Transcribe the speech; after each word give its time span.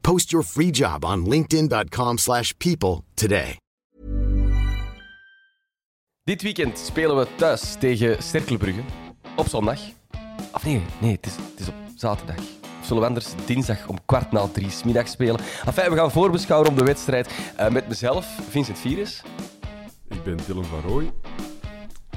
Post 0.00 0.30
your 0.30 0.46
free 0.46 0.70
job 0.70 1.04
on 1.04 1.28
linkedin.com/people 1.28 2.18
slash 2.18 2.52
people 2.56 3.04
today. 3.14 3.56
Dit 6.24 6.42
weekend 6.42 6.78
spelen 6.78 7.16
we 7.16 7.26
thuis 7.36 7.76
tegen 7.78 8.22
Cerkelbrugge. 8.22 8.80
Op 9.36 9.48
zondag. 9.48 9.80
Of 10.52 10.64
nee, 10.64 10.82
nee, 11.00 11.12
het 11.12 11.26
is, 11.26 11.36
het 11.36 11.60
is 11.60 11.68
op 11.68 11.74
zaterdag. 11.96 12.36
Of 12.36 12.86
zullen 12.86 13.02
we 13.02 13.08
anders 13.08 13.26
dinsdag 13.46 13.88
om 13.88 13.98
kwart 14.06 14.32
na 14.32 14.48
drie 14.48 14.70
's 14.70 14.82
middag 14.82 15.08
spelen? 15.08 15.40
Enfin, 15.66 15.90
we 15.90 15.96
gaan 15.96 16.10
voorbeschouwen 16.10 16.68
op 16.70 16.78
de 16.78 16.84
wedstrijd 16.84 17.30
eh, 17.56 17.70
met 17.70 17.88
mezelf, 17.88 18.26
Vincent 18.48 18.78
Virus. 18.78 19.22
Ik 20.08 20.22
ben 20.22 20.38
Dylan 20.46 20.64
van 20.64 20.80
Rooij. 20.80 21.12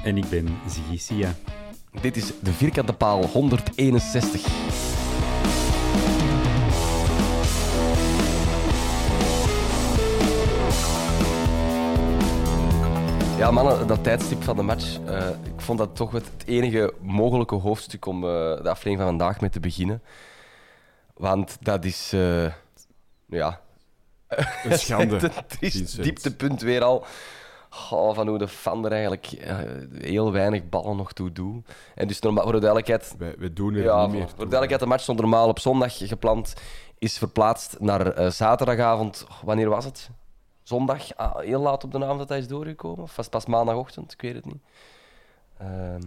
En 0.02 0.16
ik 0.16 0.28
ben 0.28 0.58
Ziggy 0.68 0.98
Sia. 0.98 1.34
Dit 2.00 2.16
is 2.16 2.32
de 2.40 2.52
vierkante 2.52 2.92
paal 2.92 3.26
161. 3.26 4.93
Ja, 13.44 13.50
mannen, 13.50 13.86
dat 13.86 14.02
tijdstip 14.04 14.42
van 14.42 14.56
de 14.56 14.62
match. 14.62 14.98
eh, 15.06 15.28
ik 15.28 15.60
vond 15.60 15.78
dat 15.78 15.96
toch 15.96 16.12
het 16.12 16.30
enige 16.44 16.94
mogelijke 17.00 17.54
hoofdstuk 17.54 18.06
om 18.06 18.16
eh, 18.24 18.30
de 18.30 18.68
aflevering 18.68 18.98
van 18.98 19.06
vandaag 19.06 19.40
mee 19.40 19.50
te 19.50 19.60
beginnen. 19.60 20.02
Want 21.14 21.56
dat 21.60 21.84
is. 21.84 22.12
eh, 22.12 22.52
ja. 23.26 23.60
Een 24.64 24.78
schande. 24.86 25.14
Het 25.18 25.56
Vincent. 25.58 26.02
dieptepunt 26.02 26.60
weer 26.62 26.82
al. 26.82 27.04
Oh, 27.90 28.14
van 28.14 28.28
hoe 28.28 28.38
de 28.38 28.48
fan 28.48 28.84
er 28.84 28.92
eigenlijk 28.92 29.26
heel 29.98 30.32
weinig 30.32 30.68
ballen 30.68 30.96
nog 30.96 31.12
toe 31.12 31.32
doet. 31.32 31.68
En 31.94 32.08
dus 32.08 32.20
normaal, 32.20 32.42
voor 32.44 32.52
de 32.52 32.58
duidelijkheid, 32.60 33.14
Wij, 33.18 33.34
wij 33.38 33.52
doen 33.52 33.74
ja, 33.74 34.02
niet 34.02 34.10
meer 34.10 34.20
voor 34.20 34.28
de 34.28 34.36
duidelijkheid, 34.36 34.80
de 34.80 34.86
match 34.86 35.02
stond 35.02 35.20
normaal 35.20 35.48
op 35.48 35.58
zondag 35.58 35.96
gepland. 35.96 36.54
Is 36.98 37.18
verplaatst 37.18 37.76
naar 37.80 38.32
zaterdagavond. 38.32 39.26
Wanneer 39.42 39.68
was 39.68 39.84
het? 39.84 40.10
Zondag? 40.64 41.16
Ah, 41.16 41.38
heel 41.38 41.60
laat 41.60 41.84
op 41.84 41.92
de 41.92 42.04
avond 42.04 42.18
dat 42.18 42.28
hij 42.28 42.38
is 42.38 42.48
doorgekomen? 42.48 43.02
Of 43.02 43.16
was 43.16 43.28
pas 43.28 43.46
maandagochtend? 43.46 44.12
Ik 44.12 44.20
weet 44.20 44.34
het 44.34 44.44
niet. 44.44 44.62
Ehm, 45.58 46.00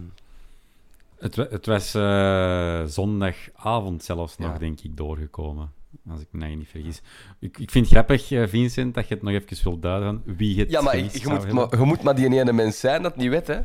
Het, 1.18 1.36
het 1.36 1.66
was 1.66 1.94
eh, 1.94 2.84
zondagavond 2.84 4.04
zelfs 4.04 4.38
nog, 4.38 4.58
denk 4.58 4.80
ik, 4.80 4.96
doorgekomen. 4.96 5.72
Als 6.10 6.20
ik 6.20 6.26
me 6.30 6.38
nou 6.38 6.54
niet 6.56 6.68
vergis. 6.68 7.00
Ik, 7.38 7.58
ik 7.58 7.70
vind 7.70 7.84
het 7.84 7.94
grappig, 7.94 8.30
eh, 8.30 8.46
Vincent, 8.46 8.94
dat 8.94 9.08
je 9.08 9.14
het 9.14 9.22
nog 9.22 9.32
even 9.32 9.64
wilt 9.64 9.82
duiden 9.82 10.22
van 10.24 10.36
wie 10.36 10.58
het 10.60 10.70
ja, 10.70 10.80
maar 10.80 10.96
je 10.96 11.08
zou 11.08 11.34
moet, 11.34 11.52
maar 11.52 11.78
je 11.78 11.84
moet 11.84 12.02
maar 12.02 12.14
die 12.14 12.38
ene 12.38 12.52
mens 12.52 12.80
zijn 12.80 13.02
dat 13.02 13.16
niet 13.16 13.28
weet, 13.30 13.46
hè? 13.46 13.60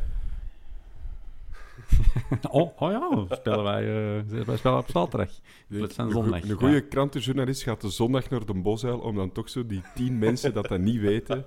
Oh, 2.50 2.82
oh 2.82 2.90
ja, 2.90 3.36
spelen 3.36 3.62
wij, 3.62 3.82
eh, 3.82 4.44
wij 4.44 4.56
spelen 4.56 4.78
op 4.78 4.90
zaterdag. 4.90 5.30
Een 5.68 6.10
zondag. 6.10 6.42
Een 6.42 6.56
goede 6.56 6.88
krantenjournalist 6.88 7.62
gaat 7.62 7.80
de 7.80 7.90
zondag 7.90 8.30
naar 8.30 8.46
de 8.46 8.54
bosuil 8.54 8.98
om 8.98 9.16
dan 9.16 9.32
toch 9.32 9.48
zo 9.50 9.66
die 9.66 9.82
tien 9.94 10.18
mensen 10.26 10.54
dat 10.54 10.68
dat 10.68 10.78
niet 10.80 11.00
weten. 11.00 11.44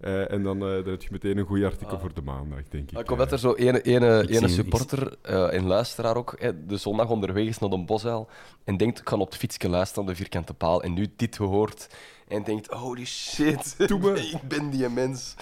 eh, 0.00 0.30
en 0.32 0.42
dan, 0.42 0.56
eh, 0.56 0.68
dan 0.68 0.88
heb 0.88 1.02
je 1.02 1.08
meteen 1.10 1.38
een 1.38 1.46
goed 1.46 1.64
artikel 1.64 1.98
voor 1.98 2.14
de 2.14 2.22
maandag, 2.22 2.62
denk 2.68 2.90
ik. 2.90 2.98
Ik 2.98 3.08
hoop 3.08 3.18
dat 3.18 3.32
er 3.32 3.38
zo 3.38 3.54
ene, 3.54 4.48
supporter 4.48 5.16
eh, 5.22 5.52
en 5.54 5.66
luisteraar 5.66 6.16
ook 6.16 6.34
hè, 6.38 6.66
de 6.66 6.76
zondag 6.76 7.08
onderweg 7.08 7.44
is 7.46 7.58
naar 7.58 7.70
de 7.70 7.84
bosuil 7.84 8.28
en 8.64 8.76
denkt, 8.76 9.00
ik 9.00 9.08
ga 9.08 9.16
op 9.16 9.26
het 9.30 9.36
fietsje 9.36 9.68
luisteren 9.68 10.04
naar 10.04 10.14
de 10.14 10.20
vierkante 10.20 10.54
paal 10.54 10.82
en 10.82 10.92
nu 10.94 11.12
dit 11.16 11.36
gehoord 11.36 11.94
en 12.28 12.42
denkt, 12.44 12.66
holy 12.66 13.04
shit, 13.04 13.74
Doe 13.88 13.98
me. 13.98 14.20
ik 14.20 14.48
ben 14.48 14.70
die 14.70 14.88
mens. 14.88 15.34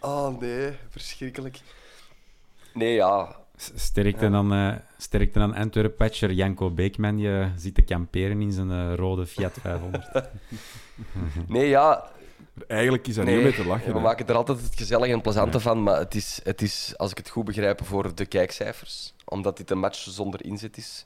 Oh 0.00 0.40
nee, 0.40 0.70
verschrikkelijk. 0.88 1.60
Nee, 2.74 2.94
ja. 2.94 3.40
Sterkte, 3.74 4.26
aan, 4.26 4.52
eh 4.52 4.74
sterkte 4.98 5.40
aan 5.40 5.54
Antwerp-patcher 5.54 6.32
Janko 6.32 6.70
Beekman. 6.70 7.18
Je 7.18 7.48
zit 7.56 7.74
te 7.74 7.82
kamperen 7.82 8.40
in 8.40 8.52
zijn 8.52 8.70
eh, 8.70 8.94
rode 8.94 9.26
Fiat 9.26 9.56
500. 9.60 10.08
Nee, 11.48 11.68
ja. 11.68 12.10
Eigenlijk 12.66 13.06
is 13.08 13.14
dat 13.14 13.24
Nee, 13.24 13.34
niet 13.36 13.44
om 13.44 13.50
mee 13.50 13.60
te 13.62 13.66
lachen. 13.68 13.86
we 13.92 13.98
hè. 13.98 14.04
maken 14.04 14.26
er 14.26 14.34
altijd 14.34 14.60
het 14.62 14.74
gezellige 14.76 15.12
en 15.12 15.20
plezante 15.20 15.60
van, 15.60 15.82
maar 15.82 15.98
het 15.98 16.14
is, 16.14 16.40
het 16.44 16.62
is, 16.62 16.94
als 16.96 17.10
ik 17.10 17.16
het 17.16 17.28
goed 17.28 17.44
begrijp, 17.44 17.84
voor 17.84 18.14
de 18.14 18.26
kijkcijfers. 18.26 19.14
Omdat 19.24 19.56
dit 19.56 19.70
een 19.70 19.78
match 19.78 19.98
zonder 19.98 20.44
inzet 20.44 20.76
is 20.76 21.04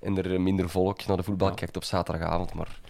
en 0.00 0.18
er 0.24 0.40
minder 0.40 0.68
volk 0.68 1.06
naar 1.06 1.16
de 1.16 1.22
voetbal 1.22 1.54
kijkt 1.54 1.76
op 1.76 1.84
zaterdagavond. 1.84 2.54
Maar 2.54 2.80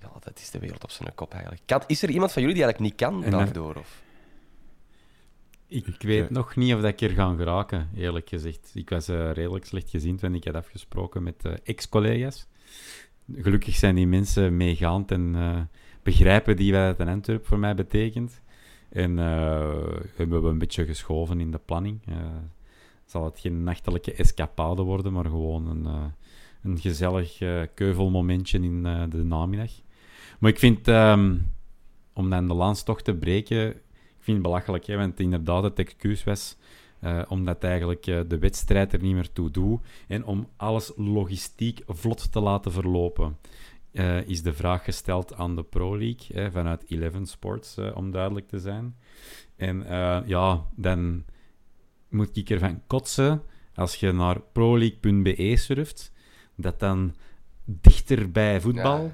ja, 0.00 0.08
dat 0.20 0.38
is 0.40 0.50
de 0.50 0.58
wereld 0.58 0.84
op 0.84 0.90
zijn 0.90 1.14
kop 1.14 1.32
eigenlijk. 1.32 1.62
Kan, 1.66 1.82
is 1.86 2.02
er 2.02 2.10
iemand 2.10 2.32
van 2.32 2.42
jullie 2.42 2.56
die 2.56 2.64
eigenlijk 2.64 2.92
niet 2.92 3.08
kan 3.08 3.24
En 3.24 3.30
dan- 3.30 3.44
daardoor? 3.44 3.74
Of? 3.76 4.02
Ik 5.68 6.02
weet 6.02 6.24
eh, 6.24 6.30
nog 6.30 6.56
niet 6.56 6.74
of 6.74 6.80
dat 6.80 6.90
ik 6.90 7.00
er 7.00 7.10
ga 7.10 7.34
geraken, 7.34 7.88
eerlijk 7.94 8.28
gezegd. 8.28 8.70
Ik 8.74 8.90
was 8.90 9.08
eh, 9.08 9.32
redelijk 9.32 9.64
slecht 9.64 9.90
gezien 9.90 10.16
toen 10.16 10.34
ik 10.34 10.44
had 10.44 10.54
afgesproken 10.54 11.22
met 11.22 11.44
eh, 11.44 11.52
ex-collega's. 11.64 12.46
Gelukkig 13.34 13.74
zijn 13.74 13.94
die 13.94 14.06
mensen 14.06 14.56
meegaand 14.56 15.10
en 15.10 15.36
begrijpen 16.02 16.56
die 16.56 16.72
wat 16.72 16.86
het 16.86 16.98
in 16.98 17.08
Antwerp 17.08 17.46
voor 17.46 17.58
mij 17.58 17.74
betekent. 17.74 18.42
En 18.88 19.16
hebben 20.16 20.42
we 20.42 20.48
een 20.48 20.58
beetje 20.58 20.84
geschoven 20.84 21.40
in 21.40 21.50
de 21.50 21.58
planning. 21.58 22.00
Zal 23.04 23.24
het 23.24 23.38
geen 23.40 23.62
nachtelijke 23.62 24.12
escapade 24.12 24.82
worden, 24.82 25.12
maar 25.12 25.24
gewoon 25.24 25.66
een, 25.66 26.12
een 26.62 26.78
gezellig 26.78 27.38
keuvelmomentje 27.74 28.58
in 28.58 28.82
de 28.82 29.24
namiddag. 29.24 29.70
Maar 30.38 30.50
ik 30.50 30.58
vind, 30.58 30.88
ehm, 30.88 31.36
om 32.12 32.30
dan 32.30 32.48
de 32.48 32.54
lans 32.54 32.82
toch 32.82 33.02
te 33.02 33.14
breken, 33.14 33.74
belachelijk, 34.36 34.86
hè, 34.86 34.96
want 34.96 35.20
inderdaad 35.20 35.62
het 35.62 35.78
excuus 35.78 36.24
was 36.24 36.56
eh, 37.00 37.22
omdat 37.28 37.64
eigenlijk 37.64 38.06
eh, 38.06 38.20
de 38.28 38.38
wedstrijd 38.38 38.92
er 38.92 39.02
niet 39.02 39.14
meer 39.14 39.32
toe 39.32 39.50
doet 39.50 39.80
en 40.08 40.24
om 40.24 40.48
alles 40.56 40.92
logistiek 40.96 41.80
vlot 41.86 42.32
te 42.32 42.40
laten 42.40 42.72
verlopen. 42.72 43.36
eh, 43.92 44.28
is 44.28 44.42
de 44.42 44.52
vraag 44.52 44.84
gesteld 44.84 45.34
aan 45.34 45.56
de 45.56 45.62
Pro 45.62 45.98
League 45.98 46.26
hè, 46.32 46.50
vanuit 46.50 46.84
Eleven 46.88 47.26
Sports, 47.26 47.76
om 47.94 48.10
duidelijk 48.10 48.48
te 48.48 48.58
zijn. 48.58 48.96
En 49.56 49.84
ja, 50.26 50.64
dan 50.76 51.24
moet 52.08 52.36
ik 52.36 52.50
ervan 52.50 52.82
kotsen 52.86 53.42
als 53.74 53.96
je 53.96 54.12
naar 54.12 54.40
proleague.be 54.40 55.56
surft, 55.56 56.12
dat 56.54 56.80
dan 56.80 57.14
dichter 57.64 58.30
bij 58.30 58.60
voetbal 58.60 59.12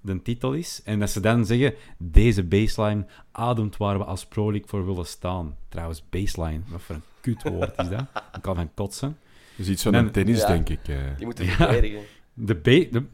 de 0.00 0.22
titel 0.22 0.52
is. 0.52 0.80
En 0.84 0.98
dat 0.98 1.10
ze 1.10 1.20
dan 1.20 1.46
zeggen, 1.46 1.74
deze 1.98 2.42
baseline 2.44 3.06
ademt 3.32 3.76
waar 3.76 3.98
we 3.98 4.04
als 4.04 4.26
Pro 4.26 4.50
League 4.50 4.68
voor 4.68 4.86
willen 4.86 5.06
staan. 5.06 5.56
Trouwens, 5.68 6.02
baseline, 6.10 6.60
wat 6.68 6.82
voor 6.82 6.94
een 6.94 7.02
kutwoord 7.20 7.78
is 7.78 7.88
dat? 7.88 8.04
Ik 8.34 8.42
kan 8.42 8.54
van 8.54 8.70
kotsen. 8.74 9.16
Dat 9.56 9.66
is 9.66 9.72
iets 9.72 9.82
van 9.82 9.94
En- 9.94 10.04
een 10.04 10.10
tennis, 10.10 10.40
Ja. 10.40 10.46
denk 10.46 10.68
ik. 10.68 10.88
eh. 10.88 10.96
Die 11.16 11.24
moeten 11.26 11.46
verdedigen. 11.46 12.00
De, 12.34 12.60
de, 12.90 13.04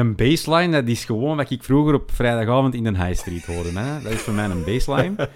een 0.00 0.14
baseline, 0.14 0.72
dat 0.72 0.88
is 0.88 1.04
gewoon 1.04 1.36
wat 1.36 1.50
ik 1.50 1.62
vroeger 1.62 1.94
op 1.94 2.10
vrijdagavond 2.10 2.74
in 2.74 2.84
de 2.84 3.04
High 3.04 3.14
Street 3.14 3.46
hoorde. 3.46 3.70
Hè? 3.78 4.02
Dat 4.02 4.12
is 4.12 4.20
voor 4.20 4.34
mij 4.34 4.44
een 4.44 4.64
baseline. 4.64 5.28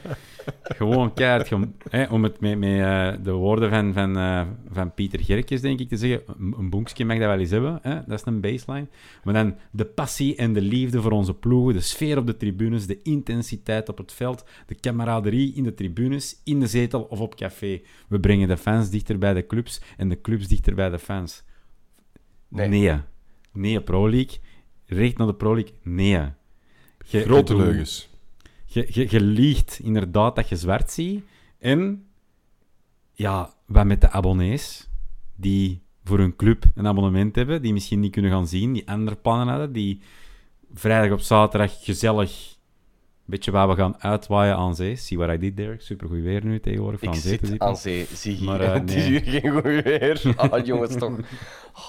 gewoon 0.63 1.15
keihard, 1.15 1.53
hè, 1.91 2.05
om 2.05 2.23
het 2.23 2.41
met, 2.41 2.59
met 2.59 2.81
eh, 2.81 3.13
de 3.23 3.33
woorden 3.33 3.71
van, 3.71 3.93
van, 3.93 4.17
eh, 4.17 4.47
van 4.71 4.95
Pieter 4.95 5.21
Gerkjes, 5.21 5.61
denk 5.61 5.81
ik, 5.81 5.89
te 5.89 5.97
zeggen. 5.97 6.23
Een, 6.39 6.71
bonkje 6.71 7.05
mag 7.05 7.19
dat 7.19 7.27
wel 7.27 7.39
eens 7.39 7.51
hebben, 7.51 7.79
hè? 7.83 7.95
dat 8.07 8.19
is 8.19 8.25
een 8.25 8.41
baseline. 8.41 8.87
Maar 9.25 9.35
dan 9.35 9.55
de 9.71 9.85
passie 9.85 10.37
en 10.37 10.53
de 10.53 10.61
liefde 10.61 11.03
voor 11.03 11.11
onze 11.11 11.35
ploegen, 11.35 11.75
de 11.75 11.81
sfeer 11.81 12.19
op 12.19 12.27
de 12.27 12.37
tribunes, 12.37 12.87
de 12.87 13.03
intensiteit 13.03 13.89
op 13.89 13.99
het 13.99 14.13
veld, 14.13 14.45
de 14.67 14.75
camaraderie 14.75 15.55
in 15.55 15.65
de 15.65 15.75
tribunes, 15.75 16.41
in 16.45 16.61
de 16.61 16.67
zetel 16.67 17.03
of 17.03 17.21
op 17.21 17.35
café. 17.37 17.81
We 18.09 18.21
brengen 18.21 18.49
de 18.49 18.57
fans 18.57 18.91
dichter 18.91 19.19
bij 19.19 19.35
de 19.35 19.47
clubs 19.47 19.81
en 19.97 20.09
de 20.09 20.21
clubs 20.21 20.49
dichter 20.49 20.75
bij 20.75 20.91
de 20.91 20.99
fans. 20.99 21.43
Nee. 22.49 22.69
Nee. 22.69 23.01
Nee, 23.53 23.81
Pro 23.81 24.11
League. 24.11 24.39
Recht 24.91 25.17
naar 25.19 25.27
de 25.27 25.35
Pro 25.35 25.55
League. 25.55 25.73
Nee. 25.83 26.21
Je- 27.07 27.21
Grote 27.23 27.55
je- 27.57 27.63
leugens. 27.63 28.09
Je, 28.65 28.87
je, 28.91 29.07
je 29.11 29.21
liegt 29.21 29.79
inderdaad 29.83 30.37
dat 30.37 30.49
je 30.49 30.57
zwart 30.57 30.91
ziet. 30.91 31.25
En 31.59 32.07
ja, 33.13 33.55
wat 33.67 33.87
met 33.87 34.01
de 34.01 34.11
abonnees 34.11 34.89
die 35.37 35.83
voor 36.05 36.19
hun 36.19 36.37
club 36.37 36.65
een 36.75 36.87
abonnement 36.87 37.37
hebben, 37.37 37.63
die 37.63 37.73
misschien 37.73 38.01
niet 38.01 38.13
kunnen 38.13 38.31
gaan 38.31 38.49
zien, 38.49 38.73
die 38.73 38.89
andere 38.91 39.17
plannen 39.17 39.49
hadden, 39.49 39.73
die 39.73 40.01
vrijdag 40.75 41.13
op 41.13 41.21
zaterdag 41.21 41.85
gezellig 41.85 42.57
beetje 43.31 43.51
waar 43.51 43.69
we 43.69 43.75
gaan 43.75 43.97
uitwaaien 43.99 44.57
aan 44.57 44.75
zee. 44.75 44.97
See 44.97 45.19
what 45.19 45.35
I 45.35 45.39
did 45.39 45.57
there. 45.57 45.77
Supergoed 45.79 46.23
weer 46.23 46.45
nu 46.45 46.61
tegenwoordig 46.61 47.01
van 47.01 47.13
Ik 47.13 47.21
zee 47.21 47.39
te 47.39 47.55
aan 47.59 47.77
zee, 47.77 48.07
zie 48.15 48.39
je. 48.39 48.45
Maar, 48.45 48.61
eh, 48.61 48.73
het 48.81 48.95
is 48.95 48.95
nee. 48.95 49.07
hier 49.07 49.41
geen 49.41 49.53
goed 49.53 49.63
weer. 49.63 50.23
Ah, 50.37 50.67
jongens, 50.67 50.97
toch. 50.97 51.19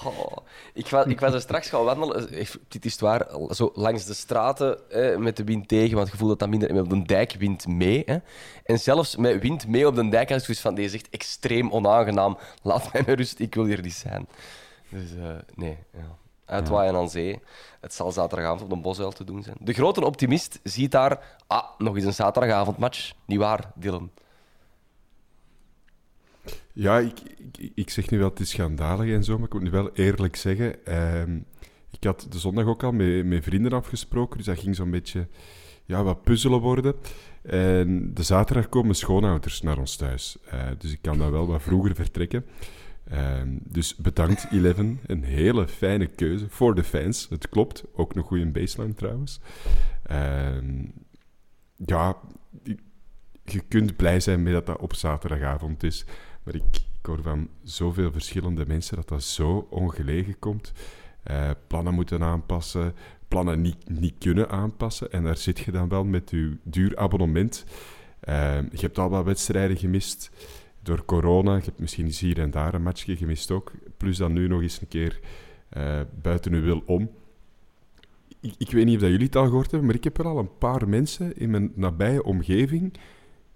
Oh, 0.04 0.36
ik, 0.74 0.86
was, 0.86 1.06
ik 1.06 1.20
was 1.20 1.32
er 1.32 1.40
straks 1.40 1.68
gaan 1.68 1.84
wandelen, 1.84 2.30
eh, 2.32 2.46
dit 2.68 2.84
is 2.84 2.92
het 2.92 3.00
waar, 3.00 3.26
zo 3.50 3.70
langs 3.74 4.04
de 4.04 4.14
straten 4.14 4.90
eh, 4.90 5.16
met 5.16 5.36
de 5.36 5.44
wind 5.44 5.68
tegen, 5.68 5.96
want 5.96 6.10
je 6.10 6.16
voelt 6.16 6.30
dat 6.30 6.38
dat 6.38 6.48
minder... 6.48 6.70
En 6.70 6.80
op 6.80 6.90
de 6.90 7.02
dijk 7.02 7.32
wind 7.38 7.66
mee. 7.66 8.02
Hè. 8.06 8.16
En 8.64 8.78
zelfs 8.78 9.16
met 9.16 9.40
wind 9.40 9.68
mee 9.68 9.86
op 9.86 9.94
de 9.94 10.08
dijk 10.08 10.28
had 10.28 10.38
ik 10.38 10.44
zoiets 10.44 10.62
van, 10.62 10.74
deze 10.74 10.94
is 10.94 11.02
echt 11.02 11.08
extreem 11.10 11.70
onaangenaam. 11.70 12.38
Laat 12.62 12.92
mij 12.92 13.02
met 13.06 13.16
rust, 13.16 13.38
ik 13.38 13.54
wil 13.54 13.64
hier 13.64 13.82
niet 13.82 13.92
zijn. 13.92 14.26
Dus 14.88 15.16
eh, 15.16 15.36
nee, 15.54 15.76
ja. 15.92 16.18
Uitwaaien 16.50 16.94
aan 16.94 17.10
zee. 17.10 17.40
Het 17.80 17.94
zal 17.94 18.12
zaterdagavond 18.12 18.62
op 18.62 18.70
de 18.70 18.76
Bosuil 18.76 19.10
te 19.12 19.24
doen 19.24 19.42
zijn. 19.42 19.56
De 19.60 19.72
grote 19.72 20.04
optimist 20.04 20.60
ziet 20.62 20.90
daar, 20.90 21.36
ah, 21.46 21.64
nog 21.78 21.96
eens 21.96 22.04
een 22.04 22.12
zaterdagavondmatch. 22.14 23.12
Niet 23.26 23.38
waar, 23.38 23.72
Dylan? 23.74 24.10
Ja, 26.72 26.98
ik, 26.98 27.18
ik, 27.74 27.90
zeg 27.90 28.10
nu 28.10 28.18
wel, 28.18 28.28
het 28.28 28.40
is 28.40 28.50
schandalig 28.50 29.14
en 29.14 29.24
zo, 29.24 29.36
maar 29.36 29.46
ik 29.46 29.52
moet 29.52 29.62
nu 29.62 29.70
wel 29.70 29.90
eerlijk 29.94 30.36
zeggen. 30.36 30.86
ehm, 30.86 31.38
ik 31.90 32.04
had 32.04 32.26
de 32.30 32.38
zondag 32.38 32.66
ook 32.66 32.82
al 32.82 32.92
met, 32.92 33.24
met 33.26 33.44
vrienden 33.44 33.72
afgesproken, 33.72 34.36
dus 34.36 34.46
dat 34.46 34.58
ging 34.58 34.76
zo'n 34.76 34.90
beetje 34.90 35.26
ja, 35.84 36.02
wat 36.02 36.22
puzzelen 36.22 36.60
worden. 36.60 36.94
En 37.42 38.14
de 38.14 38.22
zaterdag 38.22 38.68
komen 38.68 38.94
schoonouders 38.94 39.62
naar 39.62 39.78
ons 39.78 39.96
thuis, 39.96 40.36
Eh, 40.50 40.58
dus 40.78 40.92
ik 40.92 40.98
kan 41.02 41.18
dan 41.18 41.30
wel 41.30 41.46
wat 41.46 41.62
vroeger 41.62 41.94
vertrekken. 41.94 42.44
Ehm, 43.10 43.48
dus 43.62 43.96
bedankt, 43.96 44.46
Eleven. 44.50 45.00
Een 45.06 45.24
hele 45.24 45.68
fijne 45.68 46.06
keuze 46.06 46.48
voor 46.48 46.74
de 46.74 46.84
fans. 46.84 47.26
Het 47.30 47.48
klopt. 47.48 47.84
Ook 47.94 48.14
een 48.14 48.22
goede 48.22 48.46
baseline 48.46 48.94
trouwens. 48.94 49.40
Ehm, 50.02 50.84
ja, 51.76 52.16
je 53.44 53.60
kunt 53.68 53.96
blij 53.96 54.20
zijn 54.20 54.42
met 54.42 54.52
dat 54.52 54.66
dat 54.66 54.78
op 54.78 54.94
zaterdagavond 54.94 55.82
is. 55.82 56.04
Maar 56.42 56.54
ik, 56.54 56.62
hoor 57.02 57.22
van 57.22 57.48
zoveel 57.62 58.12
verschillende 58.12 58.66
mensen 58.66 58.96
dat 58.96 59.08
dat 59.08 59.22
zo 59.22 59.66
ongelegen 59.70 60.38
komt. 60.38 60.72
Eh, 61.22 61.50
plannen 61.66 61.94
moeten 61.94 62.22
aanpassen, 62.22 62.94
plannen 63.28 63.60
niet, 63.60 63.88
niet 63.88 64.14
kunnen 64.18 64.48
aanpassen. 64.48 65.12
En 65.12 65.24
daar 65.24 65.36
zit 65.36 65.58
je 65.58 65.72
dan 65.72 65.88
wel 65.88 66.04
met 66.04 66.30
je 66.30 66.56
duur 66.62 66.96
abonnement. 66.96 67.64
Eh, 68.20 68.60
je 68.70 68.80
hebt 68.80 68.98
al 68.98 69.08
wat 69.08 69.24
wedstrijden 69.24 69.76
gemist 69.76 70.30
door 70.90 71.04
corona. 71.04 71.54
Je 71.56 71.62
hebt 71.64 71.78
misschien 71.78 72.12
hier 72.18 72.38
en 72.38 72.50
daar 72.50 72.74
een 72.74 72.82
matchje 72.82 73.16
gemist 73.16 73.50
ook. 73.50 73.72
Plus 73.96 74.16
dan 74.16 74.32
nu 74.32 74.48
nog 74.48 74.62
eens 74.62 74.80
een 74.80 74.88
keer 74.88 75.20
eh, 75.68 76.00
buiten 76.22 76.52
uw 76.52 76.62
wil 76.62 76.82
om. 76.86 77.10
Ik, 78.40 78.54
ik 78.58 78.70
weet 78.70 78.84
niet 78.84 78.94
of 78.94 79.00
dat 79.00 79.10
jullie 79.10 79.26
het 79.26 79.36
al 79.36 79.46
gehoord 79.46 79.70
hebben, 79.70 79.86
maar 79.86 79.96
ik 79.96 80.04
heb 80.04 80.18
er 80.18 80.26
al 80.26 80.38
een 80.38 80.58
paar 80.58 80.88
mensen 80.88 81.36
in 81.36 81.50
mijn 81.50 81.72
nabije 81.74 82.22
omgeving 82.22 82.92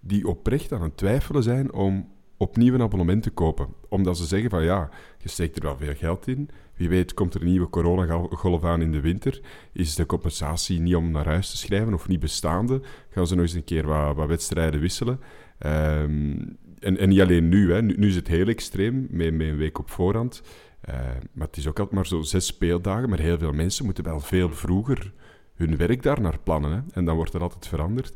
die 0.01 0.29
oprecht 0.29 0.73
aan 0.73 0.83
het 0.83 0.97
twijfelen 0.97 1.43
zijn 1.43 1.73
om 1.73 2.09
opnieuw 2.37 2.75
een 2.75 2.83
abonnement 2.83 3.23
te 3.23 3.31
kopen. 3.31 3.69
Omdat 3.89 4.17
ze 4.17 4.27
zeggen 4.27 4.51
van 4.51 4.63
ja, 4.63 4.89
je 5.19 5.29
steekt 5.29 5.57
er 5.57 5.63
wel 5.63 5.77
veel 5.77 5.95
geld 5.95 6.27
in. 6.27 6.51
Wie 6.75 6.89
weet 6.89 7.15
komt 7.15 7.35
er 7.35 7.41
een 7.41 7.47
nieuwe 7.47 7.71
coronagolf 7.71 8.65
aan 8.65 8.83
in 8.83 8.93
de 8.93 9.01
winter. 9.01 9.41
Is 9.73 9.95
de 9.95 10.07
compensatie 10.07 10.81
niet 10.81 10.95
om 10.95 11.11
naar 11.11 11.27
huis 11.27 11.51
te 11.51 11.57
schrijven 11.57 11.95
of 11.95 12.09
niet 12.09 12.21
bestaande? 12.21 12.81
Gaan 13.11 13.27
ze 13.27 13.35
nog 13.35 13.45
eens 13.45 13.55
een 13.55 13.65
keer 13.65 13.87
wat, 13.87 14.17
wat 14.17 14.29
wedstrijden 14.29 14.81
wisselen? 14.81 15.21
Ehm, 15.59 16.37
en, 16.85 16.99
en 16.99 17.09
niet 17.09 17.21
alleen 17.21 17.49
nu, 17.49 17.73
hè. 17.73 17.83
Nu, 17.83 17.95
nu 17.99 18.09
is 18.09 18.15
het 18.17 18.29
heel 18.29 18.47
extreem, 18.47 19.07
met, 19.11 19.35
met 19.35 19.47
een 19.49 19.57
week 19.57 19.79
op 19.79 19.91
voorhand. 19.91 20.43
Eh, 20.81 20.95
maar 21.33 21.47
het 21.47 21.57
is 21.57 21.67
ook 21.69 21.79
altijd 21.79 21.95
maar 21.97 22.07
zo 22.07 22.23
zes 22.23 22.47
speeldagen. 22.47 23.09
Maar 23.09 23.19
heel 23.19 23.39
veel 23.39 23.53
mensen 23.53 23.85
moeten 23.85 24.05
wel 24.05 24.21
veel 24.21 24.51
vroeger 24.51 25.13
hun 25.55 25.77
werk 25.77 26.03
daar 26.03 26.21
naar 26.21 26.39
plannen. 26.39 26.73
Hè. 26.73 26.81
En 26.93 27.05
dan 27.05 27.17
wordt 27.17 27.35
er 27.35 27.43
altijd 27.43 27.67
veranderd. 27.69 28.15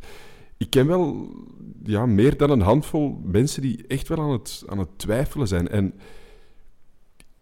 Ik 0.57 0.71
ken 0.71 0.87
wel 0.87 1.29
ja, 1.85 2.07
meer 2.07 2.37
dan 2.37 2.51
een 2.51 2.61
handvol 2.61 3.21
mensen 3.25 3.63
die 3.63 3.85
echt 3.87 4.09
wel 4.09 4.19
aan 4.21 4.31
het, 4.31 4.63
aan 4.67 4.79
het 4.79 4.99
twijfelen 4.99 5.49
zijn. 5.49 5.69
En 5.69 5.95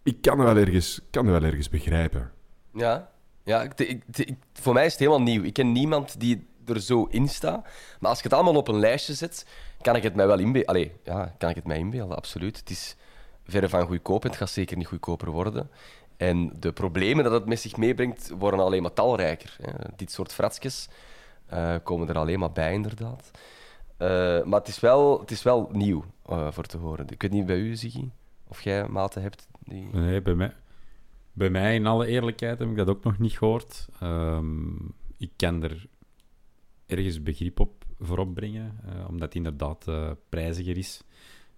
ik 0.03 0.21
kan 0.21 0.37
wel 0.37 0.57
ergens, 0.57 1.01
kan 1.09 1.25
wel 1.25 1.43
ergens 1.43 1.69
begrijpen. 1.69 2.31
Ja, 2.73 3.11
ja 3.43 3.61
ik- 3.63 3.79
ik- 3.79 4.35
voor 4.53 4.73
mij 4.73 4.85
is 4.85 4.91
het 4.91 4.99
helemaal 4.99 5.21
nieuw. 5.21 5.43
Ik 5.43 5.53
ken 5.53 5.71
niemand 5.71 6.19
die 6.19 6.45
er 6.69 6.81
zo 6.81 7.07
in 7.09 7.27
staat. 7.27 7.67
Maar 7.99 8.09
als 8.09 8.17
je 8.17 8.23
het 8.23 8.33
allemaal 8.33 8.55
op 8.55 8.67
een 8.67 8.79
lijstje 8.79 9.13
zet, 9.13 9.45
kan 9.81 9.95
ik 9.95 10.03
het 10.03 10.15
mij 10.15 10.27
wel 10.27 10.39
inbeelden. 10.39 10.69
Allee, 10.69 10.91
ja, 11.03 11.35
kan 11.37 11.49
ik 11.49 11.55
het 11.55 11.67
mij 11.67 11.77
inbeelden, 11.77 12.17
absoluut. 12.17 12.57
Het 12.57 12.69
is 12.69 12.95
verre 13.45 13.69
van 13.69 13.87
goedkoop 13.87 14.23
en 14.23 14.29
het 14.29 14.37
gaat 14.37 14.49
zeker 14.49 14.77
niet 14.77 14.87
goedkoper 14.87 15.31
worden. 15.31 15.69
En 16.17 16.51
de 16.59 16.71
problemen 16.71 17.23
dat 17.23 17.33
het 17.33 17.45
met 17.45 17.59
zich 17.59 17.77
meebrengt, 17.77 18.31
worden 18.37 18.59
alleen 18.59 18.81
maar 18.81 18.93
talrijker. 18.93 19.57
Hè. 19.61 19.71
Dit 19.95 20.11
soort 20.11 20.33
fratsjes 20.33 20.89
eh, 21.45 21.75
komen 21.83 22.09
er 22.09 22.17
alleen 22.17 22.39
maar 22.39 22.51
bij, 22.51 22.73
inderdaad. 22.73 23.31
Eh, 23.97 24.43
maar 24.43 24.59
het 24.59 24.67
is 24.67 24.79
wel, 24.79 25.19
het 25.19 25.31
is 25.31 25.43
wel 25.43 25.69
nieuw 25.71 26.03
eh, 26.25 26.51
voor 26.51 26.65
te 26.65 26.77
horen. 26.77 27.05
Ik 27.09 27.21
weet 27.21 27.31
niet 27.31 27.45
bij 27.45 27.57
u, 27.57 27.75
Ziggy, 27.75 28.09
of 28.47 28.61
jij 28.61 28.87
maten 28.87 29.21
hebt 29.21 29.47
die... 29.59 29.89
Nee, 29.91 30.21
bij 30.21 30.35
mij, 30.35 30.53
bij 31.33 31.49
mij, 31.49 31.75
in 31.75 31.85
alle 31.85 32.07
eerlijkheid, 32.07 32.59
heb 32.59 32.69
ik 32.69 32.75
dat 32.75 32.89
ook 32.89 33.03
nog 33.03 33.19
niet 33.19 33.37
gehoord. 33.37 33.87
Ehm, 33.99 34.75
ik 35.17 35.31
kan 35.35 35.63
er 35.63 35.85
ergens 36.87 37.23
begrip 37.23 37.59
op 37.59 37.85
voor 37.99 38.17
opbrengen, 38.17 38.79
eh, 38.85 39.07
omdat 39.07 39.27
het 39.27 39.35
inderdaad 39.35 39.87
eh, 39.87 40.11
prijziger 40.29 40.77
is. 40.77 41.03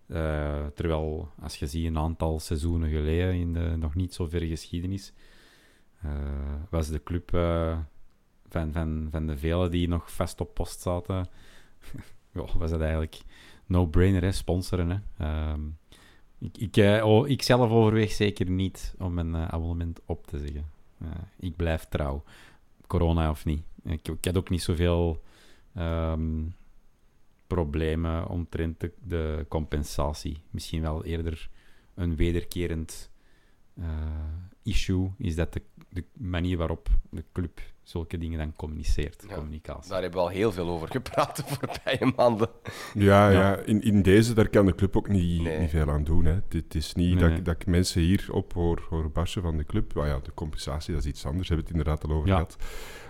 Eh, 0.08 0.66
terwijl, 0.68 1.30
als 1.42 1.56
je 1.56 1.68
ziet, 1.68 1.86
een 1.86 1.98
aantal 1.98 2.40
seizoenen 2.40 2.90
geleden, 2.90 3.34
in 3.34 3.54
de 3.54 3.76
nog 3.78 3.96
niet 3.96 4.14
zo 4.14 4.28
ver 4.28 4.42
geschiedenis, 4.42 5.14
was 6.70 6.88
de 6.88 7.04
club 7.04 7.30
van, 8.50 8.74
van, 8.74 9.08
van 9.12 9.28
de 9.28 9.38
velen 9.38 9.72
die 9.72 9.88
nog 9.88 10.12
vast 10.12 10.42
op 10.42 10.54
post 10.54 10.82
zaten, 10.82 11.28
was 12.58 12.70
dat 12.70 12.82
eigenlijk 12.82 13.22
no-brainer, 13.66 14.34
sponsoren. 14.34 14.90
Hè. 14.90 15.26
Ehm, 15.26 15.62
ik, 16.38 16.58
ik, 16.58 16.76
ik 17.26 17.42
zelf 17.42 17.72
overweeg 17.72 18.12
zeker 18.12 18.50
niet 18.50 18.96
om 18.98 19.18
een 19.18 19.36
abonnement 19.36 20.02
op 20.06 20.28
te 20.28 20.40
zeggen. 20.40 20.66
Ik 21.40 21.56
blijf 21.56 21.86
trouw. 21.86 22.24
Corona 22.88 23.30
of 23.30 23.46
niet. 23.46 23.64
Ik, 23.84 24.08
ik 24.08 24.26
had 24.26 24.38
ook 24.38 24.50
niet 24.50 24.64
zoveel 24.64 25.24
ehm, 25.74 26.46
problemen 27.48 28.28
omtrent 28.28 28.90
de, 29.04 29.46
compensatie. 29.48 30.38
Misschien 30.50 30.82
wel 30.82 31.06
eerder 31.06 31.50
een 31.94 32.16
wederkerend 32.16 33.12
eh, 33.74 33.86
issue 34.64 35.12
is 35.18 35.36
dat 35.36 35.60
de 35.90 36.04
manier 36.14 36.58
waarop 36.58 36.90
de 37.10 37.24
club 37.32 37.62
zulke 37.90 38.18
dingen 38.18 38.38
dan 38.40 38.54
communiceert. 38.56 39.24
Ja, 39.28 39.36
communicatie. 39.36 39.92
Daar 39.92 40.02
hebben 40.02 40.20
we 40.20 40.26
al 40.26 40.32
heel 40.34 40.52
veel 40.52 40.68
over 40.70 40.88
gepraat 40.88 41.36
de 41.36 41.44
voorbije 41.46 42.14
maanden. 42.16 42.48
Ja, 42.94 43.30
Ja. 43.30 43.40
ja. 43.40 43.56
in, 43.58 43.82
in 43.82 44.02
deze, 44.02 44.34
daar 44.34 44.50
kan 44.50 44.66
de 44.66 44.76
club 44.76 44.98
ook 44.98 45.08
niet, 45.10 45.42
Nee. 45.42 45.60
niet 45.60 45.70
veel 45.70 45.90
aan 45.90 46.04
doen. 46.04 46.26
Hè. 46.26 46.40
Het 46.50 46.76
is 46.76 46.94
niet 46.94 47.14
Nee, 47.20 47.30
dat, 47.30 47.38
ik- 47.38 47.46
dat 47.46 47.56
ik 47.56 47.66
mensen 47.66 48.02
hier 48.02 48.28
op 48.32 48.54
hoor, 48.54 48.86
hoor 48.90 49.12
barsten 49.12 49.42
van 49.42 49.58
de 49.58 49.66
club. 49.66 49.92
Ja, 49.96 50.20
de 50.24 50.34
compensatie, 50.34 50.94
dat 50.94 51.04
is 51.04 51.10
iets 51.10 51.26
anders. 51.26 51.48
Hebben 51.48 51.66
we 51.68 51.72
het 51.72 51.80
inderdaad 51.82 52.10
al 52.10 52.16
over 52.18 52.28
Ja. 52.28 52.34
gehad. 52.34 52.58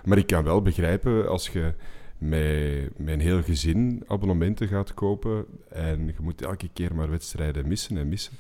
Maar 0.06 0.18
ik 0.18 0.28
kan 0.28 0.44
wel 0.44 0.62
begrijpen, 0.62 1.30
als 1.30 1.50
je 1.50 1.74
met, 2.18 2.90
een 3.08 3.20
heel 3.20 3.42
gezin 3.44 4.04
abonnementen 4.08 4.68
gaat 4.68 4.94
kopen 4.94 5.46
en 5.70 6.06
je 6.06 6.14
moet 6.22 6.42
elke 6.42 6.70
keer 6.74 6.96
maar 6.96 7.10
wedstrijden 7.10 7.68
missen 7.68 7.98
en 7.98 8.08
missen, 8.10 8.34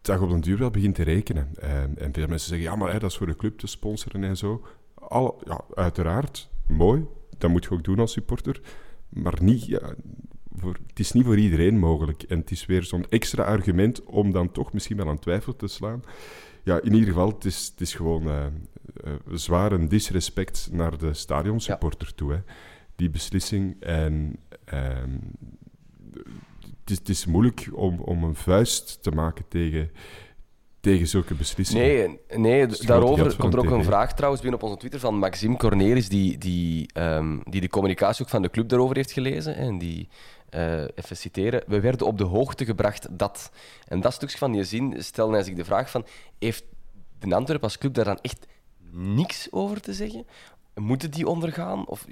dat 0.00 0.18
je 0.18 0.24
op 0.24 0.30
den 0.30 0.40
duur 0.40 0.58
wel 0.58 0.70
begint 0.70 0.94
te 0.94 1.02
rekenen. 1.02 1.48
En, 1.60 1.98
en 1.98 2.12
veel 2.12 2.26
mensen 2.26 2.48
zeggen, 2.48 2.66
ja, 2.70 2.76
maar 2.76 2.92
hè, 2.92 2.98
dat 2.98 3.10
is 3.10 3.16
voor 3.16 3.26
de 3.26 3.36
club 3.36 3.58
te 3.58 3.66
sponsoren 3.66 4.24
en 4.24 4.36
zo. 4.36 4.66
Al, 5.12 5.40
ja, 5.44 5.60
uiteraard, 5.74 6.48
mooi. 6.66 7.06
Dat 7.38 7.50
moet 7.50 7.64
je 7.64 7.70
ook 7.70 7.84
doen 7.84 7.98
als 7.98 8.12
supporter. 8.12 8.60
Maar 9.08 9.42
niet, 9.42 9.66
ja, 9.66 9.94
voor, 10.56 10.76
het 10.86 10.98
is 10.98 11.12
niet 11.12 11.24
voor 11.24 11.38
iedereen 11.38 11.78
mogelijk. 11.78 12.22
En 12.22 12.38
het 12.38 12.50
is 12.50 12.66
weer 12.66 12.82
zo'n 12.82 13.06
extra 13.08 13.44
argument 13.44 14.04
om 14.04 14.32
dan 14.32 14.52
toch 14.52 14.72
misschien 14.72 14.96
wel 14.96 15.08
aan 15.08 15.18
twijfel 15.18 15.56
te 15.56 15.66
slaan. 15.66 16.04
Ja, 16.62 16.80
in 16.80 16.92
ieder 16.92 17.08
geval, 17.08 17.28
het 17.28 17.44
is, 17.44 17.68
het 17.70 17.80
is 17.80 17.94
gewoon 17.94 18.26
uh, 18.26 18.46
zwaar 19.32 19.72
een 19.72 19.88
disrespect 19.88 20.68
naar 20.72 20.98
de 20.98 21.14
stadionsupporter 21.14 22.14
toe. 22.14 22.32
Hè. 22.32 22.38
Die 22.96 23.10
beslissing. 23.10 23.80
En 23.80 24.36
ehm, 24.64 25.18
het, 26.80 26.90
is, 26.90 26.98
het 26.98 27.08
is 27.08 27.26
moeilijk 27.26 27.68
om, 27.72 28.00
om 28.00 28.24
een 28.24 28.34
vuist 28.36 29.02
te 29.02 29.10
maken 29.10 29.44
tegen, 29.48 29.90
tegen 30.82 31.06
zulke 31.06 31.34
beslissingen. 31.34 32.18
Nee, 32.28 32.38
nee 32.38 32.66
daarover 32.66 33.36
komt 33.36 33.52
er 33.52 33.58
ook 33.58 33.70
een 33.70 33.84
vraag 33.84 34.14
trouwens 34.14 34.42
binnen 34.42 34.60
op 34.60 34.66
onze 34.66 34.78
Twitter 34.78 35.00
van 35.00 35.18
Maxime 35.18 35.56
Cornelis, 35.56 36.08
die, 36.08 36.38
die, 36.38 36.90
um, 36.94 37.40
die 37.44 37.60
de 37.60 37.68
communicatie 37.68 38.24
ook 38.24 38.30
van 38.30 38.42
de 38.42 38.50
club 38.50 38.68
daarover 38.68 38.96
heeft 38.96 39.12
gelezen. 39.12 39.56
En 39.56 39.78
die, 39.78 40.08
uh, 40.50 40.80
even 40.80 41.16
citeren, 41.16 41.62
we 41.66 41.80
werden 41.80 42.06
op 42.06 42.18
de 42.18 42.24
hoogte 42.24 42.64
gebracht 42.64 43.06
dat. 43.10 43.50
En 43.88 44.00
dat 44.00 44.12
stukje 44.12 44.38
van 44.38 44.54
je 44.54 44.64
zin 44.64 44.94
stelde 44.98 45.34
hij 45.34 45.42
zich 45.42 45.54
de 45.54 45.64
vraag 45.64 45.90
van, 45.90 46.06
heeft 46.38 46.64
de 47.18 47.34
Antwerp 47.34 47.62
als 47.62 47.78
club 47.78 47.94
daar 47.94 48.04
dan 48.04 48.18
echt 48.20 48.46
niks 48.90 49.48
over 49.50 49.80
te 49.80 49.92
zeggen? 49.92 50.26
Moeten 50.74 51.10
die 51.10 51.28
ondergaan? 51.28 51.86
Of 51.86 52.06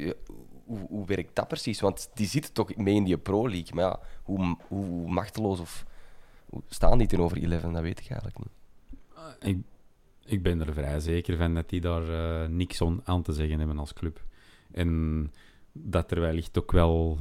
hoe, 0.64 0.78
hoe 0.88 1.06
werkt 1.06 1.36
dat 1.36 1.48
precies? 1.48 1.80
Want 1.80 2.10
die 2.14 2.26
zitten 2.26 2.52
toch 2.52 2.76
mee 2.76 2.94
in 2.94 3.04
die 3.04 3.18
Pro-League. 3.18 3.74
Maar 3.74 3.84
ja, 3.84 4.00
hoe, 4.22 4.56
hoe 4.68 5.10
machteloos 5.10 5.60
of 5.60 5.84
hoe 6.48 6.62
staan 6.68 6.98
die 6.98 7.06
tegenover 7.06 7.36
Eleven? 7.36 7.72
Dat 7.72 7.82
weet 7.82 8.00
ik 8.00 8.08
eigenlijk 8.08 8.38
niet. 8.38 8.59
Ik, 9.40 9.58
ik 10.24 10.42
ben 10.42 10.60
er 10.60 10.72
vrij 10.72 11.00
zeker 11.00 11.36
van 11.36 11.54
dat 11.54 11.68
die 11.68 11.80
daar 11.80 12.08
uh, 12.08 12.48
niks 12.48 12.82
aan 13.04 13.22
te 13.22 13.32
zeggen 13.32 13.58
hebben 13.58 13.78
als 13.78 13.92
club. 13.92 14.24
En 14.72 15.32
dat 15.72 16.10
er 16.10 16.20
wellicht 16.20 16.58
ook 16.58 16.72
wel 16.72 17.18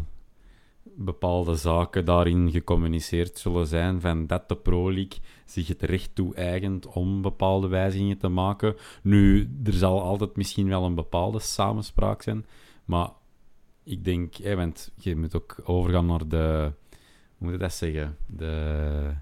bepaalde 0.95 1.55
zaken 1.55 2.05
daarin 2.05 2.51
gecommuniceerd 2.51 3.37
zullen 3.37 3.67
zijn 3.67 4.01
van 4.01 4.27
dat 4.27 4.49
de 4.49 4.55
Pro 4.55 4.93
League 4.93 5.19
zich 5.45 5.67
het 5.67 5.81
recht 5.81 6.15
toe-eigent 6.15 6.87
om 6.87 7.21
bepaalde 7.21 7.67
wijzigingen 7.67 8.17
te 8.17 8.27
maken. 8.27 8.75
Nu, 9.03 9.49
er 9.63 9.73
zal 9.73 10.01
altijd 10.01 10.35
misschien 10.35 10.67
wel 10.67 10.83
een 10.83 10.95
bepaalde 10.95 11.39
samenspraak 11.39 12.21
zijn, 12.21 12.45
maar 12.85 13.09
ik 13.83 14.03
denk, 14.03 14.35
hè, 14.35 14.55
want 14.55 14.91
je 14.95 15.15
moet 15.15 15.35
ook 15.35 15.57
overgaan 15.63 16.05
naar 16.05 16.27
de, 16.27 16.71
hoe 17.37 17.47
moet 17.47 17.51
je 17.51 17.57
dat 17.57 17.73
zeggen, 17.73 18.17
de 18.27 19.13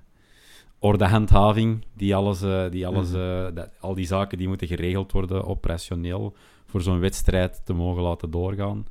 ordehandhaving, 0.88 1.86
die 1.94 2.16
alles, 2.16 2.42
eh, 2.42 2.70
die 2.70 2.88
alles 2.88 3.10
mhm. 3.10 3.20
eh, 3.20 3.56
dat, 3.56 3.70
al 3.80 3.96
die 3.96 4.06
zaken 4.06 4.38
die 4.38 4.48
moeten 4.48 4.68
geregeld 4.68 5.12
worden 5.12 5.46
operationeel 5.46 6.36
voor 6.66 6.82
zo'n 6.82 7.00
wedstrijd 7.00 7.62
te 7.66 7.74
mogen 7.74 8.04
laten 8.04 8.32
doorgaan. 8.32 8.86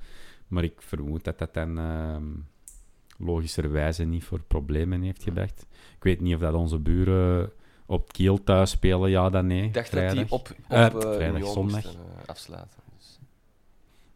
Maar 0.46 0.64
ik 0.64 0.82
vermoed 0.82 1.24
dat 1.24 1.38
dat 1.38 1.54
dan 1.54 1.78
uh, 1.78 2.16
logischerwijze 3.18 4.04
niet 4.04 4.24
voor 4.24 4.40
problemen 4.42 5.02
heeft 5.02 5.22
gebracht. 5.22 5.66
Ik 5.96 6.02
weet 6.02 6.20
niet 6.20 6.34
of 6.34 6.40
dat 6.40 6.54
onze 6.54 6.78
buren 6.78 7.52
op 7.86 8.12
Kiel 8.12 8.42
thuis 8.44 8.70
spelen, 8.70 9.10
ja 9.10 9.30
dan 9.30 9.46
nee. 9.46 9.64
Ik 9.64 9.74
dacht 9.74 9.88
vrijdag. 9.88 10.14
dat 10.14 10.28
die 10.28 10.38
op, 10.38 10.94
op 10.94 11.04
uh, 11.04 11.12
vrijdag, 11.14 11.46
zondag. 11.52 11.84
afsluiten. 12.26 12.80
Dus. 12.96 13.18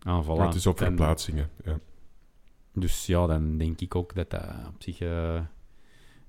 Ah, 0.02 0.26
voilà. 0.26 0.42
het 0.42 0.54
is 0.54 0.66
op 0.66 0.78
verplaatsingen, 0.78 1.50
ja. 1.64 1.78
Dus 2.72 3.06
ja, 3.06 3.26
dan 3.26 3.58
denk 3.58 3.80
ik 3.80 3.94
ook 3.94 4.14
dat 4.14 4.30
dat 4.30 4.44
op 4.68 4.82
zich 4.82 4.98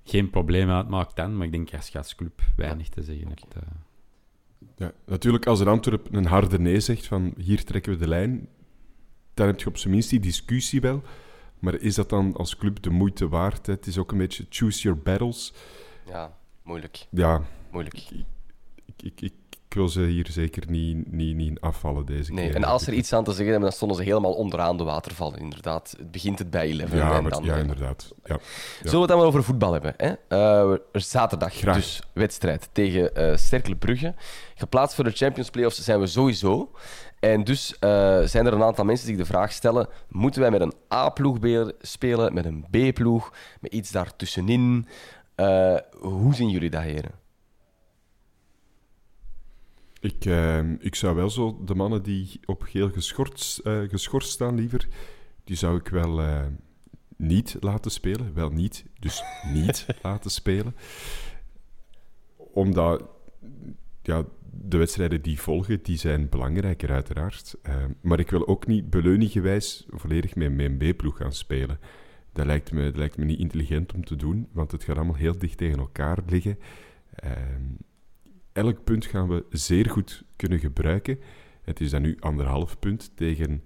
geen 0.03 0.29
probleem 0.29 0.69
uitmaakt 0.69 1.15
dan, 1.15 1.37
maar 1.37 1.45
ik 1.45 1.51
denk 1.51 1.73
als 1.73 1.87
je 1.87 1.97
als 1.97 2.15
club 2.15 2.41
weinig 2.55 2.89
te 2.89 3.03
zeggen 3.03 3.27
hebt. 3.27 3.55
Uh... 3.55 3.61
Ja, 4.75 4.91
natuurlijk, 5.05 5.45
als 5.45 5.59
een 5.59 5.67
Antwerp 5.67 6.13
een 6.13 6.25
harde 6.25 6.59
nee 6.59 6.79
zegt 6.79 7.05
van 7.05 7.33
hier 7.37 7.63
trekken 7.63 7.91
we 7.91 7.97
de 7.97 8.07
lijn, 8.07 8.47
dan 9.33 9.47
heb 9.47 9.59
je 9.59 9.67
op 9.67 9.77
zijn 9.77 9.93
minst 9.93 10.09
die 10.09 10.19
discussie 10.19 10.81
wel. 10.81 11.01
Maar 11.59 11.75
is 11.75 11.95
dat 11.95 12.09
dan 12.09 12.35
als 12.35 12.57
club 12.57 12.81
de 12.81 12.89
moeite 12.89 13.27
waard? 13.27 13.65
Het 13.65 13.87
is 13.87 13.97
ook 13.97 14.11
een 14.11 14.17
beetje 14.17 14.45
choose 14.49 14.81
your 14.81 14.99
battles. 14.99 15.53
Ja, 16.07 16.37
moeilijk. 16.63 17.07
Ja. 17.09 17.41
Moeilijk. 17.71 18.09
Ik, 18.85 19.03
ik, 19.03 19.21
ik, 19.21 19.33
ik 19.71 19.77
wil 19.77 19.89
ze 19.89 20.01
hier 20.01 20.27
zeker 20.29 20.63
niet, 20.67 21.11
niet, 21.11 21.35
niet 21.35 21.59
afvallen 21.59 22.05
deze 22.05 22.33
nee, 22.33 22.45
keer. 22.45 22.55
En 22.55 22.63
als 22.63 22.87
er 22.87 22.93
iets 22.93 23.13
aan 23.13 23.23
te 23.23 23.31
zeggen 23.31 23.49
hebben, 23.49 23.69
dan 23.69 23.77
stonden 23.77 23.97
ze 23.97 24.03
helemaal 24.03 24.33
onderaan 24.33 24.77
de 24.77 24.83
waterval. 24.83 25.35
Inderdaad, 25.37 25.95
het 25.97 26.11
begint 26.11 26.39
het 26.39 26.49
bij 26.49 26.67
Eleven. 26.67 26.97
Ja, 26.97 27.17
en 27.17 27.29
dan, 27.29 27.43
ja 27.43 27.55
inderdaad. 27.55 28.13
Ja. 28.23 28.39
Zullen 28.77 28.91
we 28.91 28.99
het 28.99 29.07
dan 29.07 29.17
wel 29.17 29.27
over 29.27 29.43
voetbal 29.43 29.73
hebben? 29.73 29.93
Hè? 29.97 30.13
Uh, 30.71 30.77
zaterdag 30.91 31.53
Graag. 31.53 31.75
dus 31.75 32.01
wedstrijd 32.13 32.69
tegen 32.71 33.11
uh, 33.17 33.75
Brugge. 33.79 34.13
Geplaatst 34.55 34.95
voor 34.95 35.03
de 35.03 35.11
Champions 35.11 35.49
Playoffs 35.49 35.83
zijn 35.83 35.99
we 35.99 36.07
sowieso. 36.07 36.71
En 37.19 37.43
dus 37.43 37.69
uh, 37.79 38.19
zijn 38.21 38.45
er 38.45 38.53
een 38.53 38.63
aantal 38.63 38.85
mensen 38.85 39.07
die 39.07 39.17
de 39.17 39.25
vraag 39.25 39.51
stellen: 39.51 39.87
moeten 40.07 40.41
wij 40.41 40.51
met 40.51 40.61
een 40.61 40.73
A-ploeg 40.93 41.37
spelen, 41.81 42.33
met 42.33 42.45
een 42.45 42.65
B-ploeg, 42.69 43.33
met 43.59 43.73
iets 43.73 43.91
daartussenin? 43.91 44.87
hoe 45.99 46.35
zien 46.35 46.49
jullie 46.49 46.69
dat, 46.69 46.81
heren? 46.81 47.20
Ik, 50.01 50.25
uh, 50.25 50.71
ik 50.79 50.95
zou 50.95 51.15
wel 51.15 51.29
zo 51.29 51.61
de 51.65 51.75
mannen 51.75 52.03
die 52.03 52.39
op 52.45 52.61
geel 52.61 52.89
geschorst, 52.89 53.61
uh, 53.63 53.89
geschorst 53.89 54.29
staan, 54.29 54.55
liever, 54.55 54.87
die 55.43 55.55
zou 55.55 55.77
ik 55.77 55.87
wel 55.87 56.21
uh, 56.21 56.45
niet 57.17 57.57
laten 57.59 57.91
spelen. 57.91 58.33
Wel 58.33 58.49
niet, 58.49 58.85
dus 58.99 59.23
niet 59.53 59.85
laten 60.01 60.31
spelen. 60.31 60.75
Omdat 62.35 63.03
ja, 64.01 64.25
de 64.51 64.77
wedstrijden 64.77 65.21
die 65.21 65.39
volgen, 65.39 65.83
die 65.83 65.97
zijn 65.97 66.29
belangrijker 66.29 66.91
uiteraard. 66.91 67.55
maar 68.01 68.19
ik 68.19 68.29
wil 68.29 68.47
ook 68.47 68.67
niet 68.67 68.89
beleuningenwijs 68.89 69.85
volledig 69.89 70.35
met 70.35 70.51
mijn 70.53 70.77
B-ploeg 70.77 71.17
gaan 71.17 71.33
spelen. 71.33 71.79
Dat 72.33 72.45
lijkt, 72.45 72.71
me, 72.71 72.83
dat 72.83 72.95
lijkt 72.95 73.17
me 73.17 73.25
niet 73.25 73.39
intelligent 73.39 73.93
om 73.93 74.05
te 74.05 74.15
doen, 74.15 74.47
want 74.51 74.71
het 74.71 74.83
gaat 74.83 74.95
allemaal 74.95 75.15
heel 75.15 75.37
dicht 75.37 75.57
tegen 75.57 75.79
elkaar 75.79 76.17
liggen. 76.25 76.57
Elk 78.53 78.83
punt 78.83 79.05
gaan 79.05 79.27
we 79.27 79.45
zeer 79.49 79.89
goed 79.89 80.23
kunnen 80.35 80.59
gebruiken. 80.59 81.19
Het 81.61 81.79
is 81.79 81.89
dan 81.89 82.01
nu 82.01 82.17
anderhalf 82.19 82.79
punt 82.79 83.11
tegen 83.15 83.63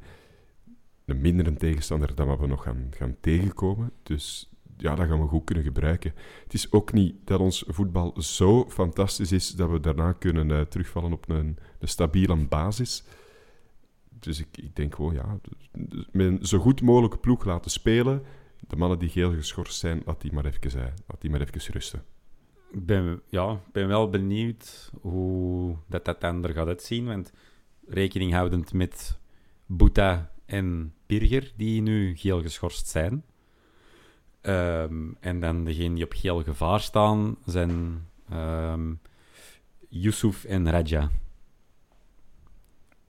een 1.05 1.21
mindere 1.21 1.53
tegenstander 1.53 2.15
dan 2.15 2.27
wat 2.27 2.39
we 2.39 2.47
nog 2.47 2.63
gaan, 2.63 2.87
gaan 2.91 3.15
tegenkomen. 3.19 3.91
Dus 4.03 4.49
ja, 4.77 4.95
dat 4.95 5.07
gaan 5.07 5.21
we 5.21 5.27
goed 5.27 5.43
kunnen 5.43 5.63
gebruiken. 5.63 6.13
Het 6.43 6.53
is 6.53 6.71
ook 6.71 6.93
niet 6.93 7.15
dat 7.23 7.39
ons 7.39 7.63
voetbal 7.67 8.21
zo 8.21 8.69
fantastisch 8.69 9.31
is 9.31 9.51
dat 9.51 9.69
we 9.69 9.79
daarna 9.79 10.11
kunnen 10.11 10.49
uh, 10.49 10.61
terugvallen 10.61 11.13
op 11.13 11.29
een, 11.29 11.57
stabiele 11.81 12.35
basis. 12.47 13.03
Dus 14.09 14.39
ik, 14.39 14.57
ik 14.57 14.75
denk 14.75 14.95
gewoon, 14.95 15.13
ja, 15.13 15.39
met 16.11 16.27
een 16.27 16.45
zo 16.45 16.59
goed 16.59 16.81
mogelijke 16.81 17.17
ploeg 17.17 17.45
laten 17.45 17.71
spelen. 17.71 18.23
De 18.67 18.75
mannen 18.75 18.99
die 18.99 19.09
geel 19.09 19.33
geschorst 19.33 19.79
zijn, 19.79 20.01
laat 20.05 20.21
die 20.21 20.33
maar 20.33 20.45
even, 20.45 20.79
uh, 20.79 20.85
laat 21.07 21.21
die 21.21 21.29
maar 21.29 21.41
even 21.41 21.73
rusten 21.73 22.03
ben, 22.75 23.21
ja, 23.29 23.59
ben 23.71 23.87
wel 23.87 24.09
benieuwd 24.09 24.91
hoe 25.01 25.75
dat, 25.87 26.05
dat 26.05 26.21
dan 26.21 26.43
er 26.43 26.53
gaat 26.53 26.67
uitzien. 26.67 27.05
Want 27.05 27.31
rekening 27.87 28.33
houdend 28.33 28.73
met 28.73 29.19
Boeta 29.65 30.31
en 30.45 30.93
Birger, 31.05 31.53
die 31.55 31.81
nu 31.81 32.15
geel 32.15 32.41
geschorst 32.41 32.87
zijn. 32.87 33.23
Ehm, 34.41 35.11
en 35.19 35.39
dan 35.39 35.63
degene 35.63 35.95
die 35.95 36.03
op 36.03 36.13
geel 36.13 36.43
gevaar 36.43 36.79
staan, 36.79 37.37
zijn 37.45 38.05
um, 38.33 38.99
Yusuf 39.89 40.43
en 40.43 40.69
Raja. 40.69 41.09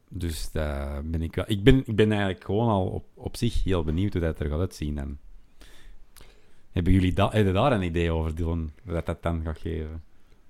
Dus 0.08 0.50
daar 0.50 1.04
ben 1.04 1.23
ik 1.23 1.35
wel... 1.35 1.44
Ik 1.49 1.64
ben, 1.64 1.82
ik 1.87 1.96
ben 1.96 2.11
eigenlijk 2.11 2.44
gewoon 2.44 2.68
al 2.68 2.87
op, 2.87 3.06
op 3.14 3.37
zich 3.37 3.64
heel 3.64 3.85
benieuwd 3.85 4.12
hoe 4.12 4.23
dat 4.23 4.40
er 4.40 4.49
gaat 4.49 4.61
uitzien. 4.61 4.99
En 4.99 5.20
hebben 6.76 6.92
jullie 6.92 7.12
da 7.12 7.30
hebben 7.30 7.54
daar 7.54 7.73
een 7.73 7.83
idee 7.83 8.12
over, 8.12 8.35
Dylan, 8.35 8.71
wat 8.83 9.06
dat 9.06 9.23
dan 9.23 9.42
gaat 9.45 9.59
geven? 9.59 10.02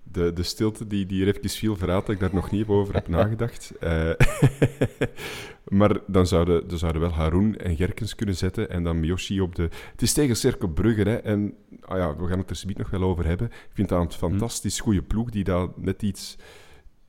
De, 0.03 0.33
de 0.33 0.43
stilte 0.43 0.87
die, 0.87 1.07
die 1.07 1.25
hier 1.25 1.37
even 1.37 1.51
viel, 1.51 1.77
verraadt 1.77 2.07
dat 2.07 2.15
ik 2.15 2.21
daar 2.21 2.35
nog 2.35 2.51
niet 2.51 2.67
over 2.67 2.95
heb 2.95 3.09
nagedacht. 3.09 3.73
Uh, 3.81 4.11
maar 5.79 5.99
dan 6.07 6.27
zouden, 6.27 6.69
dan 6.69 6.79
zouden 6.79 7.01
wel 7.01 7.11
Haroon 7.11 7.57
en 7.57 7.77
Gerkens 7.77 8.15
kunnen 8.15 8.37
zetten 8.37 8.71
en 8.71 8.85
dan 8.85 9.01
Miyoshi 9.01 9.41
op 9.41 9.55
de... 9.55 9.63
Het 9.91 10.03
is 10.03 10.13
tegen 10.13 10.37
Cercle 10.37 10.69
Brugge, 10.69 11.03
hè. 11.03 11.17
En 11.17 11.55
ah 11.81 11.99
ja, 11.99 12.17
we 12.17 12.27
gaan 12.27 12.39
het 12.39 12.51
er 12.51 12.57
zometeen 12.57 12.83
nog 12.83 13.01
wel 13.01 13.09
over 13.09 13.27
hebben. 13.27 13.47
Ik 13.47 13.71
vind 13.73 13.89
dat 13.89 14.01
een 14.01 14.13
fantastisch 14.13 14.81
goede 14.81 15.03
ploeg 15.03 15.31
die 15.31 15.45
daar 15.45 15.69
net 15.77 16.03
iets 16.03 16.37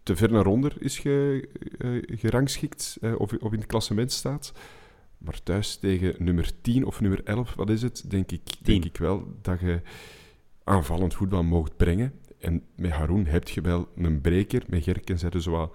te 0.04 0.16
ver 0.16 0.32
naar 0.32 0.46
onder 0.46 0.74
is 0.80 1.00
ge, 1.00 1.48
uh, 1.78 2.04
gerangschikt 2.20 2.98
uh, 3.02 3.20
of, 3.20 3.34
of 3.34 3.52
in 3.52 3.60
het 3.60 3.68
klassement 3.68 4.12
staat. 4.12 4.54
Maar 5.18 5.44
thuis 5.44 5.78
tegen 5.78 6.16
nummer 6.24 6.52
10 6.62 6.86
of 6.86 7.02
nummer 7.02 7.24
11, 7.24 7.56
wat 7.56 7.70
is 7.70 7.82
het? 7.82 8.04
Denk 8.10 8.32
ik, 8.32 8.42
denk 8.62 8.86
ik 8.86 8.98
wel 8.98 9.38
dat 9.42 9.60
je 9.60 9.82
aanvallend 10.64 11.14
voetbal 11.14 11.44
mocht 11.44 11.78
brengen. 11.78 12.14
En 12.40 12.64
met 12.76 12.92
Haroon 12.92 13.26
heb 13.26 13.48
je 13.48 13.62
wel 13.62 13.88
een 13.96 14.22
breker. 14.22 14.64
Met 14.68 14.84
Gerken 14.84 15.20
zetten 15.20 15.42
ze 15.42 15.52
wel 15.52 15.72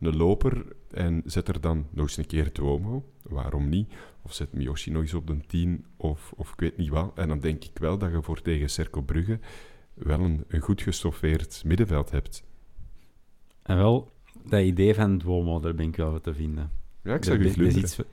een 0.00 0.16
loper. 0.16 0.64
En 0.90 1.22
zet 1.24 1.48
er 1.48 1.60
dan 1.60 1.86
nog 1.90 2.06
eens 2.06 2.16
een 2.16 2.26
keer 2.26 2.52
Duomo. 2.52 3.04
Waarom 3.22 3.68
niet? 3.68 3.92
Of 4.22 4.32
zet 4.32 4.52
Miyoshi 4.52 4.90
nog 4.90 5.02
eens 5.02 5.14
op 5.14 5.26
de 5.26 5.36
10 5.46 5.84
of, 5.96 6.32
of 6.36 6.52
ik 6.52 6.60
weet 6.60 6.76
niet 6.76 6.88
wat. 6.88 7.12
En 7.14 7.28
dan 7.28 7.40
denk 7.40 7.64
ik 7.64 7.78
wel 7.78 7.98
dat 7.98 8.10
je 8.10 8.22
voor 8.22 8.42
tegen 8.42 8.70
Cerco 8.70 9.02
Brugge 9.02 9.38
wel 9.94 10.20
een, 10.20 10.44
een 10.48 10.60
goed 10.60 10.82
gestoffeerd 10.82 11.62
middenveld 11.64 12.10
hebt. 12.10 12.44
En 13.62 13.76
wel, 13.76 14.12
dat 14.44 14.62
idee 14.62 14.94
van 14.94 15.18
Duomo, 15.18 15.60
daar 15.60 15.74
ben 15.74 15.88
ik 15.88 15.96
wel 15.96 16.20
te 16.20 16.34
vinden. 16.34 16.70
Ja, 17.02 17.14
ik 17.14 17.24
zag 17.24 17.38
je. 17.38 18.04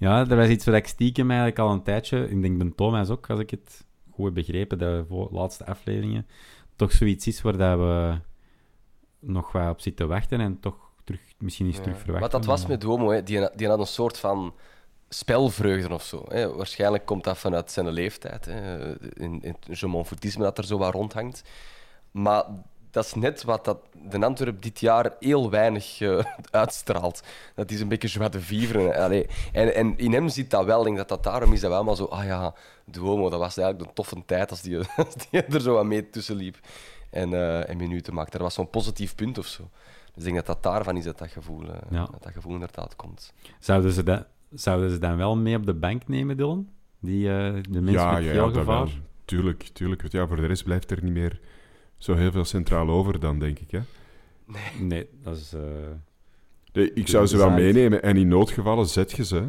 Ja, 0.00 0.26
er 0.28 0.36
was 0.36 0.48
iets 0.48 0.64
wat 0.64 0.74
ik 0.74 0.86
stiekem 0.86 1.28
eigenlijk 1.30 1.58
al 1.58 1.70
een 1.70 1.82
tijdje... 1.82 2.28
Ik 2.28 2.42
denk 2.42 2.58
bij 2.58 2.72
Thomas 2.76 3.08
ook, 3.10 3.30
als 3.30 3.40
ik 3.40 3.50
het 3.50 3.86
goed 4.10 4.24
heb 4.24 4.34
begrepen, 4.34 4.78
de 4.78 5.04
laatste 5.30 5.66
afleveringen, 5.66 6.26
toch 6.76 6.92
zoiets 6.92 7.26
is 7.26 7.42
waar 7.42 7.56
dat 7.56 7.78
we 7.78 8.18
nog 9.18 9.52
wat 9.52 9.70
op 9.70 9.80
zitten 9.80 10.08
wachten 10.08 10.40
en 10.40 10.60
toch 10.60 10.90
terug, 11.04 11.20
misschien 11.38 11.66
eens 11.66 11.76
Ja. 11.76 11.82
terug 11.82 11.98
verwachten. 11.98 12.30
Wat 12.30 12.40
dat 12.40 12.44
was 12.50 12.60
maar- 12.60 12.70
met 12.70 12.80
Duomo, 12.80 13.10
hè, 13.10 13.22
die, 13.22 13.48
die 13.54 13.68
had 13.68 13.78
een 13.78 13.86
soort 13.86 14.18
van 14.18 14.54
spelvreugde 15.08 15.94
of 15.94 16.02
zo. 16.02 16.24
Hè. 16.28 16.54
Waarschijnlijk 16.54 17.06
komt 17.06 17.24
dat 17.24 17.38
vanuit 17.38 17.70
zijn 17.70 17.88
leeftijd. 17.88 18.44
Hè. 18.44 18.90
In, 19.20 19.42
in 19.42 19.56
het 19.68 19.82
Monfortisme 19.82 20.42
dat 20.42 20.58
er 20.58 20.64
zo 20.64 20.78
wat 20.78 20.92
rondhangt. 20.92 21.42
Maar 22.10 22.44
dat 22.90 23.04
is 23.04 23.14
net 23.14 23.42
wat 23.42 23.64
dat 23.64 23.78
de 24.10 24.24
Antwerp 24.24 24.62
dit 24.62 24.80
jaar 24.80 25.14
heel 25.20 25.50
weinig 25.50 26.00
eh, 26.00 26.24
uitstraalt. 26.50 27.22
Dat 27.54 27.70
is 27.70 27.80
een 27.80 27.88
beetje 27.88 28.28
de 28.28 28.40
vivre. 28.40 28.98
Allee, 28.98 29.26
En, 29.52 29.74
en 29.74 29.98
in 29.98 30.12
hem 30.12 30.28
zit 30.28 30.50
dat 30.50 30.64
wel. 30.64 30.78
Ik 30.78 30.84
denk 30.84 30.96
dat 30.96 31.08
dat 31.08 31.22
daarom 31.22 31.52
is 31.52 31.60
dat 31.60 31.70
we 31.70 31.76
allemaal 31.76 31.96
zo... 31.96 32.04
Ah 32.04 32.24
ja, 32.24 32.54
Duomo, 32.84 33.30
dat 33.30 33.38
was 33.38 33.56
eigenlijk 33.56 33.88
een 33.88 33.94
toffe 33.94 34.22
tijd 34.26 34.50
als 34.50 34.62
die, 34.62 34.78
als 34.96 35.14
die 35.30 35.42
er 35.42 35.60
zo 35.60 35.74
wat 35.74 35.84
mee 35.84 36.10
tussen 36.10 36.36
liep. 36.36 36.56
En, 37.10 37.34
eh, 37.34 37.68
en 37.68 37.76
minuten 37.76 38.14
maakte. 38.14 38.30
Dat 38.32 38.40
was 38.40 38.54
zo'n 38.54 38.70
positief 38.70 39.14
punt 39.14 39.38
of 39.38 39.46
zo. 39.46 39.68
Dus 40.14 40.24
ik 40.24 40.32
denk 40.32 40.36
dat 40.36 40.46
dat 40.46 40.62
daarvan 40.72 40.96
is 40.96 41.04
dat 41.04 41.18
dat 41.18 41.30
gevoel, 41.30 41.62
eh, 41.62 41.76
Ja. 41.90 42.06
dat, 42.10 42.22
dat 42.22 42.32
gevoel 42.32 42.52
inderdaad 42.52 42.96
komt. 42.96 43.32
Zouden 43.58 43.92
ze, 43.92 44.02
dat, 44.02 44.26
zouden 44.54 44.90
ze 44.90 44.98
dan 44.98 45.16
wel 45.16 45.36
mee 45.36 45.56
op 45.56 45.66
de 45.66 45.74
bank 45.74 46.08
nemen, 46.08 46.36
Dylan? 46.36 46.68
Die, 47.00 47.28
eh, 47.28 47.54
de 47.70 47.80
mensen 47.80 47.92
ja, 47.92 48.12
met 48.12 48.24
ja, 48.24 48.30
veel 48.30 48.46
ja, 48.48 48.52
dat 48.52 48.64
wel. 48.66 48.86
gevaar? 48.86 49.00
Tuurlijk, 49.24 49.62
tuurlijk. 49.62 50.00
Want 50.00 50.12
ja, 50.12 50.26
voor 50.26 50.36
de 50.36 50.46
rest 50.46 50.64
blijft 50.64 50.90
er 50.90 51.02
niet 51.04 51.12
meer 51.12 51.40
zo 52.00 52.14
heel 52.14 52.30
veel 52.32 52.44
centraal 52.44 52.88
over 52.88 53.20
dan, 53.20 53.38
denk 53.38 53.58
ik. 53.58 53.70
Hè? 53.70 53.80
Nee, 54.78 55.08
dat 55.22 55.36
is... 55.36 55.52
eh, 55.52 55.60
Nee, 56.72 56.92
ik 56.92 57.08
zou 57.08 57.26
ze 57.26 57.36
wel 57.36 57.50
meenemen 57.50 58.02
en 58.02 58.16
in 58.16 58.28
noodgevallen 58.28 58.86
zet 58.86 59.12
je 59.12 59.24
ze. 59.24 59.48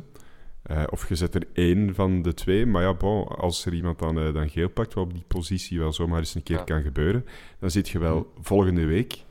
Eh, 0.62 0.84
of 0.89 1.10
je 1.10 1.15
zet 1.15 1.36
er 1.36 1.48
één 1.53 1.96
van 1.96 2.22
de 2.22 2.34
twee. 2.34 2.65
Maar 2.65 2.81
ja, 2.84 2.93
bon, 2.93 3.27
als 3.27 3.65
er 3.65 3.74
iemand 3.74 4.00
dan, 4.00 4.20
eh, 4.20 4.34
dan 4.34 4.50
geel 4.50 4.70
pakt, 4.70 4.93
wat 4.93 5.03
op 5.03 5.13
die 5.13 5.24
positie 5.27 5.79
wel 5.79 5.93
zomaar 5.93 6.20
eens 6.20 6.36
een 6.36 6.43
keer 6.43 6.58
Ja. 6.58 6.63
kan 6.63 6.81
gebeuren, 6.81 7.25
dan 7.60 7.72
zit 7.72 7.89
je 7.89 8.00
wel 8.00 8.34
volgende 8.41 8.86
week 8.86 9.24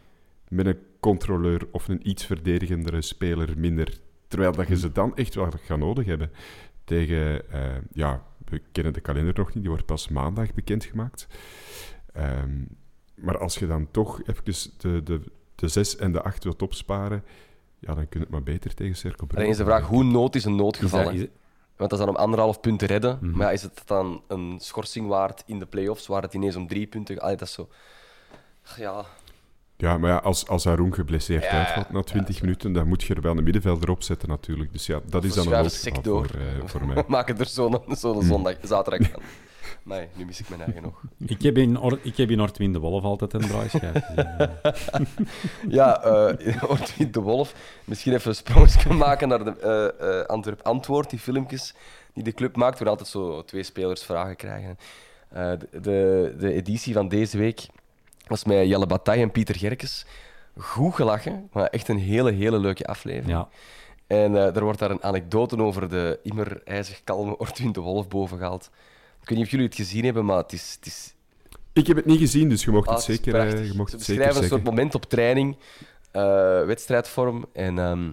met 0.48 0.66
een 0.66 0.78
controleur 1.00 1.66
of 1.70 1.88
een 1.88 2.08
iets 2.08 2.24
verdedigendere 2.26 3.02
speler 3.02 3.58
minder. 3.58 3.98
Terwijl 4.28 4.52
dat 4.52 4.68
je 4.68 4.78
ze 4.78 4.92
dan 4.92 5.16
echt 5.16 5.34
wel 5.34 5.50
gaat 5.64 5.78
nodig 5.78 6.06
hebben. 6.06 6.30
Tegen, 6.84 7.50
eh, 7.52 7.76
ja, 7.92 8.24
we 8.48 8.62
kennen 8.72 8.92
de 8.92 9.00
kalender 9.00 9.34
nog 9.36 9.46
niet, 9.54 9.62
die 9.62 9.70
wordt 9.70 9.86
pas 9.86 10.08
maandag 10.08 10.54
bekendgemaakt. 10.54 11.26
Ehm, 12.12 12.62
maar 13.20 13.38
als 13.38 13.58
je 13.58 13.66
dan 13.66 13.88
toch 13.90 14.20
even 14.26 14.44
de, 14.78 15.02
de, 15.02 15.20
de 15.54 15.68
6 15.68 15.96
en 15.96 16.12
de 16.12 16.22
8 16.22 16.44
wilt 16.44 16.62
opsparen, 16.62 17.24
ja, 17.78 17.94
dan 17.94 18.08
kun 18.08 18.18
je 18.20 18.26
het 18.26 18.30
maar 18.30 18.42
beter 18.42 18.74
tegen 18.74 19.00
Brugge 19.02 19.36
Alleen 19.36 19.48
is 19.48 19.56
de 19.56 19.64
vraag, 19.64 19.86
hoe 19.86 20.04
nood 20.04 20.34
is 20.34 20.44
een 20.44 20.52
is 20.52 20.58
noodgeval? 20.58 21.04
dat- 21.04 21.12
is- 21.12 21.26
Want 21.76 21.90
dat 21.90 22.00
is 22.00 22.06
dan 22.06 22.14
om 22.14 22.20
anderhalf 22.22 22.60
punt 22.60 22.78
te 22.78 22.86
redden. 22.86 23.18
Mhm. 23.20 23.36
Maar 23.36 23.46
ja, 23.46 23.52
is 23.52 23.62
het 23.62 23.82
dan 23.84 24.22
een 24.28 24.56
schorsing 24.60 25.08
waard 25.08 25.42
in 25.46 25.58
de 25.58 25.66
play-offs, 25.66 26.06
waar 26.06 26.22
het 26.22 26.34
ineens 26.34 26.56
om 26.56 26.66
drie 26.66 26.86
punten 26.86 27.18
gaat? 27.18 27.38
Dat 27.38 27.48
is 27.48 27.52
zo... 27.54 27.68
Ja, 28.76 29.04
Ja, 29.76 29.98
maar 29.98 30.10
ja, 30.10 30.16
als, 30.16 30.48
als 30.48 30.64
Haroun 30.64 30.94
geblesseerd 30.94 31.42
Ja, 31.42 31.50
uitvalt 31.50 31.90
na 31.90 32.02
20 32.02 32.40
minuten, 32.40 32.72
dan 32.72 32.88
moet 32.88 33.02
je 33.02 33.14
er 33.14 33.20
wel 33.20 33.36
een 33.36 33.44
middenvelder 33.44 33.90
op 33.90 34.02
zetten 34.02 34.28
natuurlijk. 34.28 34.72
Dus 34.72 34.86
ja, 34.86 35.00
dat 35.06 35.24
is 35.24 35.34
dan 35.34 35.52
een 35.52 35.52
noodgeval 35.52 36.02
voor, 36.02 36.24
eh, 36.26 36.64
voor 36.68 36.86
mij. 36.86 36.94
we 37.02 37.04
maken 37.06 37.38
er 37.38 37.46
zo'n 37.46 37.80
zo'n 37.88 38.22
zondag, 38.22 38.54
zaterdag 38.62 39.10
van. 39.10 39.22
Nee, 39.82 40.08
nu 40.14 40.24
mis 40.24 40.40
ik 40.40 40.48
mijn 40.48 40.60
eigen 40.60 40.82
nog. 40.82 41.02
Ik 41.26 41.42
heb 41.42 41.56
in, 41.56 41.78
Or 41.78 41.98
ik 42.02 42.16
heb 42.16 42.30
in 42.30 42.40
Ortwin 42.40 42.72
de 42.72 42.78
Wolf 42.78 43.02
altijd 43.02 43.32
een 43.32 43.40
draaischijf. 43.40 44.04
Ja, 45.68 46.02
eh 46.02 46.70
Ortwin 46.70 47.10
de 47.10 47.20
Wolf. 47.20 47.54
Misschien 47.84 48.12
even 48.12 48.28
een 48.28 48.36
sprongetje 48.36 48.92
maken 49.06 49.28
naar 49.28 49.44
de 49.44 49.56
eh, 49.60 50.20
eh, 50.20 50.26
Antwerp 50.26 50.62
Antwoord, 50.62 51.10
die 51.10 51.18
filmpjes 51.18 51.74
die 52.14 52.24
de 52.24 52.32
club 52.32 52.56
maakt, 52.56 52.78
waar 52.78 52.88
altijd 52.88 53.08
zo 53.08 53.44
twee 53.44 53.62
spelers 53.62 54.02
vragen 54.02 54.36
krijgen. 54.36 54.78
De, 55.28 55.58
de, 55.70 56.34
de 56.38 56.52
editie 56.52 56.94
van 56.94 57.08
deze 57.08 57.38
week 57.38 57.66
was 58.26 58.44
met 58.44 58.66
Jelle 58.68 58.86
Bataille 58.86 59.22
en 59.22 59.30
Pieter 59.30 59.56
Gerkes. 59.56 60.06
Goed 60.56 60.94
gelachen, 60.94 61.48
maar 61.52 61.66
echt 61.66 61.88
een 61.88 61.98
hele, 61.98 62.32
hele 62.32 62.58
leuke 62.58 62.86
aflevering. 62.86 63.30
ja. 63.30 63.48
En 64.06 64.34
er 64.34 64.64
wordt 64.64 64.78
daar 64.78 64.90
een 64.90 65.02
anekdote 65.02 65.62
over 65.62 65.88
de 65.88 66.18
immer 66.22 66.62
ijzig 66.64 67.04
kalme 67.04 67.38
Ortwin 67.38 67.72
de 67.72 67.80
Wolf 67.80 68.08
boven 68.08 68.38
gehaald. 68.38 68.70
Ik 69.22 69.28
weet 69.28 69.38
niet 69.38 69.46
of 69.46 69.50
jullie 69.50 69.66
het 69.66 69.74
gezien 69.74 70.04
hebben, 70.04 70.24
maar 70.24 70.36
het 70.36 70.52
is, 70.52 70.72
het 70.76 70.86
is 70.86 71.14
Ik 71.72 71.86
heb 71.86 71.96
het 71.96 72.06
niet 72.06 72.18
gezien, 72.18 72.48
dus 72.48 72.64
je 72.64 72.70
mocht 72.70 72.88
Ah, 72.88 72.94
het 72.96 73.06
het 73.06 73.16
is 73.18 73.24
zeker, 73.24 73.40
eh, 73.40 73.66
je 73.66 73.74
mocht 73.74 73.90
Ze 73.90 73.98
zeker 73.98 73.98
beschrijven 73.98 74.26
een 74.26 74.32
zeggen. 74.32 74.48
soort 74.48 74.64
moment 74.64 74.94
op 74.94 75.04
training, 75.04 75.56
eh, 76.10 76.22
wedstrijdvorm. 76.64 77.44
En 77.52 77.78
ehm, 77.78 78.04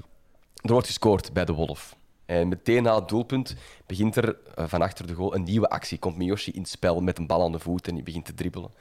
er 0.62 0.72
wordt 0.72 0.88
gescoord 0.88 1.34
bij 1.34 1.46
de 1.46 1.54
Wolf. 1.54 1.96
En 2.26 2.48
meteen 2.48 2.84
na 2.84 2.96
het 2.96 3.10
doelpunt 3.10 3.56
begint 3.86 4.16
er 4.16 4.38
eh, 4.56 4.66
van 4.68 4.82
achter 4.82 5.08
de 5.08 5.14
goal 5.14 5.36
een 5.36 5.44
nieuwe 5.44 5.70
actie. 5.70 5.98
Komt 5.98 6.18
Miyoshi 6.18 6.52
in 6.52 6.62
het 6.62 6.70
spel 6.70 7.02
met 7.02 7.18
een 7.18 7.28
bal 7.28 7.44
aan 7.44 7.52
de 7.52 7.60
voet 7.60 7.88
en 7.88 7.94
die 7.96 8.04
begint 8.04 8.26
te 8.26 8.34
dribbelen. 8.34 8.72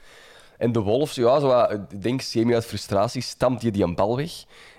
En 0.57 0.71
de 0.71 0.79
Wolf, 0.79 1.13
ja, 1.13 1.39
zo, 1.39 1.61
ik 1.61 2.01
denk 2.01 2.21
semi 2.21 2.53
uit 2.53 2.65
frustratie, 2.65 3.21
stampt 3.21 3.61
je 3.61 3.71
die 3.71 3.83
een 3.83 3.95
bal 3.95 4.15
weg. 4.17 4.31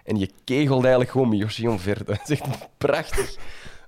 En 0.05 0.19
je 0.19 0.31
kegelt 0.45 0.81
eigenlijk 0.81 1.11
gewoon 1.11 1.29
Miyoshi 1.29 1.69
omver. 1.69 2.05
Dat 2.05 2.21
is 2.25 2.41
echt 2.41 2.69
prachtig. 2.79 3.37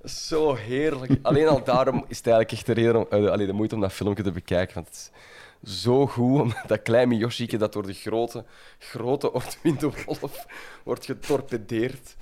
Zo 0.05 0.55
heerlijk. 0.55 1.19
Alleen 1.23 1.49
al 1.49 1.65
daarom 1.65 2.05
is 2.09 2.17
het 2.17 2.27
eigenlijk 2.27 2.57
echt 2.57 2.67
de, 2.67 2.73
reden 2.73 2.97
om, 2.97 3.07
eh, 3.11 3.31
allee, 3.31 3.47
de 3.47 3.53
moeite 3.53 3.75
om 3.75 3.81
dat 3.81 3.93
filmpje 3.93 4.23
te 4.23 4.33
bekijken. 4.33 4.75
Want 4.75 4.87
het 4.87 4.97
is 5.63 5.83
zo 5.83 6.07
goed, 6.07 6.41
om 6.41 6.53
dat 6.67 6.83
kleine 6.83 7.15
Miyoshi 7.15 7.47
dat 7.47 7.73
door 7.73 7.87
de 7.87 7.93
grote, 7.93 8.45
grote 8.79 9.33
Ortwin 9.33 9.77
de 9.79 9.91
Wolf 10.07 10.47
wordt 10.85 11.05
getorpedeerd. 11.05 12.17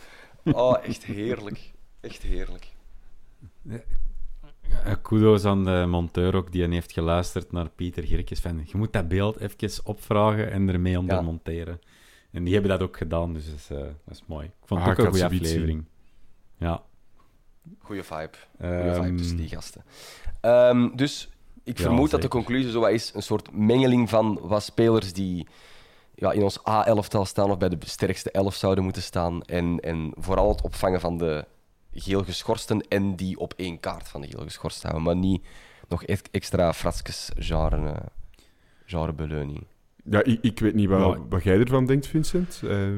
Oh, 0.44 0.76
echt 0.82 1.04
heerlijk. 1.04 1.72
Echt 2.00 2.22
heerlijk. 2.22 2.66
Eh, 4.84 4.94
Kudos 5.02 5.44
aan 5.44 5.64
de 5.64 5.84
monteur 5.88 6.34
ook, 6.34 6.52
die 6.52 6.68
heeft 6.68 6.92
geluisterd 6.92 7.52
naar 7.52 7.68
Pieter 7.68 8.04
Girkes. 8.04 8.40
Van, 8.40 8.62
je 8.64 8.76
moet 8.76 8.92
dat 8.92 9.08
beeld 9.08 9.38
even 9.38 9.86
opvragen 9.86 10.50
en 10.50 10.68
ermee 10.68 10.98
ondermonteren. 10.98 11.80
En 12.30 12.44
die 12.44 12.52
hebben 12.52 12.70
dat 12.70 12.82
ook 12.82 12.96
gedaan, 12.96 13.32
dus 13.32 13.46
dat 13.46 13.54
is, 13.54 13.70
eh, 13.70 13.78
dat 13.78 14.14
is 14.14 14.22
mooi. 14.26 14.46
Ik 14.46 14.52
vond 14.64 14.80
het 14.80 14.88
Ah, 14.88 14.98
ook 14.98 15.04
een 15.04 15.10
goede 15.10 15.24
aflevering. 15.24 15.84
Ja. 16.56 16.82
Goeie 17.78 18.02
vibe. 18.02 18.30
Goeie 18.58 18.90
Ehm, 18.90 19.02
vibe 19.02 19.14
tussen 19.16 19.36
die 19.36 19.48
gasten. 19.48 19.84
Ehm, 20.40 20.96
dus 20.96 21.28
ik 21.64 21.78
Ja, 21.78 21.84
vermoed 21.84 22.10
dat 22.10 22.22
de 22.22 22.28
conclusie 22.28 22.70
zo 22.70 22.80
wat 22.80 22.90
is 22.90 23.14
een 23.14 23.22
soort 23.22 23.52
mengeling 23.52 24.08
van 24.08 24.38
wat 24.42 24.62
spelers 24.62 25.12
die 25.12 25.46
ja, 26.14 26.32
in 26.32 26.42
ons 26.42 26.66
A-elftal 26.66 27.24
staan 27.24 27.50
of 27.50 27.58
bij 27.58 27.68
de 27.68 27.78
sterkste 27.80 28.30
elf 28.30 28.54
zouden 28.54 28.84
moeten 28.84 29.02
staan. 29.02 29.42
En, 29.42 29.80
en 29.80 30.12
vooral 30.16 30.48
het 30.48 30.62
opvangen 30.62 31.00
van 31.00 31.18
de 31.18 31.44
geel 31.92 32.24
geschorsten 32.24 32.80
en 32.88 33.16
die 33.16 33.38
op 33.38 33.52
één 33.56 33.80
kaart 33.80 34.08
van 34.08 34.20
de 34.20 34.26
geel 34.28 34.42
geschorst 34.42 34.82
houden. 34.82 35.02
Maar 35.02 35.16
niet 35.16 35.46
nog 35.88 36.02
e- 36.06 36.16
extra 36.30 36.72
fraskes 36.72 37.30
genre, 37.36 37.94
genre 38.84 39.12
beleuning. 39.12 39.66
Ja, 40.10 40.24
ik, 40.24 40.38
ik 40.42 40.58
weet 40.58 40.74
niet 40.74 40.88
wat, 40.88 41.18
wat 41.28 41.42
jij 41.42 41.58
ervan 41.58 41.86
denkt, 41.86 42.06
Vincent. 42.06 42.60
Eh, 42.64 42.88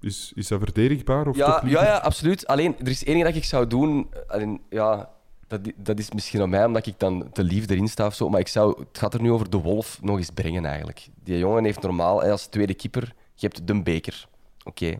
is, 0.00 0.32
is 0.34 0.48
dat 0.48 0.60
verdedigbaar 0.60 1.28
of 1.28 1.36
Ja, 1.36 1.62
ja, 1.64 1.84
ja, 1.84 1.96
absoluut. 1.96 2.46
Alleen, 2.46 2.74
er 2.78 2.88
is 2.88 3.04
één 3.04 3.14
ding 3.14 3.26
dat 3.26 3.36
ik 3.36 3.44
zou 3.44 3.66
doen. 3.66 4.10
Alleen, 4.26 4.60
ja, 4.70 5.10
dat, 5.46 5.60
dat 5.76 5.98
is 5.98 6.12
misschien 6.12 6.40
aan 6.40 6.50
mij, 6.50 6.64
omdat 6.64 6.86
ik 6.86 6.94
dan 6.98 7.28
te 7.32 7.42
lief 7.42 7.70
erin 7.70 7.88
sta 7.88 8.06
of 8.06 8.14
zo. 8.14 8.28
Maar 8.28 8.40
ik 8.40 8.48
zou, 8.48 8.78
het 8.78 8.98
gaat 8.98 9.14
er 9.14 9.22
nu 9.22 9.30
over 9.30 9.50
de 9.50 9.56
Wolf 9.56 9.98
nog 10.02 10.16
eens 10.16 10.30
brengen, 10.30 10.64
eigenlijk. 10.64 11.08
Die 11.22 11.38
jongen 11.38 11.64
heeft 11.64 11.82
normaal, 11.82 12.22
als 12.22 12.46
tweede 12.46 12.74
keeper, 12.74 13.14
je 13.34 13.46
hebt 13.46 13.66
de 13.66 13.82
beker. 13.82 14.28
Oké. 14.64 14.98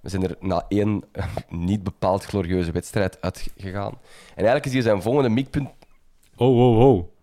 We 0.00 0.08
zijn 0.08 0.22
er 0.22 0.36
na 0.40 0.64
één 0.68 1.02
niet 1.48 1.82
bepaald 1.82 2.24
glorieuze 2.24 2.72
wedstrijd 2.72 3.20
uitgegaan. 3.20 3.92
En 4.28 4.44
eigenlijk 4.44 4.66
is 4.66 4.72
hier 4.72 4.82
zijn 4.82 5.02
volgende 5.02 5.28
mikpunt. 5.28 5.68
Oh, 6.36 6.58
oh, 6.58 6.78
oh. 6.78 7.13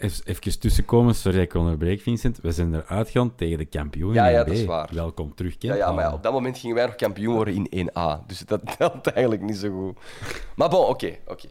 Even, 0.00 0.24
even 0.24 0.58
tussenkomen, 0.60 1.14
sorry 1.14 1.36
dat 1.38 1.46
ik 1.46 1.54
onderbreek, 1.54 2.00
Vincent. 2.00 2.38
We 2.42 2.52
zijn 2.52 2.74
eruit 2.74 3.06
gegaan 3.06 3.34
tegen 3.34 3.58
de 3.58 3.64
kampioen 3.64 4.12
Ja, 4.14 4.26
in 4.26 4.32
ja, 4.32 4.42
B. 4.42 4.46
dat 4.46 4.56
is 4.56 4.64
waar. 4.64 4.90
Welkom 4.92 5.34
terug, 5.34 5.54
Ja, 5.58 5.74
ja, 5.74 5.92
maar 5.92 6.04
ja, 6.04 6.12
op 6.12 6.22
dat 6.22 6.32
moment 6.32 6.58
gingen 6.58 6.76
wij 6.76 6.86
nog 6.86 6.94
kampioen 6.94 7.34
worden 7.34 7.66
in 7.70 7.88
1A. 7.90 8.26
Dus 8.26 8.38
dat 8.38 8.60
telt 8.78 9.06
eigenlijk 9.06 9.42
niet 9.42 9.56
zo 9.56 9.70
goed. 9.70 9.98
Maar 10.56 10.68
bon, 10.68 10.86
oké. 10.86 11.16
oké. 11.26 11.48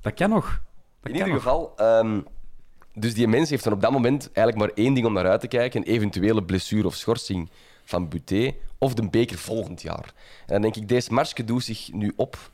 Dat 0.00 0.14
kan 0.14 0.30
nog. 0.30 0.60
Dat 1.00 1.10
In 1.12 1.12
ieder 1.18 1.28
nog. 1.32 1.42
geval, 1.42 1.72
ehm, 1.76 2.20
dus 2.94 3.14
die 3.14 3.28
mens 3.28 3.50
heeft 3.50 3.64
dan 3.64 3.72
op 3.72 3.80
dat 3.80 3.90
moment 3.90 4.30
eigenlijk 4.32 4.56
maar 4.66 4.84
één 4.84 4.94
ding 4.94 5.06
om 5.06 5.12
naar 5.12 5.28
uit 5.28 5.40
te 5.40 5.48
kijken: 5.48 5.80
een 5.80 5.86
eventuele 5.86 6.44
blessure 6.44 6.86
of 6.86 6.94
schorsing 6.94 7.50
van 7.84 8.08
Buté 8.08 8.54
of 8.78 8.94
de 8.94 9.08
beker 9.08 9.38
volgend 9.38 9.82
jaar. 9.82 10.14
En 10.46 10.52
dan 10.52 10.62
denk 10.62 10.76
ik, 10.76 10.88
deze 10.88 11.12
marsje 11.12 11.44
doet 11.44 11.64
zich 11.64 11.92
nu 11.92 12.12
op. 12.16 12.50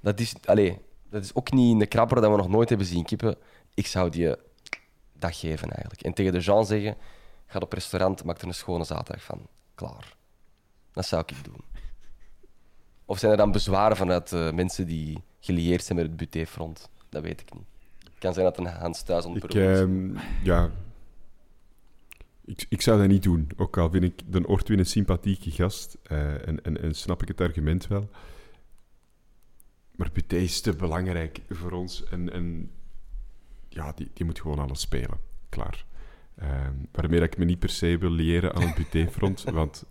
Dat 0.00 0.20
is, 0.20 0.34
allez, 0.44 0.74
dat 1.10 1.24
is 1.24 1.34
ook 1.34 1.52
niet 1.52 1.80
een 1.80 1.88
krabber 1.88 2.20
dat 2.20 2.30
we 2.30 2.36
nog 2.36 2.48
nooit 2.48 2.68
hebben 2.68 2.86
zien 2.86 3.04
kippen. 3.04 3.36
Ik 3.74 3.86
zou 3.86 4.10
die 4.10 4.34
dat 5.22 5.36
geven 5.36 5.68
eigenlijk. 5.70 6.02
En 6.02 6.12
tegen 6.12 6.32
de 6.32 6.38
Jean 6.40 6.66
zeggen: 6.66 6.96
ga 7.46 7.58
op 7.58 7.72
restaurant, 7.72 8.24
maak 8.24 8.40
er 8.40 8.46
een 8.46 8.54
schone 8.54 8.84
zaterdag 8.84 9.24
van. 9.24 9.46
Klaar. 9.74 10.16
Dat 10.92 11.06
zou 11.06 11.22
ik 11.26 11.44
doen. 11.44 11.64
Of 13.04 13.18
zijn 13.18 13.32
er 13.32 13.38
dan 13.38 13.52
bezwaren 13.52 13.96
vanuit 13.96 14.32
eh, 14.32 14.52
mensen 14.52 14.86
die 14.86 15.22
gelieerd 15.40 15.84
zijn 15.84 15.98
met 15.98 16.06
het 16.06 16.16
Buté-front? 16.16 16.88
Dat 17.08 17.22
weet 17.22 17.40
ik 17.40 17.54
niet. 17.54 17.64
Het 17.98 18.18
kan 18.18 18.32
zijn 18.32 18.44
dat 18.44 18.58
een 18.58 18.66
Hans 18.66 19.02
thuis 19.02 19.24
is. 19.24 19.54
ehm, 19.54 20.16
ja... 20.42 20.70
Ik, 22.44 22.66
ik 22.68 22.82
zou 22.82 22.98
dat 22.98 23.08
niet 23.08 23.22
doen. 23.22 23.50
Ook 23.56 23.76
al 23.78 23.90
vind 23.90 24.04
ik 24.04 24.32
de 24.32 24.46
Ortwin 24.46 24.78
een 24.78 24.86
sympathieke 24.86 25.50
gast. 25.50 25.96
eh, 26.02 26.48
en, 26.48 26.64
en, 26.64 26.82
en 26.82 26.94
snap 26.94 27.22
ik 27.22 27.28
het 27.28 27.40
argument 27.40 27.86
wel. 27.86 28.10
Maar 29.96 30.10
Buté 30.12 30.36
is 30.36 30.60
te 30.60 30.72
belangrijk 30.76 31.40
voor 31.48 31.72
ons. 31.72 32.04
En, 32.04 32.32
en 32.32 32.70
ja, 33.74 33.92
die, 33.92 34.10
die 34.14 34.24
moet 34.24 34.40
gewoon 34.40 34.58
alles 34.58 34.80
spelen. 34.80 35.18
Klaar. 35.48 35.84
Ehm 36.36 36.74
waarmee 36.92 37.20
dat 37.20 37.32
ik 37.32 37.38
me 37.38 37.44
niet 37.44 37.58
per 37.58 37.68
se 37.68 37.98
wil 37.98 38.10
leren 38.10 38.54
aan 38.54 38.62
het 38.62 38.74
Buté-front. 38.74 39.42
want 39.60 39.84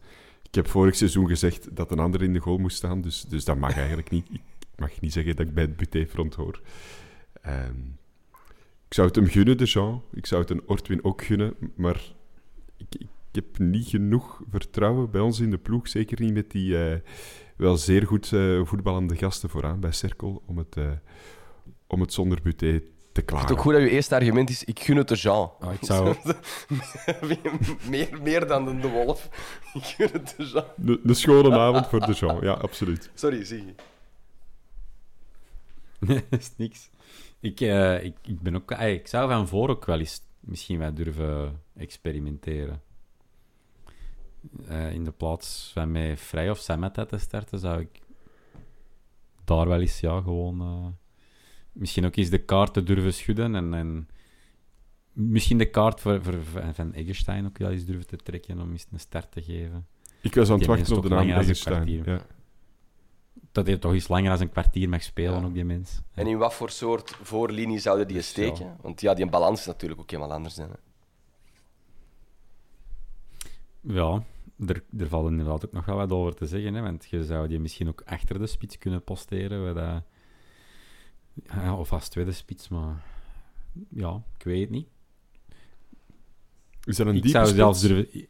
ik 0.52 0.56
heb 0.56 0.68
vorig 0.68 0.96
seizoen 0.96 1.28
gezegd 1.28 1.76
dat 1.76 1.92
een 1.92 2.00
ander 2.00 2.22
in 2.22 2.34
de 2.34 2.40
goal 2.40 2.58
moest 2.58 2.78
staan, 2.78 3.02
dus, 3.02 3.22
dus 3.22 3.46
dat 3.46 3.58
mag 3.58 3.78
eigenlijk 3.78 4.10
niet. 4.10 4.28
Ik 4.32 4.42
mag 4.76 5.02
niet 5.02 5.14
zeggen 5.14 5.36
dat 5.36 5.48
ik 5.48 5.54
bij 5.54 5.64
het 5.64 5.78
buté-front 5.78 6.36
hoor. 6.36 6.62
Ehm, 7.42 7.80
ik 8.88 8.94
zou 8.94 9.08
het 9.08 9.16
hem 9.16 9.28
gunnen, 9.28 9.58
de 9.58 9.64
Jean. 9.64 10.04
Ik 10.14 10.26
zou 10.26 10.42
het 10.42 10.50
een 10.50 10.68
Ortwin 10.68 11.04
ook 11.04 11.24
gunnen, 11.24 11.54
maar 11.76 12.14
ik, 12.78 12.96
ik 13.00 13.08
heb 13.32 13.58
niet 13.58 13.88
genoeg 13.88 14.42
vertrouwen 14.50 15.12
bij 15.12 15.22
ons 15.22 15.40
in 15.40 15.52
de 15.52 15.58
ploeg. 15.58 15.88
Zeker 15.88 16.22
niet 16.22 16.34
met 16.34 16.52
die 16.52 16.84
eh, 16.84 17.00
wel 17.56 17.78
zeer 17.78 18.08
goed 18.08 18.34
eh, 18.34 18.66
voetballende 18.66 19.16
gasten 19.16 19.50
vooraan 19.50 19.80
bij 19.80 19.92
Cirkel, 19.92 20.44
om 20.46 20.58
het, 20.58 20.78
eh, 20.78 20.92
om 21.88 22.02
het 22.02 22.14
zonder 22.14 22.40
buté 22.44 22.82
te 23.12 23.20
Het 23.20 23.26
klaren. 23.30 23.48
is 23.50 23.54
ook 23.56 23.62
goed 23.62 23.74
dat 23.74 23.82
je 23.82 23.90
eerste 23.90 24.16
argument 24.16 24.50
is, 24.50 24.64
ik 24.64 24.80
gun 24.80 24.98
het 24.98 25.08
de 25.08 25.16
Jean. 25.16 25.52
Ah, 25.60 25.74
ik 25.74 25.80
zou... 25.82 26.16
meer, 27.90 28.20
meer 28.22 28.48
dan 28.48 28.66
de, 28.66 28.80
de 28.80 28.88
wolf. 28.90 29.30
Ik 29.74 29.84
gun 29.84 30.10
het 30.12 30.34
de 30.38 30.44
Jean. 30.44 30.66
De, 30.76 31.00
de 31.04 31.14
schone 31.14 31.58
avond 31.60 31.88
voor 31.88 32.00
de 32.00 32.14
Jean, 32.14 32.42
ja, 32.42 32.54
absoluut. 32.54 33.10
Sorry, 33.14 33.44
zie 33.46 33.66
je. 33.66 33.76
Nee, 36.00 36.24
dat 36.30 36.40
is 36.40 36.52
niks. 36.58 36.90
Ik, 37.40 37.62
eh, 37.62 38.04
ik, 38.04 38.18
ik 38.22 38.42
ben 38.42 38.56
ook... 38.56 38.72
ey, 38.72 38.94
ik 38.94 39.08
zou 39.08 39.30
van 39.30 39.48
voor 39.48 39.70
ook 39.70 39.86
wel 39.86 40.00
eens 40.00 40.22
misschien 40.40 40.80
wel 40.80 40.94
durven 40.94 41.62
experimenteren. 41.78 42.82
Eh, 44.68 44.94
in 44.94 45.04
de 45.04 45.12
plaats 45.12 45.72
van 45.74 45.92
mij 45.92 46.18
vrij 46.18 46.50
of 46.50 46.58
Samata 46.58 47.06
te 47.06 47.18
starten, 47.18 47.60
zou 47.60 47.80
ik 47.80 48.00
daar 49.46 49.68
wel 49.68 49.80
eens, 49.82 50.00
ja, 50.00 50.22
gewoon... 50.22 50.62
eh, 50.62 50.88
misschien 51.72 52.06
ook 52.06 52.16
eens 52.16 52.30
de 52.30 52.44
kaart 52.46 52.74
te 52.74 52.84
durven 52.84 53.14
schudden 53.14 53.56
en... 53.56 53.74
en 53.74 54.08
Misschien 55.14 55.58
de 55.58 55.70
kaart 55.70 56.00
voor, 56.00 56.22
van 56.74 56.94
Eggestein 56.94 57.46
ook 57.46 57.58
wel 57.58 57.72
eens 57.72 57.86
durven 57.86 58.08
te 58.08 58.16
trekken 58.18 58.60
om 58.60 58.72
eens 58.72 58.88
een 58.92 59.00
start 59.00 59.32
te 59.32 59.42
geven. 59.42 59.88
Ik 60.22 60.36
was 60.36 60.50
aan 60.50 60.58
het 60.58 60.68
wachten 60.68 60.98
op 60.98 61.04
de 61.04 61.10
naam 61.10 61.30
Eggestein. 61.30 61.76
kwartier. 61.76 62.10
Ja. 62.10 62.22
Dat 63.52 63.68
hij 63.68 63.78
toch 63.78 63.94
eens 63.94 64.08
langer 64.08 64.30
dan 64.30 64.42
een 64.42 64.50
kwartier 64.50 64.90
mag 64.90 65.04
spelen, 65.04 65.40
Ja. 65.40 65.46
ook 65.46 65.54
die 65.54 65.66
mens. 65.66 66.02
En 66.14 66.28
in 66.28 66.38
wat 66.38 66.54
voor 66.54 66.70
soort 66.70 67.10
voorlinie 67.22 67.80
zouden 67.80 68.08
die 68.08 68.22
steken? 68.22 68.78
Want 68.82 69.02
ja, 69.02 69.14
die 69.14 69.30
balans 69.30 69.60
is 69.60 69.66
natuurlijk 69.66 70.02
ook 70.02 70.12
helemaal 70.12 70.34
anders. 70.34 70.56
Hè. 70.56 70.66
Ja, 73.82 74.24
er, 74.68 74.84
er 74.98 75.08
valt 75.08 75.30
inderdaad 75.30 75.66
ook 75.66 75.72
nog 75.74 75.86
wel 75.86 75.96
wat 75.96 76.12
over 76.12 76.36
te 76.36 76.46
zeggen. 76.46 76.74
Hè, 76.74 76.82
want 76.82 77.08
je 77.10 77.26
zou 77.26 77.48
die 77.48 77.60
misschien 77.60 77.88
ook 77.88 78.02
achter 78.06 78.40
de 78.40 78.48
spits 78.48 78.78
kunnen 78.78 79.04
posteren. 79.04 79.64
Wat 79.66 79.76
dat, 79.76 80.04
ja, 81.34 81.76
of 81.76 81.94
als 81.94 82.08
tweede 82.10 82.32
spits, 82.32 82.68
maar 82.68 83.04
ja, 83.90 84.22
ik 84.38 84.44
weet 84.44 84.62
het 84.62 84.70
niet. 84.70 84.88
Is 86.84 86.96
dat 86.96 87.08
een 87.08 87.16
ik 87.16 87.24
diepe 87.24 87.30
zou 87.30 87.46
spits? 87.46 87.60
zelfs 87.60 87.82
durven. 87.82 88.14
Ik 88.14 88.28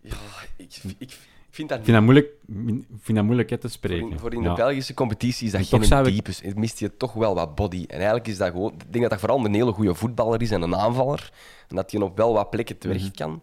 Ja, 0.00 0.16
ik, 0.56 0.74
ik 0.98 1.18
vind 1.50 1.68
dat 1.68 1.78
vind 1.82 1.96
dat 1.96 2.02
moeilijk, 2.02 2.26
ik 2.46 2.84
vind 3.00 3.16
dat 3.16 3.24
moeilijk 3.24 3.50
hè, 3.50 3.56
te 3.56 3.60
Voor 3.68 3.70
spreken. 3.76 4.10
in, 4.10 4.18
voor 4.18 4.34
in 4.34 4.42
Ja. 4.42 4.48
de 4.54 4.54
Belgische 4.62 4.94
competitie 4.94 5.46
is 5.46 5.52
dat 5.52 5.60
En 5.60 5.66
geen 5.66 5.88
toch 5.88 6.06
ik- 6.06 6.12
diepe. 6.12 6.46
Het 6.46 6.56
mist 6.58 6.78
je 6.78 6.96
toch 6.96 7.12
wel 7.12 7.34
wat 7.34 7.54
body. 7.54 7.84
En 7.88 7.96
eigenlijk 7.96 8.26
is 8.28 8.36
dat 8.36 8.50
gewoon... 8.50 8.72
Ik 8.72 8.78
denk 8.92 9.00
dat 9.00 9.10
dat 9.10 9.20
vooral 9.20 9.44
een 9.44 9.54
hele 9.54 9.72
goede 9.72 9.94
voetballer 9.94 10.42
is 10.42 10.50
en 10.50 10.62
een 10.62 10.76
aanvaller. 10.76 11.32
En 11.68 11.76
dat 11.76 11.90
hij 11.90 12.00
op 12.00 12.16
wel 12.16 12.32
wat 12.32 12.50
plekken 12.50 12.78
terecht 12.78 13.04
Mhm. 13.04 13.14
kan. 13.14 13.42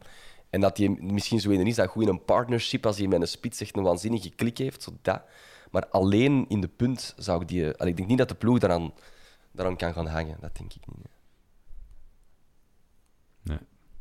En 0.49 0.61
dat 0.61 0.77
hij 0.77 0.89
misschien 0.89 1.39
zo 1.39 1.49
een 1.49 1.67
is 1.67 1.75
dat 1.75 1.89
goed 1.89 2.03
in 2.03 2.09
een 2.09 2.23
partnership, 2.25 2.85
als 2.85 2.97
hij 2.97 3.07
met 3.07 3.21
een 3.21 3.27
spits 3.27 3.61
echt 3.61 3.77
een 3.77 3.83
waanzinnige 3.83 4.29
klik 4.29 4.57
heeft, 4.57 4.83
zo 4.83 4.91
dat. 5.01 5.21
Maar 5.71 5.87
alleen 5.87 6.45
in 6.47 6.61
de 6.61 6.67
punt 6.67 7.13
zou 7.17 7.41
ik 7.41 7.47
die... 7.47 7.73
allee, 7.73 7.91
ik 7.91 7.97
denk 7.97 8.09
niet 8.09 8.17
dat 8.17 8.29
de 8.29 8.35
ploeg 8.35 8.59
daaraan, 8.59 8.93
daaraan 9.51 9.77
kan 9.77 9.93
gaan 9.93 10.07
hangen. 10.07 10.37
Dat 10.39 10.57
denk 10.57 10.73
ik 10.73 10.87
niet. 10.87 11.07
nee. 13.41 13.57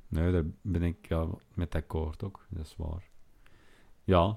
Nee. 0.09 0.33
daar 0.33 0.44
ben 0.62 0.83
ik 0.83 1.07
wel 1.09 1.40
met 1.55 1.74
akkoord 1.74 2.24
ook. 2.24 2.46
Dat 2.50 2.66
is 2.66 2.74
waar. 2.76 3.09
Ja, 4.05 4.37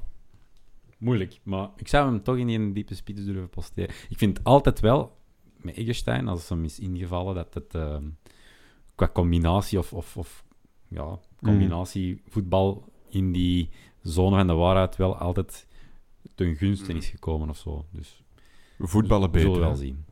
moeilijk. 0.98 1.39
Maar 1.44 1.70
ik 1.76 1.88
zou 1.88 2.12
hem 2.12 2.24
toch 2.24 2.38
in 2.38 2.48
die 2.48 2.72
diepe 2.72 2.96
spits 2.96 3.26
durven 3.26 3.50
posteren. 3.50 3.96
Ik 4.10 4.18
vind 4.18 4.44
altijd 4.44 4.80
wel, 4.80 5.18
met 5.58 5.76
Eggestein, 5.76 6.28
als 6.28 6.50
hem 6.50 6.63
is 6.63 6.80
ingevallen, 6.80 7.36
dat 7.36 7.54
het 7.54 7.76
ehm, 7.76 8.10
qua 8.96 9.10
combinatie 9.13 9.80
of, 9.80 9.94
of, 9.94 10.18
of 10.18 10.44
ja, 10.88 11.20
combinatie 11.42 12.22
voetbal 12.28 12.92
in 13.10 13.32
die 13.32 13.70
zone 14.02 14.36
van 14.36 14.48
de 14.48 14.54
waarheid 14.54 14.96
wel 14.96 15.18
altijd 15.18 15.68
ten 16.36 16.56
gunste 16.56 16.94
is 16.94 17.08
gekomen 17.08 17.50
of 17.50 17.58
zo. 17.58 17.86
Dus 17.92 18.24
We 18.78 18.88
voetballen 18.88 19.32
we 19.32 19.40
zullen 19.40 19.54
beter. 19.54 19.68
wel 19.70 19.78
hè. 19.78 19.86
zien. 19.86 20.06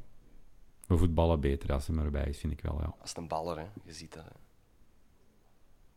We 0.88 0.98
voetballen 0.98 1.39
beter 1.39 1.74
als 1.74 1.88
hij 1.88 1.98
erbij 1.98 2.26
is, 2.26 2.38
vind 2.38 2.54
ik 2.54 2.62
wel, 2.62 2.78
ja. 2.82 2.96
Als 3.00 3.10
het 3.10 3.17
een 3.17 3.28
baller, 3.28 3.58
hè. 3.58 3.65
je 3.84 3.93
ziet 3.93 4.13
dat. 4.13 4.24
Hè. 4.24 4.30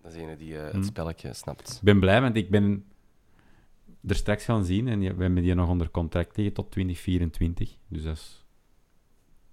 Dat 0.03 0.13
is 0.13 0.23
een 0.23 0.37
die 0.39 0.59
eh, 0.59 0.73
het 0.75 0.87
spelletje 0.87 1.33
snapt. 1.33 1.71
Ik 1.71 1.83
ben 1.83 2.01
blij, 2.01 2.21
want 2.21 2.37
ik 2.37 2.51
ben 2.51 2.85
er 4.07 4.15
straks 4.15 4.45
gaan 4.45 4.65
zien 4.65 4.89
en 4.89 4.99
we 5.01 5.07
hebben 5.07 5.35
die 5.43 5.55
nog 5.55 5.69
onder 5.69 5.91
contract 5.91 6.35
tegen 6.35 6.53
tot 6.53 6.71
2024. 6.71 7.77
Dus 7.89 8.03
dat, 8.03 8.45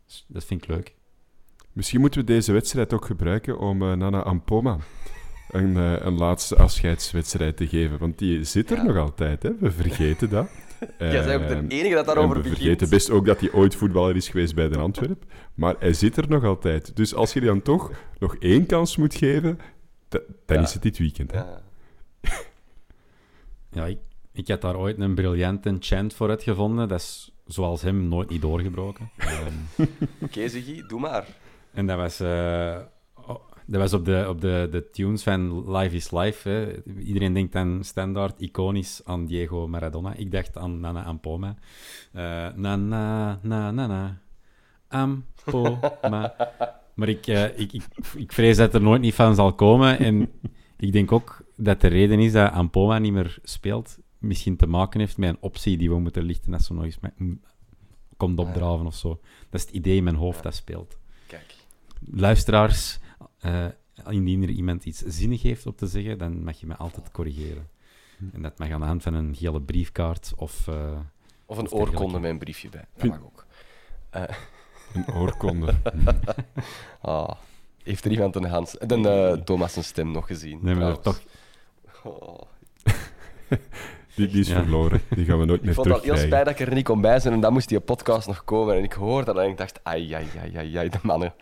is, 0.07 0.25
dat 0.27 0.45
vind 0.45 0.63
ik 0.63 0.69
leuk. 0.69 0.95
Misschien 1.71 1.99
moeten 1.99 2.19
we 2.19 2.25
deze 2.25 2.51
wedstrijd 2.51 2.93
ook 2.93 3.05
gebruiken 3.05 3.59
om 3.59 3.81
eh, 3.81 3.93
Nana 3.93 4.21
Ampoma 4.23 4.79
een, 5.51 5.77
eh, 5.77 6.05
een 6.05 6.17
laatste 6.17 6.55
afscheidswedstrijd 6.55 7.57
te 7.57 7.67
geven. 7.67 7.97
Want 7.97 8.17
die 8.17 8.43
zit 8.43 8.71
er 8.71 8.77
Ja. 8.77 8.83
nog 8.83 8.97
altijd, 8.97 9.43
hè? 9.43 9.49
we 9.59 9.71
vergeten 9.71 10.29
dat. 10.29 10.47
Jij 10.99 11.25
bent 11.25 11.41
ook 11.41 11.47
de 11.47 11.53
Ehm, 11.55 11.67
enige 11.67 11.95
dat 11.95 12.05
daarover 12.05 12.35
we 12.35 12.41
begint. 12.41 12.57
vergeten 12.59 12.89
best 12.89 13.09
ook 13.09 13.25
dat 13.25 13.39
hij 13.39 13.51
ooit 13.51 13.75
voetballer 13.75 14.15
is 14.15 14.29
geweest 14.29 14.55
bij 14.55 14.67
de 14.69 14.77
Antwerp. 14.77 15.23
Maar 15.53 15.75
hij 15.79 15.93
zit 15.93 16.17
er 16.17 16.29
nog 16.29 16.43
altijd. 16.43 16.95
Dus 16.95 17.13
als 17.15 17.33
je 17.33 17.39
dan 17.41 17.61
toch 17.61 17.91
nog 18.19 18.35
één 18.39 18.65
kans 18.65 18.97
moet 18.97 19.15
geven, 19.15 19.59
da- 20.09 20.19
dan 20.45 20.57
Ja. 20.57 20.63
is 20.63 20.73
het 20.73 20.81
dit 20.81 20.97
weekend. 20.97 21.31
hè. 21.31 21.37
Ja. 21.37 21.61
Ja, 23.71 23.85
ik, 23.85 23.97
ik 24.33 24.47
had 24.47 24.61
daar 24.61 24.75
ooit 24.77 24.99
een 24.99 25.15
briljante 25.15 25.75
chant 25.79 26.13
voor 26.13 26.29
uitgevonden. 26.29 26.87
Dat 26.87 26.99
is 26.99 27.31
zoals 27.45 27.81
hem 27.81 28.07
nooit 28.07 28.29
niet 28.29 28.41
doorgebroken. 28.41 29.09
Ehm, 29.17 29.87
Oké, 30.21 30.47
Ziggy, 30.47 30.81
doe 30.87 30.99
maar. 30.99 31.25
en 31.73 31.85
dat 31.87 31.97
was, 31.97 32.19
eh, 32.19 32.77
dat 33.67 33.81
was 33.81 33.93
op, 33.93 34.05
de, 34.05 34.25
op 34.29 34.41
de, 34.41 34.67
de 34.71 34.89
tunes 34.89 35.23
van 35.23 35.71
Life 35.77 35.95
is 35.95 36.11
Life. 36.11 36.49
Hè. 36.49 36.83
Iedereen 36.99 37.33
denkt 37.33 37.53
dan 37.53 37.83
standaard 37.83 38.41
iconisch 38.41 39.01
aan 39.03 39.25
Diego 39.25 39.67
Maradona. 39.67 40.13
Ik 40.13 40.31
dacht 40.31 40.57
aan 40.57 40.79
Nana 40.79 41.03
Ampoma. 41.03 41.55
Eh 42.11 42.47
na, 42.55 42.75
na, 42.75 43.39
na, 43.41 43.71
na, 43.71 43.87
na. 43.87 44.21
Ampoma. 44.87 46.35
Maar 46.93 47.09
ik, 47.09 47.27
eh, 47.27 47.59
ik, 47.59 47.73
ik, 47.73 47.83
ik 48.15 48.31
vrees 48.31 48.57
dat 48.57 48.73
er 48.73 48.81
nooit 48.81 49.01
niet 49.01 49.13
van 49.13 49.35
zal 49.35 49.53
komen. 49.53 49.99
En 49.99 50.29
ik 50.77 50.91
denk 50.91 51.11
ook 51.11 51.41
dat 51.55 51.81
de 51.81 51.87
reden 51.87 52.19
is 52.19 52.31
dat 52.31 52.51
Ampoma 52.51 52.97
niet 52.97 53.13
meer 53.13 53.39
speelt, 53.43 53.99
misschien 54.17 54.57
te 54.57 54.67
maken 54.67 54.99
heeft 54.99 55.17
met 55.17 55.29
een 55.29 55.37
optie 55.39 55.77
die 55.77 55.89
we 55.89 55.99
moeten 55.99 56.23
lichten 56.23 56.53
als 56.53 56.65
ze 56.65 56.73
nog 56.73 56.83
eens 56.83 56.97
komt 58.17 58.39
opdraven 58.39 58.85
of 58.85 58.95
zo. 58.95 59.19
Dat 59.49 59.59
is 59.59 59.65
het 59.65 59.75
idee 59.75 59.95
in 59.95 60.03
mijn 60.03 60.15
hoofd 60.15 60.43
dat 60.43 60.55
speelt. 60.55 60.97
Kijk. 61.27 61.55
Luisteraars, 62.11 62.99
eh, 63.39 63.65
indien 64.09 64.41
er 64.43 64.49
iemand 64.49 64.85
iets 64.85 65.01
zinnig 65.05 65.41
heeft 65.41 65.65
op 65.65 65.77
te 65.77 65.87
zeggen, 65.87 66.17
dan 66.17 66.43
mag 66.43 66.59
je 66.59 66.65
me 66.67 66.75
altijd 66.75 67.11
corrigeren. 67.11 67.67
En 68.33 68.41
dat 68.41 68.57
mag 68.57 68.71
aan 68.71 68.79
de 68.79 68.85
hand 68.85 69.03
van 69.03 69.13
een 69.13 69.35
gele 69.35 69.61
briefkaart 69.61 70.33
of... 70.35 70.67
eh, 70.67 70.99
Of 71.45 71.57
een 71.57 71.69
oorkonde 71.71 72.19
met 72.19 72.29
een 72.31 72.37
briefje 72.37 72.69
bij. 72.69 72.79
Dat 72.93 73.01
Vind- 73.01 73.13
mag 73.13 73.23
ook. 73.23 73.45
Eh, 74.09 74.23
Een 74.93 75.13
oorkonde. 75.15 75.73
ah. 77.01 77.31
Heeft 77.83 78.05
er 78.05 78.11
iemand 78.11 78.35
een 78.35 78.43
Hans, 78.45 78.77
eh, 78.77 79.31
Thomas 79.33 79.73
zijn 79.73 79.85
stem 79.85 80.11
nog 80.11 80.27
gezien? 80.27 80.59
nee, 80.61 80.75
maar 80.75 80.99
trouwens? 80.99 81.03
toch... 81.03 81.21
Oh. 82.03 82.41
Die, 84.15 84.27
die 84.27 84.39
is 84.39 84.47
Ja. 84.47 84.61
verloren. 84.61 85.01
Die 85.09 85.25
gaan 85.25 85.39
we 85.39 85.45
nooit 85.45 85.59
Ik 85.59 85.65
meer 85.65 85.73
vond 85.73 85.87
dat 85.87 85.95
heel 86.03 86.13
terugkrijgen. 86.13 86.27
spijt 86.27 86.45
dat 86.45 86.59
ik 86.59 86.67
er 86.67 86.73
niet 86.73 86.85
kon 86.85 87.01
bij 87.01 87.19
zijn 87.19 87.33
en 87.33 87.39
dan 87.39 87.53
moest 87.53 87.69
die 87.69 87.79
podcast 87.79 88.27
nog 88.27 88.43
komen. 88.43 88.75
En 88.75 88.83
ik 88.83 88.93
hoorde 88.93 89.33
dat 89.33 89.43
en 89.43 89.49
ik 89.49 89.57
dacht, 89.57 89.79
ai, 89.83 90.13
ai, 90.13 90.27
ai, 90.41 90.57
ai, 90.57 90.77
ai, 90.77 90.89
de 90.89 90.97
mannen, 91.03 91.33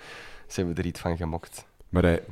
ze 0.47 0.59
hebben 0.59 0.75
er 0.77 0.85
iets 0.85 0.99
van 0.99 1.17
gemokt. 1.17 1.65
Maar 1.95 2.03
hij, 2.03 2.23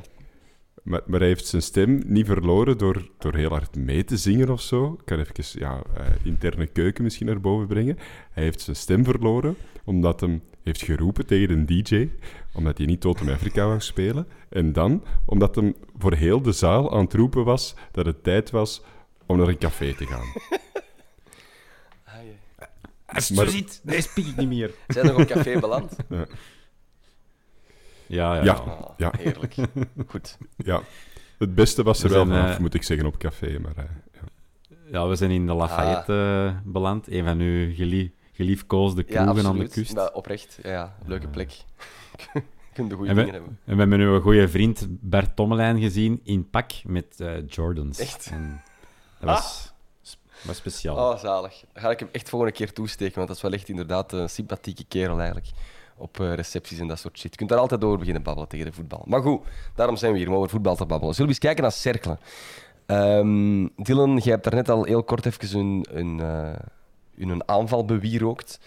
maar, 0.82 1.02
maar 1.06 1.20
hij 1.20 1.28
heeft 1.28 1.48
zijn 1.48 1.62
stem 1.62 2.02
niet 2.06 2.26
verloren 2.26 2.78
door, 2.78 3.10
door 3.18 3.36
heel 3.36 3.50
hard 3.50 3.76
mee 3.76 4.04
te 4.04 4.18
zingen 4.18 4.50
of 4.50 4.62
zo. 4.62 4.98
Ik 5.00 5.06
kan 5.06 5.20
even 5.20 5.60
ja, 5.60 5.82
eh, 5.98 6.06
interne 6.24 6.68
keuken 6.68 7.04
misschien 7.04 7.26
naar 7.26 7.42
boven 7.42 7.68
brengen. 7.68 7.98
Hij 8.32 8.44
heeft 8.44 8.62
zijn 8.62 8.76
stem 8.76 9.04
verloren 9.04 9.56
omdat 9.84 10.20
hem 10.22 10.44
heeft 10.64 10.82
geroepen 10.82 11.26
tegen 11.26 11.50
een 11.50 11.66
DJ, 11.66 12.10
omdat 12.54 12.78
hij 12.78 12.88
niet 12.88 13.02
Totem 13.02 13.30
Afrika 13.30 13.66
wou 13.66 13.80
spelen. 13.80 14.28
En 14.50 14.74
dan 14.74 15.04
omdat 15.26 15.56
hem 15.56 15.76
voor 15.98 16.14
heel 16.14 16.42
de 16.42 16.52
zaal 16.52 16.94
aan 16.94 17.04
het 17.04 17.14
roepen 17.14 17.44
was 17.44 17.76
dat 17.92 18.06
het 18.06 18.24
tijd 18.24 18.52
was 18.52 18.82
om 19.26 19.38
naar 19.38 19.48
een 19.48 19.58
café 19.58 19.94
te 19.94 20.06
gaan. 20.06 20.28
Ai, 22.04 22.38
Als 23.06 23.30
het 23.30 23.38
zo 23.38 23.46
ziet, 23.46 23.82
nee, 23.84 24.02
spiek 24.02 24.26
ik 24.26 24.36
niet 24.36 24.48
meer. 24.48 24.72
Zijn 24.88 25.06
nog 25.06 25.18
op 25.18 25.28
café 25.28 25.60
beland? 25.60 25.96
Ja, 26.10 26.26
ja. 28.08 28.44
Ja. 28.44 28.54
Ah, 28.54 28.90
Ja. 28.98 29.12
Heerlijk. 29.20 29.56
Goed. 30.08 30.38
Ja, 30.58 30.82
het 31.38 31.56
beste 31.56 31.84
was 31.84 32.04
er 32.04 32.10
We 32.10 32.16
wel 32.16 32.26
zijn, 32.26 32.38
vanaf, 32.38 32.56
eh, 32.56 32.60
moet 32.62 32.74
ik 32.74 32.84
zeggen, 32.84 33.06
op 33.08 33.18
café. 33.18 33.60
Maar, 33.60 33.76
eh, 33.76 33.84
ja. 34.14 34.20
Ja, 34.92 35.08
we 35.08 35.16
zijn 35.16 35.32
in 35.32 35.46
de 35.48 35.54
Lafayette 35.54 36.46
eh, 36.54 36.60
beland. 36.72 37.12
Een 37.12 37.24
van 37.24 37.40
uw 37.40 37.74
gelief, 37.76 38.10
geliefkoosde 38.34 39.04
Ja, 39.08 39.24
kroegen 39.24 39.46
aan 39.46 39.58
de 39.58 39.68
kust. 39.68 39.96
Maar 39.96 40.12
oprecht, 40.12 40.60
ja, 40.64 40.70
ja, 40.72 40.96
leuke 41.06 41.28
plek. 41.28 41.52
Je 42.76 42.90
goede 42.96 43.10
En 43.10 43.16
we- 43.16 43.22
dingen 43.22 43.34
hebben. 43.34 43.60
En 43.66 43.74
we 43.74 43.80
hebben 43.80 44.00
uw 44.00 44.20
goede 44.20 44.50
vriend 44.50 44.88
Bert 44.90 45.36
Tommelijn 45.36 45.80
gezien 45.80 46.20
in 46.24 46.50
pak 46.50 46.72
met 46.86 47.20
eh, 47.20 47.48
Jordans. 47.48 48.00
Echt? 48.00 48.30
En 48.32 48.62
dat 49.20 49.30
was 49.30 49.74
Maar 50.42 50.56
speciaal. 50.56 50.96
Oh, 51.12 51.20
zalig. 51.20 51.64
Dan 51.74 51.84
ga 51.84 51.90
ik 51.90 52.00
hem 52.00 52.10
echt 52.12 52.30
volgende 52.30 52.54
keer 52.56 52.74
toesteken, 52.74 53.16
want 53.16 53.28
dat 53.28 53.36
is 53.38 53.44
wel 53.44 53.52
echt 53.52 53.70
inderdaad 53.70 54.12
een 54.12 54.30
sympathieke 54.30 54.84
kerel 54.88 55.18
eigenlijk. 55.18 55.48
Op 55.98 56.20
eh, 56.20 56.34
recepties 56.34 56.80
en 56.80 56.88
dat 56.88 57.00
soort 57.00 57.18
shit. 57.18 57.32
Je 57.32 57.38
kunt 57.38 57.50
daar 57.50 57.60
altijd 57.60 57.84
over 57.84 57.98
beginnen 57.98 58.24
babbelen 58.24 58.50
tegen 58.50 58.66
de 58.66 58.72
voetbal. 58.72 59.04
Maar 59.06 59.22
goed, 59.22 59.42
daarom 59.76 59.96
zijn 59.96 60.12
we 60.12 60.18
hier, 60.18 60.28
om 60.28 60.36
over 60.36 60.50
voetbal 60.50 60.76
te 60.76 60.86
babbelen. 60.86 61.16
Zullen 61.16 61.30
we 61.30 61.36
eens 61.36 61.46
kijken 61.46 61.64
naar 61.64 61.72
Cerkelen? 61.72 62.20
Ehm, 62.86 63.68
Dylan, 63.76 64.18
jij 64.18 64.32
hebt 64.32 64.44
daarnet 64.44 64.70
al 64.70 64.84
heel 64.84 65.04
kort 65.04 65.26
even 65.26 65.60
een, 65.60 65.86
een, 65.90 66.20
eh, 66.20 67.30
een 67.30 67.48
aanval 67.48 67.86
bewierookt. 67.86 68.60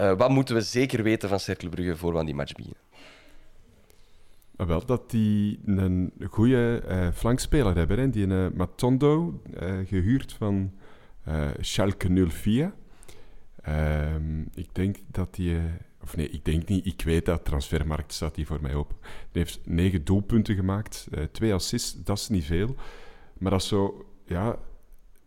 Uh, 0.00 0.12
wat 0.12 0.30
moeten 0.30 0.54
we 0.54 0.60
zeker 0.60 1.02
weten 1.02 1.28
van 1.28 1.40
Cercle 1.40 1.68
Brugge 1.68 1.96
voor 1.96 2.12
we 2.12 2.18
aan 2.18 2.24
die 2.24 2.34
match 2.34 2.52
beginnen? 2.52 2.80
Ah, 4.56 4.66
wel 4.66 4.86
dat 4.86 5.10
die 5.10 5.60
een 5.66 6.12
goede 6.28 6.82
flankspeler 7.14 7.76
hebben. 7.76 7.98
Hè? 7.98 8.10
Die 8.10 8.26
een 8.26 8.52
Matondo, 8.56 9.40
gehuurd 9.84 10.32
van 10.32 10.72
Schalke 11.60 12.26
04. 12.28 12.72
Ehm, 13.62 14.40
ik 14.54 14.68
denk 14.72 14.96
dat 15.06 15.34
die... 15.34 15.58
of 16.02 16.16
nee, 16.16 16.28
ik 16.28 16.44
denk 16.44 16.68
niet. 16.68 16.86
Ik 16.86 17.02
weet 17.02 17.24
dat. 17.24 17.44
Transfermarkt 17.44 18.12
staat 18.12 18.36
hier 18.36 18.46
voor 18.46 18.62
mij 18.62 18.74
op. 18.74 18.94
Hij 19.00 19.10
heeft 19.32 19.60
negen 19.64 20.04
doelpunten 20.04 20.54
gemaakt. 20.54 21.08
twee 21.32 21.54
assists, 21.54 22.04
dat 22.04 22.18
is 22.18 22.28
niet 22.28 22.44
veel. 22.44 22.74
Maar 23.38 23.50
dat 23.50 23.60
is 23.60 23.68
zo... 23.68 24.04
Ja, 24.26 24.58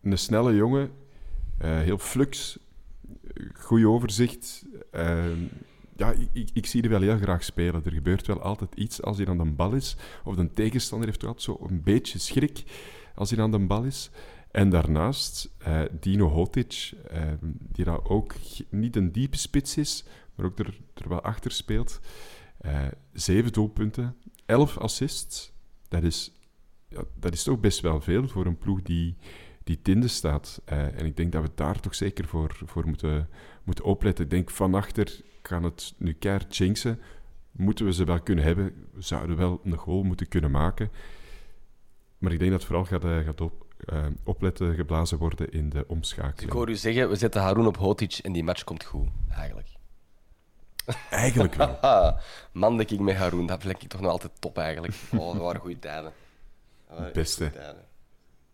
een 0.02 0.18
snelle 0.18 0.54
jongen. 0.54 0.90
heel 1.58 1.98
flux 1.98 2.58
goed 3.52 3.84
overzicht. 3.84 4.64
Ehm, 4.90 5.38
ja, 5.96 6.14
ik, 6.32 6.50
ik, 6.52 6.66
zie 6.66 6.82
er 6.82 6.88
wel 6.88 7.00
heel 7.00 7.18
graag 7.18 7.44
spelen. 7.44 7.82
Er 7.84 7.92
gebeurt 7.92 8.26
wel 8.26 8.40
altijd 8.40 8.74
iets 8.74 9.02
als 9.02 9.16
hij 9.16 9.26
aan 9.26 9.38
de 9.38 9.44
bal 9.44 9.72
is. 9.72 9.96
Of 10.24 10.34
de 10.34 10.50
tegenstander 10.50 11.08
heeft 11.08 11.24
altijd 11.24 11.42
zo 11.42 11.66
een 11.68 11.82
beetje 11.82 12.18
schrik 12.18 12.64
als 13.14 13.30
hij 13.30 13.42
aan 13.42 13.50
de 13.50 13.58
bal 13.58 13.84
is. 13.84 14.10
En 14.50 14.70
daarnaast 14.70 15.50
uh, 15.66 15.82
Dino 16.00 16.28
Hotic, 16.28 16.92
ehm, 17.08 17.36
die 17.72 17.84
daar 17.84 18.04
ook 18.04 18.34
niet 18.68 18.96
een 18.96 19.12
diepe 19.12 19.36
spits 19.36 19.76
is, 19.76 20.04
maar 20.34 20.46
ook 20.46 20.58
er, 20.58 20.80
wel 21.08 21.22
achter 21.22 21.50
speelt. 21.50 22.00
Uh, 22.62 22.86
zeven 23.12 23.52
doelpunten, 23.52 24.16
elf 24.46 24.78
assists. 24.78 25.52
Dat 25.88 26.02
is, 26.02 26.32
ja, 26.88 27.02
dat 27.18 27.32
is 27.32 27.42
toch 27.42 27.60
best 27.60 27.80
wel 27.80 28.00
veel 28.00 28.28
voor 28.28 28.46
een 28.46 28.58
ploeg 28.58 28.82
die 28.82 29.16
die 29.64 29.82
tiende 29.82 30.08
staat. 30.08 30.62
Uh, 30.72 30.98
en 30.98 31.06
ik 31.06 31.16
denk 31.16 31.32
dat 31.32 31.42
we 31.42 31.50
daar 31.54 31.80
toch 31.80 31.94
zeker 31.94 32.26
voor, 32.26 32.60
voor 32.64 32.86
moeten, 32.86 33.28
moeten 33.64 33.84
opletten. 33.84 34.24
Ik 34.24 34.30
denk 34.30 34.50
van 34.50 34.74
achter 34.74 35.20
kan 35.42 35.62
het 35.62 35.94
nu 35.96 36.12
keihard 36.12 36.56
jinxen. 36.56 37.00
Moeten 37.52 37.84
we 37.84 37.92
ze 37.92 38.04
wel 38.04 38.20
kunnen 38.20 38.44
hebben. 38.44 38.88
We 38.92 39.02
zouden 39.02 39.36
wel 39.36 39.60
een 39.64 39.76
goal 39.76 40.02
moeten 40.02 40.28
kunnen 40.28 40.50
maken. 40.50 40.90
Maar 42.18 42.32
ik 42.32 42.38
denk 42.38 42.50
dat 42.50 42.60
het 42.60 42.70
vooral 42.70 42.84
gaat, 42.84 43.04
uh, 43.04 43.18
gaat 43.18 43.40
op, 43.40 43.66
opletten 44.24 44.74
geblazen 44.74 45.18
worden 45.18 45.50
in 45.50 45.68
de 45.68 45.84
omschakeling. 45.88 46.50
ik 46.50 46.56
hoor 46.56 46.70
u 46.70 46.76
zeggen, 46.76 47.08
we 47.08 47.16
zetten 47.16 47.42
Haroon 47.42 47.66
op 47.66 47.76
Hotic 47.76 48.18
en 48.22 48.32
die 48.32 48.44
match 48.44 48.64
komt 48.64 48.84
goed, 48.84 49.08
eigenlijk. 49.30 49.68
Eigenlijk 51.10 51.54
wel. 51.54 51.78
Man, 52.52 52.76
dat 52.76 52.90
ik 52.90 53.00
met 53.00 53.16
Haroon, 53.16 53.46
dat 53.46 53.62
vind 53.62 53.82
ik 53.82 53.88
toch 53.88 54.00
nog 54.00 54.10
altijd 54.10 54.32
top 54.38 54.58
eigenlijk. 54.58 54.94
Oh, 55.18 55.32
dat 55.32 55.42
waren 55.42 55.60
goede 55.60 55.78
tijden. 55.78 56.12
Beste 57.12 57.52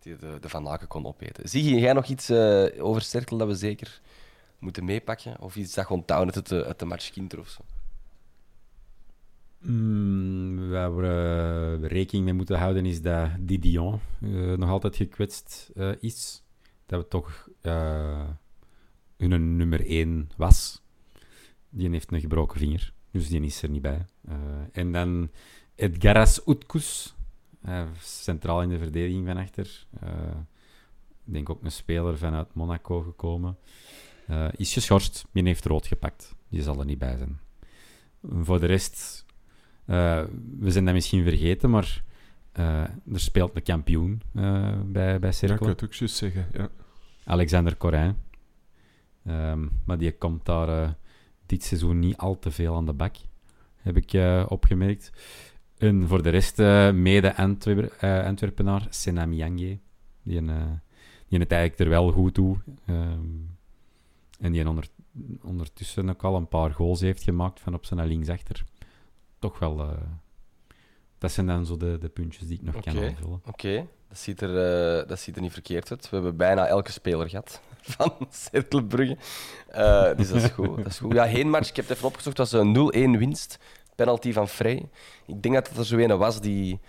die 0.01 0.15
de, 0.15 0.37
de 0.39 0.49
Van 0.49 0.67
Aken 0.67 0.87
kon 0.87 1.05
opeten. 1.05 1.49
Zie 1.49 1.79
jij 1.79 1.93
nog 1.93 2.05
iets 2.05 2.29
uh, 2.29 2.83
over 2.85 3.01
Cerkel 3.01 3.37
dat 3.37 3.47
we 3.47 3.55
zeker 3.55 4.01
moeten 4.59 4.85
meepakken? 4.85 5.39
Of 5.41 5.55
iets 5.55 5.73
dat 5.73 5.85
gewoon 5.85 6.05
touwen 6.05 6.33
uit 6.33 6.47
de, 6.47 6.65
uit 6.65 6.79
de 6.79 6.85
match 6.85 7.09
Kinter 7.09 7.39
of 7.39 7.49
zo? 7.49 7.61
Mm, 9.59 10.69
waar 10.69 10.95
we 10.95 11.79
uh, 11.81 11.89
rekening 11.89 12.25
mee 12.25 12.33
moeten 12.33 12.57
houden 12.59 12.85
is 12.85 13.01
dat 13.01 13.29
Didion 13.39 13.99
uh, 14.19 14.57
nog 14.57 14.69
altijd 14.69 14.95
gekwetst 14.95 15.69
uh, 15.75 15.91
is. 15.99 16.43
Dat 16.85 17.01
we 17.01 17.07
toch 17.07 17.47
hun 19.17 19.55
nummer 19.57 19.85
1 19.85 20.29
was. 20.37 20.80
Die 21.73 21.89
heeft 21.89 22.11
een 22.11 22.19
gebroken 22.19 22.59
vinger, 22.59 22.93
dus 23.11 23.27
die 23.27 23.41
is 23.41 23.61
er 23.61 23.69
niet 23.69 23.81
bij. 23.81 24.05
en 24.71 24.91
dan 24.91 25.29
Edgaras 25.75 26.47
Utkus, 26.47 27.15
uh, 27.65 27.83
centraal 27.99 28.61
in 28.61 28.69
de 28.69 28.77
verdediging 28.77 29.25
van 29.25 29.37
achter. 29.37 29.85
Uh, 30.03 30.09
ik 31.25 31.33
denk 31.33 31.49
ook 31.49 31.63
een 31.63 31.71
speler 31.71 32.17
vanuit 32.17 32.53
Monaco 32.53 33.01
gekomen. 33.01 33.57
Is 34.55 34.73
geschorst, 34.73 35.25
die 35.31 35.43
heeft 35.43 35.65
rood 35.65 35.87
gepakt. 35.87 36.35
Die 36.49 36.61
zal 36.61 36.79
er 36.79 36.85
niet 36.85 36.97
bij 36.97 37.17
zijn. 37.17 37.39
Voor 38.41 38.59
de 38.59 38.65
rest, 38.65 39.25
we 39.85 40.71
zijn 40.71 40.85
dat 40.85 40.93
misschien 40.93 41.23
vergeten, 41.23 41.69
maar 41.69 42.03
er 42.51 43.19
speelt 43.19 43.55
een 43.55 43.63
kampioen 43.63 44.21
bij, 44.85 45.19
bij 45.19 45.31
Cercle. 45.31 45.47
Ja, 45.47 45.53
ik 45.53 45.59
kan 45.59 45.67
het 45.67 45.83
ook 45.83 45.93
juist 45.93 46.15
zeggen, 46.15 46.47
ja. 46.53 46.69
Alexander 47.23 47.77
Corin. 47.77 48.15
Um, 49.27 49.71
maar 49.85 49.97
die 49.97 50.17
komt 50.17 50.45
daar 50.45 50.95
dit 51.51 51.63
seizoen 51.63 51.99
niet 51.99 52.17
al 52.17 52.39
te 52.39 52.51
veel 52.51 52.75
aan 52.75 52.85
de 52.85 52.93
bak, 52.93 53.15
heb 53.75 53.97
ik 53.97 54.13
opgemerkt. 54.49 55.11
En 55.77 56.07
voor 56.07 56.23
de 56.23 56.29
rest 56.29 56.59
uh, 56.59 56.91
mede 56.91 57.35
Antwerp, 57.35 57.97
uh, 58.03 58.25
Antwerpenaar, 58.25 58.87
Sena 58.89 59.25
Miange, 59.25 59.79
die, 60.23 60.41
die 61.27 61.39
het 61.39 61.51
eigenlijk 61.51 61.79
er 61.79 61.89
wel 61.89 62.11
goed 62.11 62.33
toe. 62.33 62.57
Um, 62.89 63.57
en 64.39 64.51
die 64.51 64.69
onder, 64.69 64.87
ondertussen 65.41 66.09
ook 66.09 66.23
al 66.23 66.35
een 66.35 66.47
paar 66.47 66.73
goals 66.73 67.01
heeft 67.01 67.23
gemaakt 67.23 67.59
van 67.59 67.73
op 67.73 67.85
zijn 67.85 68.07
linksachter. 68.07 68.63
Toch 69.39 69.59
wel... 69.59 69.97
dat 71.17 71.31
zijn 71.31 71.47
dan 71.47 71.65
zo 71.65 71.77
de, 71.77 71.97
de 71.99 72.09
puntjes 72.09 72.47
die 72.47 72.57
ik 72.57 72.63
nog 72.63 72.75
okay, 72.75 72.93
kan 72.93 73.03
aanvullen. 73.03 73.41
Oké, 73.45 73.49
okay. 73.49 73.87
Dat, 74.11 74.19
ziet 74.19 74.41
er, 74.41 75.07
dat 75.07 75.19
ziet 75.19 75.35
er 75.35 75.41
niet 75.41 75.53
verkeerd 75.53 75.91
uit. 75.91 76.09
We 76.09 76.15
hebben 76.15 76.35
bijna 76.35 76.67
elke 76.67 76.91
speler 76.91 77.29
gehad 77.29 77.61
van 77.97 78.13
Cerkelbrugge. 78.51 79.17
dus 80.15 80.29
dat 80.29 80.41
is 80.43 80.49
goed. 80.49 80.77
Dat 80.77 80.85
is 80.85 80.99
goed. 80.99 81.13
Ja, 81.13 81.23
heenmatch, 81.23 81.69
ik 81.69 81.75
heb 81.75 81.87
het 81.87 81.97
even 81.97 82.07
opgezocht, 82.07 82.37
was 82.37 82.51
een 82.51 83.15
0-1 83.15 83.19
winst 83.19 83.57
penalty 83.95 84.33
van 84.33 84.47
Frey. 84.47 84.89
Ik 85.25 85.41
denk 85.41 85.55
dat 85.55 85.67
het 85.67 85.77
er 85.77 85.85
zo 85.85 85.97
een 85.97 86.17
was 86.17 86.41
die 86.41 86.79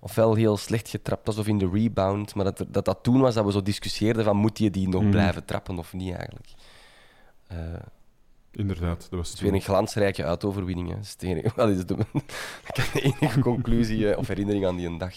ofwel 0.00 0.34
heel 0.34 0.56
slecht 0.56 0.88
getrapt 0.88 1.26
was 1.26 1.38
of 1.38 1.46
in 1.46 1.58
de 1.58 1.70
rebound. 1.72 2.34
Maar 2.34 2.44
dat, 2.44 2.64
dat 2.68 2.84
dat 2.84 2.98
toen 3.02 3.20
was 3.20 3.34
dat 3.34 3.44
we 3.44 3.52
zo 3.52 3.62
discussieerden 3.62 4.24
van 4.24 4.36
moet 4.36 4.58
je 4.58 4.70
die 4.70 4.88
nog 4.88 5.02
mm. 5.02 5.10
blijven 5.10 5.44
trappen 5.44 5.78
of 5.78 5.92
niet 5.92 6.14
eigenlijk. 6.14 6.48
Uh, 7.52 7.58
Inderdaad, 8.50 9.00
dat 9.00 9.18
was 9.18 9.28
het. 9.28 9.36
is 9.36 9.42
weer 9.42 9.54
een 9.54 9.60
glansrijke 9.60 10.24
uitoverwinning. 10.24 10.88
Hè. 10.88 10.94
Dat 11.54 11.68
is 11.68 11.86
de 11.86 12.06
enige 13.00 13.40
conclusie 13.40 14.16
of 14.16 14.28
herinnering 14.28 14.66
aan 14.66 14.76
die 14.76 14.86
een 14.86 14.98
dag 14.98 15.14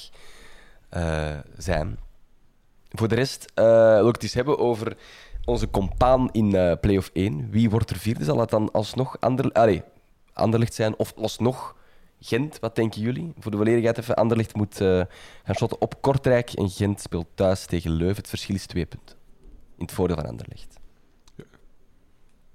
uh, 0.97 1.37
zijn. 1.57 1.97
Voor 2.89 3.07
de 3.07 3.15
rest, 3.15 3.51
uh, 3.55 3.65
wil 3.95 4.07
ik 4.07 4.13
het 4.13 4.23
eens 4.23 4.33
hebben 4.33 4.57
over 4.57 4.97
onze 5.45 5.69
compaan 5.69 6.29
in 6.31 6.55
uh, 6.55 6.73
play-off 6.81 7.09
1. 7.13 7.51
Wie 7.51 7.69
wordt 7.69 7.89
er 7.89 7.97
vierde? 7.97 8.23
Zal 8.23 8.37
dat 8.37 8.49
dan 8.49 8.71
alsnog 8.71 9.19
ander... 9.19 9.51
Allee, 9.51 9.83
Anderlicht 10.33 10.73
zijn 10.73 10.97
of 10.97 11.13
alsnog 11.17 11.75
Gent. 12.19 12.59
Wat 12.59 12.75
denken 12.75 13.01
jullie? 13.01 13.33
Voor 13.39 13.51
de 13.51 13.57
volledigheid 13.57 13.97
even. 13.97 14.15
Anderlicht 14.15 14.55
moet 14.55 14.75
gaan 14.75 15.55
shotten 15.55 15.81
op 15.81 16.01
Kortrijk 16.01 16.51
en 16.53 16.69
Gent 16.69 17.01
speelt 17.01 17.27
thuis 17.35 17.65
tegen 17.65 17.91
Leuven. 17.91 18.15
Het 18.15 18.29
verschil 18.29 18.55
is 18.55 18.65
twee 18.65 18.85
punten. 18.85 19.15
In 19.77 19.85
het 19.85 19.91
voordeel 19.91 20.15
van 20.15 20.25
Anderlicht. 20.25 20.81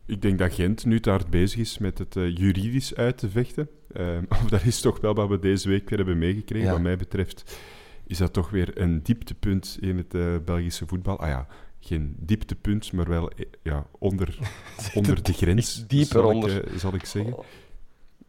Ik 0.07 0.23
denk 0.23 0.39
dat 0.39 0.55
Gent 0.55 0.85
nu 0.85 1.01
te 1.01 1.11
hard 1.11 1.31
bezig 1.31 1.61
is 1.61 1.79
met 1.79 1.99
het 1.99 2.17
uh, 2.17 2.37
juridisch 2.37 2.95
uit 2.95 3.19
te 3.19 3.31
vechten. 3.31 3.69
Uh, 3.93 4.19
of 4.43 4.49
dat 4.49 4.65
is 4.65 4.81
toch 4.81 5.01
wel 5.01 5.15
wat 5.15 5.29
we 5.29 5.39
deze 5.39 5.69
week 5.69 5.89
weer 5.89 5.99
hebben 5.99 6.19
meegekregen. 6.19 6.71
Wat 6.71 6.81
mij 6.81 6.97
betreft 6.97 7.59
is 8.07 8.19
dat 8.19 8.33
toch 8.33 8.51
weer 8.51 8.81
een 8.81 9.03
dieptepunt 9.03 9.79
in 9.81 9.97
het 9.97 10.15
uh, 10.15 10.37
Belgische 10.45 10.87
voetbal. 10.87 11.19
Ah 11.19 11.29
ja, 11.29 11.47
geen 11.81 12.17
dieptepunt, 12.19 12.93
maar 12.93 13.09
wel 13.09 13.31
ja, 13.63 13.87
onder, 13.99 14.39
onder 14.95 15.23
de 15.23 15.33
grens. 15.33 15.75
Dieper 15.87 16.21
zal 16.21 16.35
onder. 16.35 16.73
Ik, 16.73 16.79
zal 16.79 16.95
ik 16.95 17.05
zeggen. 17.05 17.37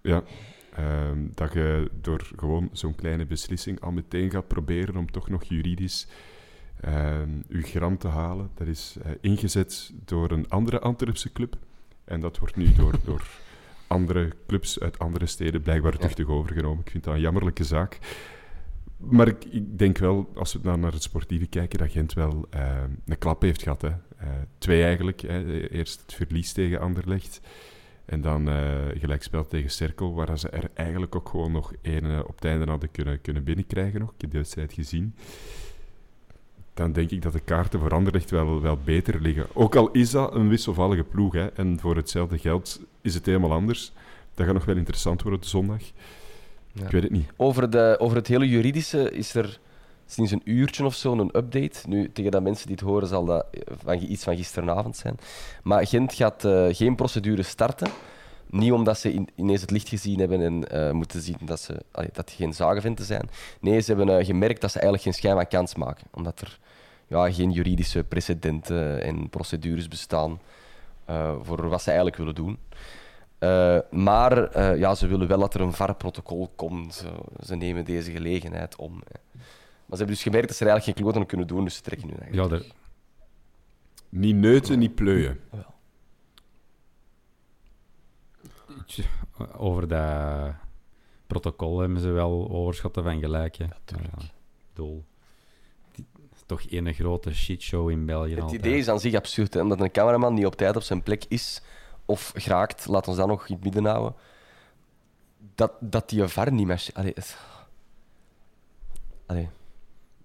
Ja, 0.01 0.23
ehm, 0.73 1.27
dat 1.33 1.53
je 1.53 1.91
door 2.01 2.31
gewoon 2.35 2.69
zo'n 2.71 2.95
kleine 2.95 3.25
beslissing 3.25 3.79
al 3.79 3.91
meteen 3.91 4.31
gaat 4.31 4.47
proberen 4.47 4.95
om 4.95 5.11
toch 5.11 5.29
nog 5.29 5.43
juridisch 5.43 6.07
ehm, 6.81 7.29
je 7.47 7.61
gram 7.61 7.97
te 7.97 8.07
halen. 8.07 8.49
Dat 8.53 8.67
is 8.67 8.97
uh, 9.05 9.11
ingezet 9.21 9.93
door 10.05 10.31
een 10.31 10.49
andere 10.49 10.79
Antwerpse 10.79 11.31
club. 11.31 11.57
En 12.03 12.19
dat 12.19 12.37
wordt 12.39 12.55
nu 12.55 12.73
door, 12.73 12.93
door 13.05 13.27
andere 13.87 14.31
clubs 14.47 14.79
uit 14.79 14.99
andere 14.99 15.25
steden 15.25 15.61
blijkbaar 15.61 15.97
tuchtig 15.97 16.27
overgenomen. 16.27 16.83
Ik 16.83 16.91
vind 16.91 17.03
dat 17.03 17.13
een 17.13 17.19
jammerlijke 17.19 17.63
zaak. 17.63 17.99
Maar 18.97 19.27
ik, 19.27 19.77
denk 19.77 19.97
wel, 19.97 20.29
als 20.35 20.53
we 20.53 20.61
dan 20.61 20.79
naar 20.79 20.91
het 20.91 21.03
sportieve 21.03 21.47
kijken, 21.47 21.79
dat 21.79 21.91
Gent 21.91 22.13
wel 22.13 22.47
uh, 22.55 22.83
een 23.05 23.17
klap 23.17 23.41
heeft 23.41 23.63
gehad. 23.63 23.81
Hè. 23.81 23.89
Uh, 23.89 24.27
twee 24.57 24.83
eigenlijk. 24.83 25.21
Hè. 25.21 25.69
Eerst 25.69 26.01
het 26.01 26.13
verlies 26.13 26.51
tegen 26.51 26.79
Anderlecht. 26.79 27.41
En 28.05 28.21
dan 28.21 28.49
uh, 28.49 28.85
gelijkspel 28.93 29.47
tegen 29.47 29.71
Cerkel, 29.71 30.13
waar 30.13 30.39
ze 30.39 30.49
er 30.49 30.69
eigenlijk 30.73 31.15
ook 31.15 31.29
gewoon 31.29 31.51
nog 31.51 31.73
één 31.81 32.27
op 32.27 32.35
het 32.35 32.45
einde 32.45 32.65
hadden 32.65 32.91
kunnen, 32.91 33.21
kunnen 33.21 33.43
binnenkrijgen. 33.43 33.99
Nog. 33.99 34.13
Ik 34.13 34.21
heb 34.21 34.31
de 34.31 34.37
wedstrijd 34.37 34.73
gezien. 34.73 35.15
Dan 36.73 36.91
denk 36.91 37.09
ik 37.09 37.21
dat 37.21 37.33
de 37.33 37.39
kaarten 37.39 37.79
voor 37.79 37.93
Anderlecht 37.93 38.29
wel, 38.29 38.61
wel 38.61 38.77
beter 38.83 39.21
liggen. 39.21 39.45
Ook 39.53 39.75
al 39.75 39.91
is 39.91 40.11
dat 40.11 40.35
een 40.35 40.49
wisselvallige 40.49 41.03
ploeg. 41.03 41.33
Hè. 41.33 41.47
En 41.47 41.79
voor 41.79 41.95
hetzelfde 41.95 42.37
geld 42.37 42.81
is 43.01 43.13
het 43.13 43.25
helemaal 43.25 43.53
anders. 43.53 43.91
Dat 44.33 44.45
gaat 44.45 44.55
nog 44.55 44.65
wel 44.65 44.75
interessant 44.75 45.21
worden 45.21 45.39
op 45.39 45.45
zondag. 45.45 45.81
Ja. 46.77 46.85
Ik 46.85 46.91
weet 46.91 47.03
het 47.03 47.11
niet. 47.11 47.29
Over, 47.37 47.69
de, 47.69 47.95
over 47.99 48.17
het 48.17 48.27
hele 48.27 48.47
juridische 48.49 49.11
is 49.11 49.33
er 49.35 49.59
sinds 50.05 50.31
een 50.31 50.41
uurtje 50.43 50.85
of 50.85 50.95
zo 50.95 51.11
een 51.11 51.37
update. 51.37 51.79
Nu, 51.87 52.11
tegen 52.11 52.31
dat 52.31 52.41
mensen 52.43 52.67
dit 52.67 52.79
horen, 52.79 53.07
zal 53.07 53.25
dat 53.25 53.45
eh, 53.51 53.61
van, 53.83 54.01
iets 54.01 54.23
van 54.23 54.35
gisteravond 54.35 54.95
zijn. 54.97 55.17
Maar 55.63 55.87
Gent 55.87 56.13
gaat 56.13 56.45
eh, 56.45 56.65
geen 56.69 56.95
procedure 56.95 57.43
starten. 57.43 57.87
Niet 58.49 58.71
omdat 58.71 58.99
ze 58.99 59.13
in- 59.13 59.29
ineens 59.35 59.61
het 59.61 59.71
licht 59.71 59.89
gezien 59.89 60.19
hebben 60.19 60.41
en 60.41 60.69
eh, 60.71 60.91
moeten 60.91 61.21
zien 61.21 61.37
dat, 61.45 61.59
ze, 61.59 61.75
allee, 61.91 62.09
dat 62.13 62.31
geen 62.31 62.53
zagenventen 62.53 63.05
zijn. 63.05 63.29
Nee, 63.61 63.79
ze 63.79 63.93
hebben 63.93 64.25
gemerkt 64.25 64.61
dat 64.61 64.71
ze 64.71 64.79
eigenlijk 64.79 65.03
geen 65.03 65.13
schijn 65.13 65.35
van 65.35 65.47
kans 65.47 65.75
maken. 65.75 66.07
Omdat 66.13 66.41
er 66.41 66.59
ja, 67.07 67.31
geen 67.31 67.51
juridische 67.51 68.03
precedenten 68.03 69.01
en 69.03 69.29
procedures 69.29 69.87
bestaan 69.87 70.39
eh, 71.05 71.35
voor 71.41 71.69
wat 71.69 71.81
ze 71.81 71.87
eigenlijk 71.87 72.17
willen 72.17 72.35
doen. 72.35 72.57
Eh, 73.39 73.77
maar 73.91 74.43
eh, 74.51 74.77
ja, 74.79 74.95
ze 74.95 75.07
willen 75.07 75.27
wel 75.27 75.39
dat 75.39 75.53
er 75.53 75.61
een 75.61 75.73
VAR-protocol 75.73 76.51
komt. 76.55 76.93
Zo. 76.93 77.25
Ze 77.43 77.55
nemen 77.55 77.85
deze 77.85 78.11
gelegenheid 78.11 78.75
om. 78.75 78.91
hè. 78.93 79.19
Maar 79.85 79.97
ze 79.97 80.03
hebben 80.03 80.07
dus 80.07 80.23
gemerkt 80.23 80.47
dat 80.47 80.57
ze 80.57 80.63
er 80.65 80.69
eigenlijk 80.69 80.97
geen 80.97 81.05
kloten 81.07 81.21
aan 81.21 81.27
kunnen 81.27 81.47
doen, 81.47 81.63
dus 81.63 81.75
ze 81.75 81.81
trekken 81.81 82.07
nu 82.07 82.13
Ja, 82.13 82.21
eigenlijk. 82.21 82.63
er, 82.65 82.71
Niet 84.09 84.35
neuten, 84.35 84.79
niet 84.79 84.95
pleuien. 84.95 85.39
Over 89.57 89.87
dat 89.87 90.53
protocol 91.27 91.79
hebben 91.79 91.99
ze 91.99 92.09
wel 92.09 92.49
overschatten 92.49 93.03
van 93.03 93.19
gelijk. 93.19 93.55
Hè. 93.55 93.65
Ja, 93.85 93.99
doel. 94.73 95.05
Die- 95.91 96.05
Toch 96.45 96.61
één 96.61 96.93
grote 96.93 97.33
shitshow 97.33 97.89
in 97.89 98.05
België 98.05 98.31
Het 98.33 98.41
altijd. 98.41 98.59
idee 98.65 98.77
is 98.77 98.87
aan 98.89 98.99
zich 98.99 99.13
absurd, 99.13 99.53
hè, 99.53 99.61
omdat 99.61 99.79
een 99.81 99.91
cameraman 99.91 100.33
niet 100.33 100.45
op 100.45 100.55
tijd 100.55 100.75
op 100.75 100.81
zijn 100.81 101.03
plek 101.03 101.25
is 101.27 101.61
of 102.07 102.31
geraakt, 102.35 102.87
laat 102.87 103.07
ons 103.07 103.17
dat 103.17 103.27
nog 103.27 103.47
in 103.47 103.55
het 103.55 103.63
midden 103.63 103.85
houden, 103.85 104.13
dat, 105.55 105.71
dat 105.79 106.09
die 106.09 106.27
VAR 106.27 106.51
niet 106.51 106.67
meer... 106.67 106.87
Allee, 106.93 107.13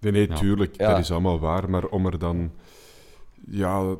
Nee, 0.00 0.12
nee, 0.12 0.28
Ja. 0.28 0.34
tuurlijk, 0.34 0.76
Ja. 0.76 0.88
dat 0.90 0.98
is 0.98 1.10
allemaal 1.10 1.40
waar. 1.40 1.70
Maar 1.70 1.86
om 1.86 2.06
er 2.06 2.18
dan 2.18 2.52
ja, 3.46 3.96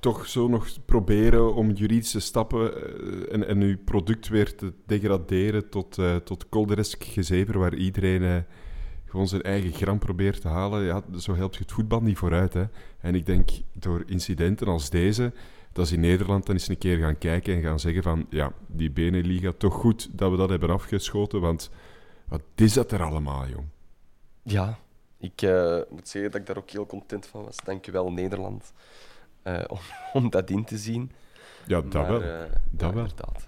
toch 0.00 0.26
zo 0.26 0.48
nog 0.48 0.68
proberen 0.84 1.54
om 1.54 1.70
juridische 1.70 2.20
stappen 2.20 2.74
eh, 2.74 3.34
en, 3.34 3.46
en 3.46 3.60
uw 3.60 3.76
product 3.84 4.28
weer 4.28 4.56
te 4.56 4.72
degraderen 4.86 5.68
tot, 5.68 5.98
eh 5.98 6.16
tot 6.16 6.48
kolderesk 6.48 7.04
gezever, 7.04 7.58
waar 7.58 7.74
iedereen 7.74 8.22
eh, 8.22 8.36
gewoon 9.06 9.28
zijn 9.28 9.42
eigen 9.42 9.72
gram 9.72 9.98
probeert 9.98 10.40
te 10.40 10.48
halen, 10.48 10.82
ja, 10.82 11.02
zo 11.18 11.34
helpt 11.34 11.54
je 11.56 11.62
het 11.62 11.72
voetbal 11.72 12.00
niet 12.00 12.18
vooruit. 12.18 12.52
Hè. 12.52 12.64
En 13.00 13.14
ik 13.14 13.26
denk 13.26 13.50
door 13.72 14.02
incidenten 14.06 14.66
als 14.66 14.90
deze, 14.90 15.32
dat 15.72 15.88
ze 15.88 15.94
in 15.94 16.00
Nederland 16.00 16.46
dan 16.46 16.54
eens 16.54 16.68
een 16.68 16.78
keer 16.78 16.98
gaan 16.98 17.18
kijken 17.18 17.54
en 17.54 17.62
gaan 17.62 17.80
zeggen 17.80 18.02
van, 18.02 18.26
ja, 18.30 18.52
die 18.66 18.90
Beneliga, 18.90 19.52
toch 19.58 19.74
goed 19.74 20.08
dat 20.18 20.30
we 20.30 20.36
dat 20.36 20.48
hebben 20.48 20.70
afgeschoten, 20.70 21.40
want 21.40 21.70
wat 22.28 22.42
is 22.54 22.72
dat 22.72 22.92
er 22.92 23.02
allemaal, 23.02 23.46
jong? 23.48 23.66
ja, 24.42 24.78
ik 25.18 25.42
eh, 25.42 25.78
moet 25.90 26.08
zeggen 26.08 26.30
dat 26.30 26.40
ik 26.40 26.46
daar 26.46 26.56
ook 26.56 26.70
heel 26.70 26.86
content 26.86 27.26
van 27.26 27.44
was. 27.44 27.56
Dankjewel 27.64 28.12
Nederland 28.12 28.72
eh, 29.42 29.64
om, 29.74 29.78
om 30.12 30.30
dat 30.30 30.50
in 30.50 30.64
te 30.64 30.78
zien. 30.78 31.10
Ja, 31.66 31.80
dat 31.80 31.92
Maar, 31.92 32.08
wel. 32.08 32.22
eh, 32.22 32.38
Dat 32.70 32.88
ja, 32.88 32.92
wel. 32.94 33.02
Inderdaad. 33.02 33.44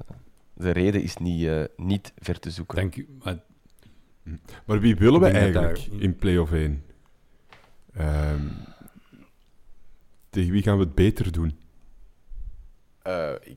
De 0.54 0.70
reden 0.70 1.02
is 1.02 1.16
niet, 1.16 1.46
eh, 1.46 1.62
niet 1.76 2.12
ver 2.18 2.38
te 2.38 2.50
zoeken. 2.50 2.76
Dank 2.76 2.96
u. 2.96 3.08
Maar 3.22 3.38
Maar 4.64 4.80
wie 4.80 4.96
willen 4.96 5.20
we 5.20 5.26
eigenlijk 5.28 5.76
daar- 5.90 6.00
in 6.00 6.16
play-off 6.16 6.52
1? 6.52 6.84
Ehm, 7.92 8.46
tegen 10.30 10.52
wie 10.52 10.62
gaan 10.62 10.78
we 10.78 10.84
het 10.84 10.94
beter 10.94 11.32
doen? 11.32 11.58
Eh, 13.02 13.32
ik 13.40 13.56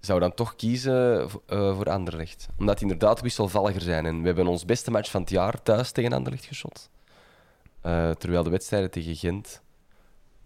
zou 0.00 0.20
dan 0.20 0.34
toch 0.34 0.56
kiezen 0.56 1.30
voor, 1.30 1.42
eh, 1.46 1.76
voor 1.76 1.90
Anderlecht. 1.90 2.48
Omdat 2.58 2.78
die 2.78 2.90
inderdaad 2.90 3.20
wisselvalliger 3.20 3.80
zijn. 3.80 4.06
En 4.06 4.20
we 4.20 4.26
hebben 4.26 4.46
ons 4.46 4.64
beste 4.64 4.90
match 4.90 5.10
van 5.10 5.20
het 5.20 5.30
jaar 5.30 5.62
thuis 5.62 5.90
tegen 5.92 6.12
Anderlecht 6.12 6.44
geschot. 6.44 6.90
Eh, 7.80 8.10
terwijl 8.10 8.42
de 8.42 8.50
wedstrijden 8.50 8.90
tegen 8.90 9.16
Gent 9.16 9.62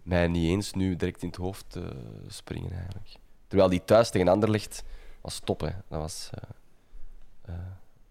mij 0.03 0.27
niet 0.27 0.49
eens 0.49 0.73
nu 0.73 0.95
direct 0.95 1.21
in 1.21 1.27
het 1.27 1.37
hoofd 1.37 1.75
eh, 1.75 1.83
springen 2.27 2.71
eigenlijk. 2.71 3.07
Terwijl 3.47 3.69
die 3.69 3.83
thuis 3.85 4.09
tegen 4.09 4.27
Anderlecht 4.27 4.83
was 5.21 5.39
top. 5.39 5.61
Hè. 5.61 5.69
Dat 5.89 5.99
was 6.01 6.29
eh, 6.33 7.53
eh, 7.53 7.61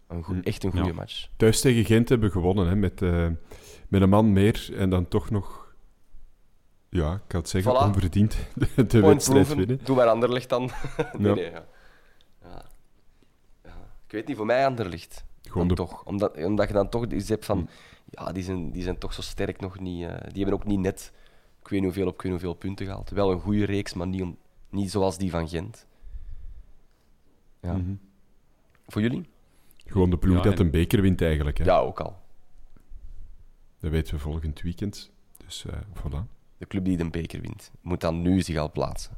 een 0.08 0.22
goed, 0.22 0.34
Hm. 0.36 0.42
echt 0.42 0.64
een 0.64 0.70
goede 0.70 0.86
Ja. 0.86 0.92
match. 0.94 1.28
Thuis 1.36 1.60
tegen 1.60 1.84
Gent 1.84 2.08
hebben 2.08 2.26
we 2.28 2.34
gewonnen, 2.34 2.66
hè, 2.68 2.76
met, 2.76 3.02
eh, 3.02 3.28
met 3.88 4.02
een 4.02 4.08
man 4.08 4.32
meer 4.32 4.70
en 4.76 4.90
dan 4.90 5.08
toch 5.08 5.30
nog, 5.30 5.63
ja, 7.02 7.14
ik 7.14 7.20
kan 7.26 7.40
het 7.40 7.48
zeggen, 7.48 7.72
Voilà. 7.72 7.84
onverdiend 7.86 8.36
de, 8.76 8.86
de 8.86 9.00
wedstrijd 9.00 9.54
winnen. 9.54 9.80
Doe 9.84 9.96
maar 9.96 10.06
Anderlecht 10.08 10.48
dan. 10.48 10.62
nee, 11.18 11.28
Ja. 11.28 11.34
nee, 11.34 11.50
ja. 11.50 11.64
Ja. 12.42 12.64
Ja. 13.64 13.70
Ik 14.06 14.12
weet 14.12 14.26
niet, 14.26 14.36
voor 14.36 14.46
mij 14.46 14.66
Anderlecht. 14.66 15.24
Gewoon 15.42 15.68
de, 15.68 15.74
toch. 15.74 16.04
Omdat, 16.04 16.36
omdat 16.44 16.68
je 16.68 16.74
dan 16.74 16.88
toch 16.88 17.06
iets 17.06 17.28
hebt 17.28 17.44
van... 17.44 17.58
Mm. 17.58 17.68
Ja, 18.10 18.32
die 18.32 18.42
zijn, 18.42 18.70
die 18.70 18.82
zijn 18.82 18.98
toch 18.98 19.12
zo 19.14 19.22
sterk 19.22 19.60
nog 19.60 19.78
niet... 19.80 20.04
eh, 20.08 20.16
die 20.32 20.42
hebben 20.42 20.54
ook 20.54 20.64
niet 20.64 20.78
net... 20.78 21.12
Ik 21.60 21.68
weet 21.68 21.80
niet 21.80 21.82
hoeveel 21.94 22.06
op 22.06 22.14
ik 22.14 22.22
weet 22.22 22.32
niet 22.32 22.40
hoeveel 22.40 22.58
punten 22.58 22.86
gehaald. 22.86 23.10
Wel 23.10 23.30
een 23.30 23.40
goede 23.40 23.64
reeks, 23.64 23.94
maar 23.94 24.06
niet, 24.06 24.22
om, 24.22 24.36
niet 24.68 24.90
zoals 24.90 25.18
die 25.18 25.30
van 25.30 25.48
Gent. 25.48 25.86
Ja. 27.60 27.72
Mhm. 27.72 27.94
Voor 28.86 29.02
jullie? 29.02 29.28
gewoon 29.86 30.10
de 30.10 30.18
ploeg 30.18 30.36
Ja, 30.36 30.42
dat 30.42 30.52
en- 30.58 30.64
een 30.64 30.70
beker 30.70 31.00
wint 31.02 31.22
eigenlijk. 31.22 31.58
Hè. 31.58 31.64
Ja, 31.64 31.78
ook 31.78 32.00
al. 32.00 32.16
Dat 33.78 33.90
weten 33.90 34.14
we 34.14 34.20
volgend 34.20 34.60
weekend. 34.60 35.10
Dus 35.44 35.64
eh 35.64 35.72
voilà. 35.94 36.33
De 36.58 36.66
club 36.66 36.84
die 36.84 36.96
de 36.96 37.10
beker 37.10 37.40
wint. 37.40 37.70
Moet 37.80 38.00
dan 38.00 38.22
nu 38.22 38.42
zich 38.42 38.56
al 38.56 38.70
plaatsen. 38.70 39.16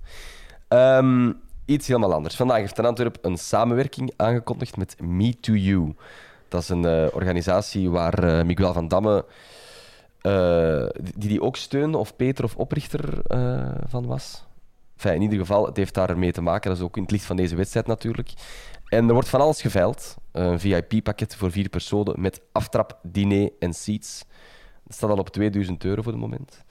Ehm, 0.69 1.33
iets 1.65 1.87
helemaal 1.87 2.13
anders. 2.13 2.37
Vandaag 2.37 2.59
heeft 2.59 2.79
een 2.79 2.85
Antwerp 2.85 3.19
een 3.23 3.39
samenwerking 3.39 4.13
aangekondigd 4.17 4.77
met 4.77 4.97
Me2You. 4.97 5.95
Dat 6.49 6.63
is 6.63 6.69
een 6.69 6.85
eh, 6.85 7.07
organisatie 7.15 7.91
waar 7.91 8.25
eh, 8.25 8.45
Miguel 8.45 8.73
van 8.73 8.89
Damme, 8.89 9.25
eh, 10.21 10.87
die 11.15 11.29
die 11.29 11.43
ook 11.43 11.57
steunde, 11.57 11.99
of 11.99 12.17
Peter 12.17 12.45
of 12.45 12.57
oprichter 12.57 13.23
van 13.89 14.07
was. 14.07 14.45
In 15.03 15.23
ieder 15.23 15.39
geval, 15.39 15.67
het 15.67 15.77
heeft 15.77 15.95
daarmee 15.95 16.33
te 16.33 16.41
maken. 16.41 16.71
Dat 16.71 16.79
is 16.79 16.85
ook 16.85 16.97
in 16.97 17.03
het 17.03 17.11
licht 17.11 17.25
van 17.25 17.37
deze 17.37 17.57
wedstrijd 17.57 17.87
natuurlijk. 17.87 18.33
En 18.87 19.07
er 19.07 19.13
wordt 19.13 19.29
van 19.29 19.41
alles 19.41 19.61
geveild. 19.61 20.17
Een 20.33 20.61
VIP-pakket 20.61 21.37
voor 21.37 21.51
vier 21.51 21.69
personen 21.69 22.21
met 22.21 22.41
aftrap, 22.53 22.99
diner 23.03 23.51
en 23.59 23.75
seats. 23.75 24.25
Dat 24.85 24.97
staat 24.97 25.11
al 25.11 25.19
op 25.19 25.29
2000 25.29 25.85
euro 25.85 26.03
voor 26.03 26.13
het 26.13 26.21
moment. 26.21 26.65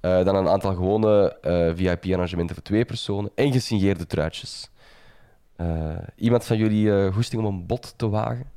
Eh, 0.00 0.24
dan 0.24 0.36
een 0.36 0.48
aantal 0.48 0.74
gewone 0.74 1.36
eh, 1.40 1.70
VIP-arrangementen 1.74 2.54
voor 2.54 2.64
twee 2.64 2.84
personen 2.84 3.30
en 3.34 3.52
gesigneerde 3.52 4.06
truitjes. 4.06 4.70
Eh, 5.56 5.96
iemand 6.16 6.44
van 6.44 6.56
jullie 6.56 7.12
goesting 7.12 7.44
om 7.44 7.54
een 7.54 7.66
bod 7.66 7.94
te 7.96 8.08
wagen? 8.08 8.50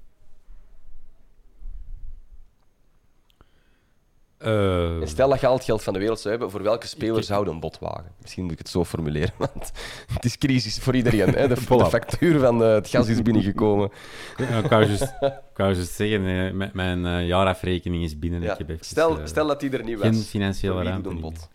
Eh, 4.44 5.02
En 5.02 5.08
stel 5.08 5.30
dat 5.30 5.40
je 5.40 5.48
al 5.48 5.54
het 5.56 5.64
geld 5.64 5.84
van 5.84 5.94
de 5.94 6.00
wereld 6.00 6.20
zou 6.20 6.30
hebben, 6.30 6.52
voor 6.52 6.64
welke 6.64 6.88
speler 6.88 7.24
zou 7.24 7.46
je 7.46 7.52
een 7.52 7.60
bod 7.60 7.80
wagen? 7.80 8.12
Misschien 8.22 8.44
moet 8.44 8.52
ik 8.52 8.58
het 8.58 8.70
zo 8.70 8.86
formuleren, 8.86 9.34
want 9.54 9.72
het 10.14 10.26
is 10.26 10.38
crisis 10.38 10.78
voor 10.80 10.96
iedereen. 10.96 11.34
Hè? 11.34 11.48
De, 11.48 11.58
factuur 11.96 12.40
van 12.40 12.64
eh, 12.64 12.74
het 12.74 12.88
gas 12.90 13.08
is 13.08 13.22
binnengekomen. 13.22 13.92
ja, 14.38 14.58
ik 14.58 14.70
wou 14.70 14.86
juist, 14.86 15.14
juist 15.56 15.92
zeggen, 15.92 16.26
eh, 16.28 16.52
m- 16.54 16.70
mijn 16.74 17.06
eh, 17.06 17.28
jaarafrekening 17.28 18.04
is 18.04 18.20
binnen. 18.20 18.42
Ja. 18.42 18.52
Ik 18.52 18.58
heb 18.58 18.70
even, 18.70 18.86
Stel, 18.86 19.20
stel 19.24 19.48
dat 19.48 19.60
die 19.60 19.70
er 19.78 19.84
niet 19.84 19.98
was. 19.98 20.08
geen 20.08 20.16
financiële 20.24 20.84
ruimte 20.84 21.10
een 21.10 21.20
bod? 21.20 21.50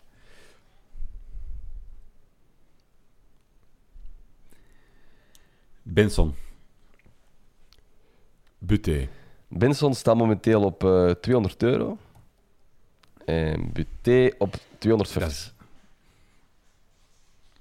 Benson. 5.83 6.33
Buté. 8.57 9.07
Benson 9.47 9.93
staat 9.93 10.15
momenteel 10.15 10.63
op 10.63 10.83
eh, 10.83 11.09
200 11.11 11.63
euro. 11.63 11.97
En 13.29 13.69
Buté 13.73 14.31
op 14.37 14.55
250. 14.77 15.53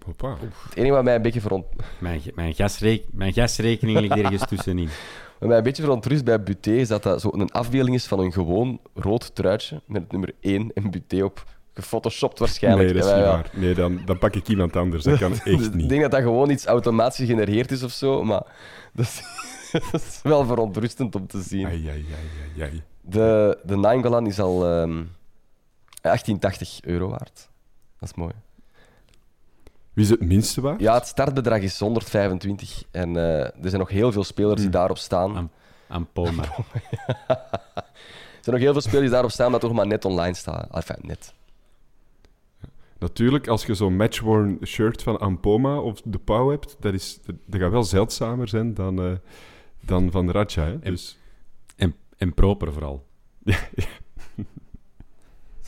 Hoppa. 0.04 0.36
Het 0.68 0.74
enige 0.76 0.92
wat 0.94 1.04
mij 1.04 1.14
een 1.14 1.22
beetje 1.22 1.40
veront... 1.40 1.64
Mijn, 1.98 2.20
ge- 2.20 2.32
mijn, 2.34 2.54
gasreek, 2.54 3.04
mijn 3.10 3.32
gasrekening 3.32 3.98
ligt 4.00 4.16
ergens 4.16 4.46
tussenin. 4.48 4.88
Wat 5.38 5.48
mij 5.48 5.58
een 5.58 5.62
beetje 5.64 5.82
verontrust 5.82 6.24
bij 6.24 6.42
Buté 6.42 6.70
is 6.70 6.88
dat 6.88 7.02
dat 7.02 7.20
zo 7.20 7.30
een 7.32 7.50
afbeelding 7.50 7.96
is 7.96 8.06
van 8.06 8.18
een 8.20 8.32
gewoon 8.32 8.80
rood 8.94 9.34
truitje 9.34 9.80
met 9.86 10.02
het 10.02 10.10
nummer 10.12 10.34
1 10.40 10.70
en 10.74 10.90
Buté 10.90 11.24
op 11.24 11.44
gefotoshopt 11.74 12.38
waarschijnlijk. 12.38 12.92
Nee, 12.92 13.02
dat 13.02 13.04
is 13.04 13.10
Ja, 13.10 13.16
niet 13.16 13.26
ja. 13.26 13.30
waar. 13.32 13.50
Nee, 13.52 13.74
dan, 13.74 14.00
dan 14.04 14.18
pak 14.18 14.34
ik 14.34 14.48
iemand 14.48 14.76
anders. 14.76 15.04
Dat 15.04 15.18
kan 15.18 15.30
Dus 15.30 15.42
echt 15.54 15.64
Ik 15.66 15.74
niet. 15.74 15.88
denk 15.88 16.00
dat 16.02 16.10
dat 16.10 16.22
gewoon 16.22 16.50
iets 16.50 16.66
automatisch 16.66 17.16
gegenereerd 17.16 17.70
is 17.70 17.82
of 17.82 17.92
zo, 17.92 18.24
maar 18.24 18.42
dat 18.94 19.04
is, 19.04 19.22
dat 19.72 20.00
is 20.02 20.20
wel 20.22 20.44
verontrustend 20.46 21.14
om 21.14 21.26
te 21.26 21.40
zien. 21.42 21.66
Ai, 21.66 21.88
ai, 21.88 21.88
ai, 21.88 22.04
ai, 22.56 22.70
ai. 22.70 22.82
De, 23.00 23.58
de 23.64 23.76
Nainggolan 23.76 24.26
is 24.26 24.40
al 24.40 24.66
ehm 24.66 25.02
1880 26.08 26.80
euro 26.84 27.08
waard. 27.08 27.48
Dat 27.98 28.08
is 28.08 28.14
mooi. 28.14 28.32
Wie 29.92 30.04
is 30.04 30.10
het 30.10 30.20
minste 30.20 30.60
waard? 30.60 30.80
Ja, 30.80 30.94
het 30.94 31.06
startbedrag 31.06 31.60
is 31.60 31.78
125 31.78 32.84
en 32.90 33.16
eh, 33.16 33.40
er 33.40 33.52
zijn 33.68 33.78
nog 33.78 33.90
heel 33.90 34.12
veel 34.12 34.24
spelers 34.24 34.60
die 34.60 34.70
daarop 34.70 34.98
staan. 34.98 35.36
Aan, 35.36 35.50
aan 35.88 36.08
Poma. 36.12 36.44
Er 38.38 38.54
zijn 38.54 38.56
nog 38.56 38.64
heel 38.64 38.72
veel 38.72 38.80
spelers 38.80 39.02
die 39.02 39.10
daarop 39.10 39.30
staan 39.30 39.52
dat 39.52 39.60
toch 39.60 39.72
maar 39.72 39.86
net 39.86 40.04
online 40.04 40.34
staan. 40.34 40.68
Enfin, 40.70 40.96
net. 41.02 41.34
Natuurlijk, 42.98 43.48
als 43.48 43.66
je 43.66 43.74
zo'n 43.74 43.96
matchworn 43.96 44.58
shirt 44.66 45.02
van 45.02 45.18
Ampoma 45.18 45.78
of 45.78 46.00
De 46.04 46.18
Pauw 46.18 46.50
hebt, 46.50 46.76
dat, 46.80 46.94
is, 46.94 47.20
dat, 47.46 47.60
gaat 47.60 47.70
wel 47.70 47.84
zeldzamer 47.84 48.48
zijn 48.48 48.74
dan, 48.74 49.02
eh, 49.02 49.12
dan 49.80 50.10
van 50.10 50.30
Raja. 50.30 50.64
Hè? 50.64 50.78
Dus, 50.78 51.18
En, 51.76 51.94
en 52.16 52.34
proper 52.34 52.72
vooral. 52.72 53.06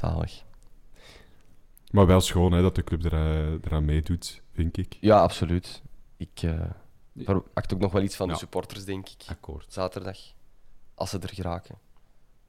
Zalig. 0.01 0.43
Maar 1.91 2.07
wel 2.07 2.21
schoon 2.21 2.53
hè, 2.53 2.63
dat 2.63 2.75
de 2.75 2.85
club 2.85 3.05
er, 3.05 3.15
eraan 3.65 3.85
meedoet, 3.85 4.43
vind 4.53 4.77
ik. 4.77 4.97
Ja, 5.01 5.21
absoluut. 5.21 5.83
Ik 6.17 6.43
eh 6.43 6.61
verwacht 7.17 7.75
ook 7.75 7.81
nog 7.81 7.93
wel 7.93 8.03
iets 8.03 8.17
van 8.17 8.27
Ja. 8.27 8.33
de 8.33 8.39
supporters, 8.39 8.85
denk 8.85 9.09
ik. 9.09 9.25
Akkoord. 9.29 9.67
Zaterdag. 9.73 10.19
Als 10.95 11.11
ze 11.11 11.19
er 11.19 11.35
geraken. 11.35 11.75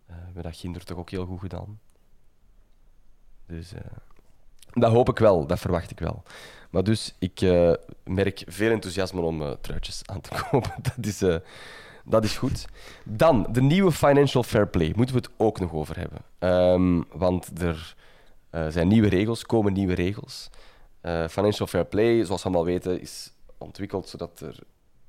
Eh 0.05 0.15
we 0.15 0.21
hebben 0.23 0.43
dat 0.43 0.55
Ginder 0.55 0.83
toch 0.83 0.97
ook 0.97 1.09
heel 1.09 1.25
goed 1.25 1.39
gedaan. 1.39 1.79
Dus 3.45 3.73
eh, 3.73 3.81
dat 4.73 4.91
hoop 4.91 5.09
ik 5.09 5.17
wel, 5.19 5.45
dat 5.47 5.59
verwacht 5.59 5.91
ik 5.91 5.99
wel. 5.99 6.23
Maar 6.69 6.83
dus, 6.83 7.15
ik 7.19 7.41
eh, 7.41 7.73
merk 8.03 8.43
veel 8.47 8.71
enthousiasme 8.71 9.21
om 9.21 9.41
eh, 9.41 9.51
truitjes 9.61 10.01
aan 10.05 10.21
te 10.21 10.29
kopen. 10.49 10.73
Dat 10.81 11.05
is, 11.05 11.21
eh, 11.21 11.35
dat 12.05 12.23
is 12.23 12.37
goed. 12.37 12.65
Dan, 13.03 13.47
de 13.51 13.61
nieuwe 13.61 13.91
Financial 13.91 14.43
Fair 14.43 14.67
Play. 14.67 14.93
Moeten 14.95 15.15
we 15.15 15.21
het 15.21 15.31
ook 15.37 15.59
nog 15.59 15.73
over 15.73 15.97
hebben. 15.97 16.19
Ehm, 16.39 17.01
want 17.19 17.61
er 17.61 17.95
eh, 18.49 18.65
zijn 18.69 18.87
nieuwe 18.87 19.09
regels, 19.09 19.45
komen 19.45 19.73
nieuwe 19.73 19.93
regels. 19.93 20.49
Eh, 21.01 21.27
Financial 21.27 21.67
Fair 21.67 21.85
Play, 21.85 22.25
zoals 22.25 22.41
we 22.43 22.47
allemaal 22.49 22.65
weten, 22.73 23.01
is 23.01 23.31
ontwikkeld 23.57 24.09
zodat 24.09 24.39
er 24.39 24.55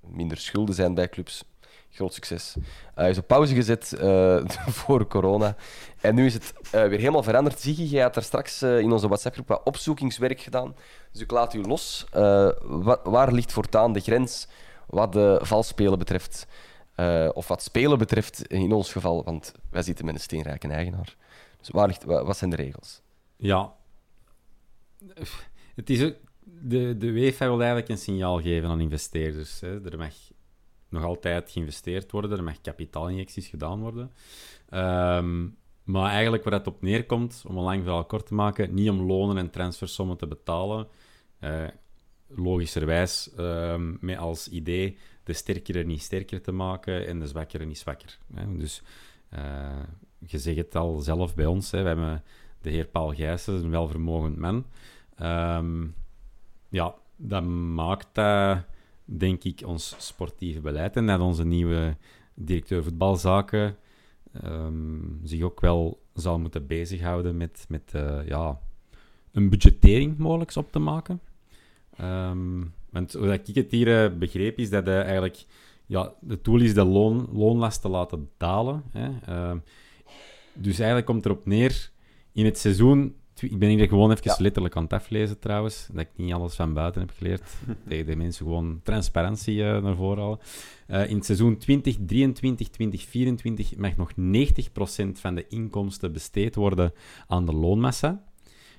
minder 0.00 0.36
schulden 0.38 0.74
zijn 0.74 0.94
bij 0.94 1.08
clubs. 1.08 1.44
Groot 1.90 2.14
succes. 2.14 2.56
Hij 2.94 3.10
is 3.10 3.18
op 3.18 3.26
pauze 3.26 3.54
gezet 3.54 3.92
eh, 3.92 4.36
voor 4.80 5.06
corona. 5.06 5.56
En 6.00 6.14
nu 6.14 6.26
is 6.26 6.34
het 6.34 6.52
eh, 6.70 6.70
weer 6.70 6.98
helemaal 6.98 7.22
veranderd. 7.22 7.60
Ziggy, 7.60 7.82
jij 7.82 8.02
had 8.02 8.14
daar 8.14 8.22
straks 8.22 8.62
eh, 8.62 8.78
in 8.78 8.92
onze 8.92 9.06
WhatsApp-groep 9.08 9.48
wat 9.48 9.60
opzoekingswerk 9.64 10.40
gedaan. 10.40 10.74
Dus 11.12 11.20
ik 11.22 11.30
laat 11.30 11.54
u 11.54 11.62
los. 11.62 12.06
Eh, 12.12 12.48
wa- 12.62 13.00
waar 13.04 13.32
ligt 13.32 13.52
voortaan 13.52 13.92
de 13.92 14.00
grens 14.00 14.46
wat 14.86 15.12
de 15.12 15.38
valspelen 15.42 15.98
betreft? 15.98 16.46
Eh, 16.94 17.28
of 17.32 17.48
wat 17.48 17.62
spelen 17.62 17.98
betreft 17.98 18.46
in 18.46 18.72
ons 18.72 18.92
geval, 18.92 19.24
want 19.24 19.54
wij 19.70 19.82
zitten 19.82 20.04
met 20.04 20.14
een 20.14 20.20
steenrijke 20.20 20.68
eigenaar. 20.68 21.16
Dus 21.58 21.68
waar 21.68 21.86
ligt, 21.86 22.04
wa- 22.04 22.24
wat 22.24 22.36
zijn 22.36 22.50
de 22.50 22.56
regels? 22.56 23.00
Ja. 23.36 23.74
Het 25.74 25.90
is 25.90 26.02
ook, 26.04 26.14
de, 26.44 26.96
de 26.96 27.06
UEFA 27.06 27.46
wil 27.46 27.58
eigenlijk 27.58 27.88
een 27.88 27.98
signaal 27.98 28.40
geven 28.40 28.68
aan 28.68 28.80
investeerders. 28.80 29.60
Hè. 29.60 29.90
Er 29.90 29.98
mag 29.98 30.12
nog 30.88 31.04
altijd 31.04 31.50
geïnvesteerd 31.50 32.10
worden, 32.12 32.30
er 32.38 32.42
mag 32.44 32.60
kapitaalinjecties 32.60 33.46
gedaan 33.46 33.80
worden. 33.80 34.12
Ehm, 34.68 35.46
maar 35.84 36.10
eigenlijk 36.10 36.44
waar 36.44 36.52
het 36.52 36.66
op 36.66 36.82
neerkomt, 36.82 37.42
om 37.46 37.56
een 37.56 37.64
lang 37.64 37.82
verhaal 37.82 38.04
kort 38.04 38.26
te 38.26 38.34
maken, 38.34 38.74
niet 38.74 38.90
om 38.90 39.02
lonen 39.06 39.36
en 39.38 39.50
transfersommen 39.50 40.16
te 40.16 40.26
betalen. 40.26 40.88
eh, 41.38 41.64
logischerwijs 42.34 43.30
ehm, 43.36 44.14
als 44.18 44.48
idee 44.48 44.96
de 45.24 45.32
sterkere 45.32 45.84
niet 45.84 46.02
sterker 46.02 46.40
te 46.40 46.52
maken 46.52 47.06
en 47.06 47.18
de 47.18 47.26
zwakkere 47.26 47.64
niet 47.64 47.78
zwakker. 47.78 48.18
Hè. 48.34 48.56
Dus 48.56 48.82
eh, 49.28 49.82
je 50.18 50.38
zegt 50.38 50.56
het 50.56 50.76
al 50.76 51.00
zelf 51.00 51.34
bij 51.34 51.46
ons, 51.46 51.70
hè. 51.70 51.82
we 51.82 51.88
hebben 51.88 52.22
de 52.60 52.70
heer 52.70 52.86
Paul 52.86 53.14
Gijssen, 53.14 53.54
een 53.54 53.70
welvermogend 53.70 54.36
man. 54.36 54.66
Ehm, 55.16 55.86
ja, 56.68 56.94
dat 57.16 57.44
maakt 57.44 58.14
denk 59.04 59.44
ik, 59.44 59.62
ons 59.66 59.94
sportieve 59.98 60.60
beleid 60.60 60.96
en 60.96 61.06
dat 61.06 61.20
onze 61.20 61.44
nieuwe 61.44 61.96
directeur 62.34 62.82
voetbalzaken 62.82 63.76
ehm, 64.32 65.00
zich 65.22 65.42
ook 65.42 65.60
wel 65.60 66.02
zal 66.14 66.38
moeten 66.38 66.66
bezighouden 66.66 67.36
met, 67.36 67.64
met 67.68 67.94
eh, 67.94 68.26
ja, 68.26 68.60
een 69.32 69.48
budgettering 69.48 70.18
mogelijk 70.18 70.56
op 70.56 70.72
te 70.72 70.78
maken. 70.78 71.20
Ehm, 72.02 72.64
want 72.90 73.12
hoe 73.12 73.32
ik 73.32 73.54
het 73.54 73.70
hier 73.70 74.04
eh, 74.04 74.18
begreep, 74.18 74.58
is 74.58 74.70
dat 74.70 74.86
hij 74.86 75.02
eigenlijk 75.02 75.44
ja, 75.86 76.12
de 76.20 76.38
doel 76.42 76.60
is 76.60 76.74
de 76.74 76.84
loon, 76.84 77.28
loonlast 77.32 77.80
te 77.80 77.88
laten 77.88 78.30
dalen. 78.36 78.82
Hè. 78.90 79.10
Ehm, 79.26 79.58
dus 80.54 80.76
eigenlijk 80.76 81.06
komt 81.06 81.24
erop 81.24 81.46
neer 81.46 81.90
in 82.32 82.44
het 82.44 82.58
seizoen. 82.58 83.14
Ik 83.40 83.58
ben 83.58 83.68
hier 83.68 83.88
gewoon 83.88 84.10
even 84.10 84.22
Ja. 84.24 84.36
letterlijk 84.38 84.76
aan 84.76 84.82
het 84.82 84.92
aflezen 84.92 85.38
trouwens. 85.38 85.88
Dat 85.92 86.00
ik 86.00 86.08
niet 86.16 86.32
alles 86.32 86.54
van 86.54 86.72
buiten 86.74 87.00
heb 87.00 87.10
geleerd. 87.16 87.42
Tegen 87.88 88.06
de 88.06 88.16
mensen 88.16 88.44
gewoon 88.46 88.80
transparantie 88.82 89.64
eh, 89.64 89.82
naar 89.82 89.96
voren 89.96 90.22
halen. 90.22 90.38
Eh, 90.86 91.10
in 91.10 91.16
het 91.16 91.24
seizoen 91.24 91.56
2023, 91.56 92.68
2024 92.68 93.76
mag 93.76 93.96
nog 93.96 94.12
90% 94.16 95.20
van 95.20 95.34
de 95.34 95.46
inkomsten 95.48 96.12
besteed 96.12 96.54
worden 96.54 96.92
aan 97.26 97.46
de 97.46 97.52
loonmassa. 97.52 98.24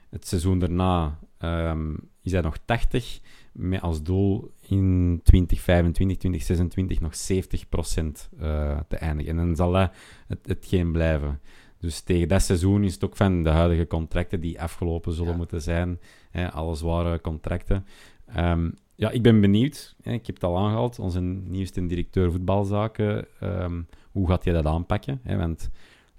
Het 0.10 0.28
seizoen 0.28 0.60
daarna 0.60 1.20
ehm, 1.38 1.94
is 2.24 2.32
dat 2.32 2.44
nog 2.44 2.58
80, 2.66 3.20
met 3.52 3.82
als 3.82 4.04
doel 4.04 4.52
in 4.62 5.20
2025, 5.24 6.18
2026 6.18 7.00
nog 7.00 7.14
70% 7.14 8.30
eh, 8.40 8.80
te 8.88 8.96
eindigen. 8.98 9.32
En 9.40 9.46
dan 9.46 9.56
zal 9.56 9.72
dat 9.72 9.92
het, 10.28 10.40
hetgeen 10.44 10.92
blijven. 10.92 11.40
Dus 11.80 12.02
tegen 12.02 12.28
dat 12.28 12.42
seizoen 12.42 12.84
is 12.84 12.94
het 12.94 13.04
ook 13.04 13.16
van 13.16 13.44
de 13.44 13.50
huidige 13.50 13.88
contracten 13.88 14.40
die 14.40 14.62
afgelopen 14.62 15.14
zullen 15.14 15.32
Ja. 15.32 15.38
moeten 15.38 15.62
zijn. 15.62 16.00
Hè, 16.32 16.52
alle 16.52 16.76
zware 16.76 17.22
contracten. 17.22 17.86
Ehm, 18.26 18.70
ja, 18.96 19.10
ik 19.10 19.22
ben 19.22 19.42
benieuwd. 19.42 19.96
Hè, 20.02 20.12
ik 20.12 20.26
heb 20.26 20.36
het 20.36 20.44
al 20.44 20.58
aangehaald. 20.58 21.00
Onze 21.00 21.22
nieuwste 21.22 21.86
directeur 21.86 22.32
voetbalzaken. 22.32 23.26
ehm, 23.40 23.82
hoe 24.12 24.28
gaat 24.28 24.44
hij 24.44 24.54
dat 24.54 24.66
aanpakken? 24.66 25.20
Hè? 25.24 25.38
Want 25.38 25.70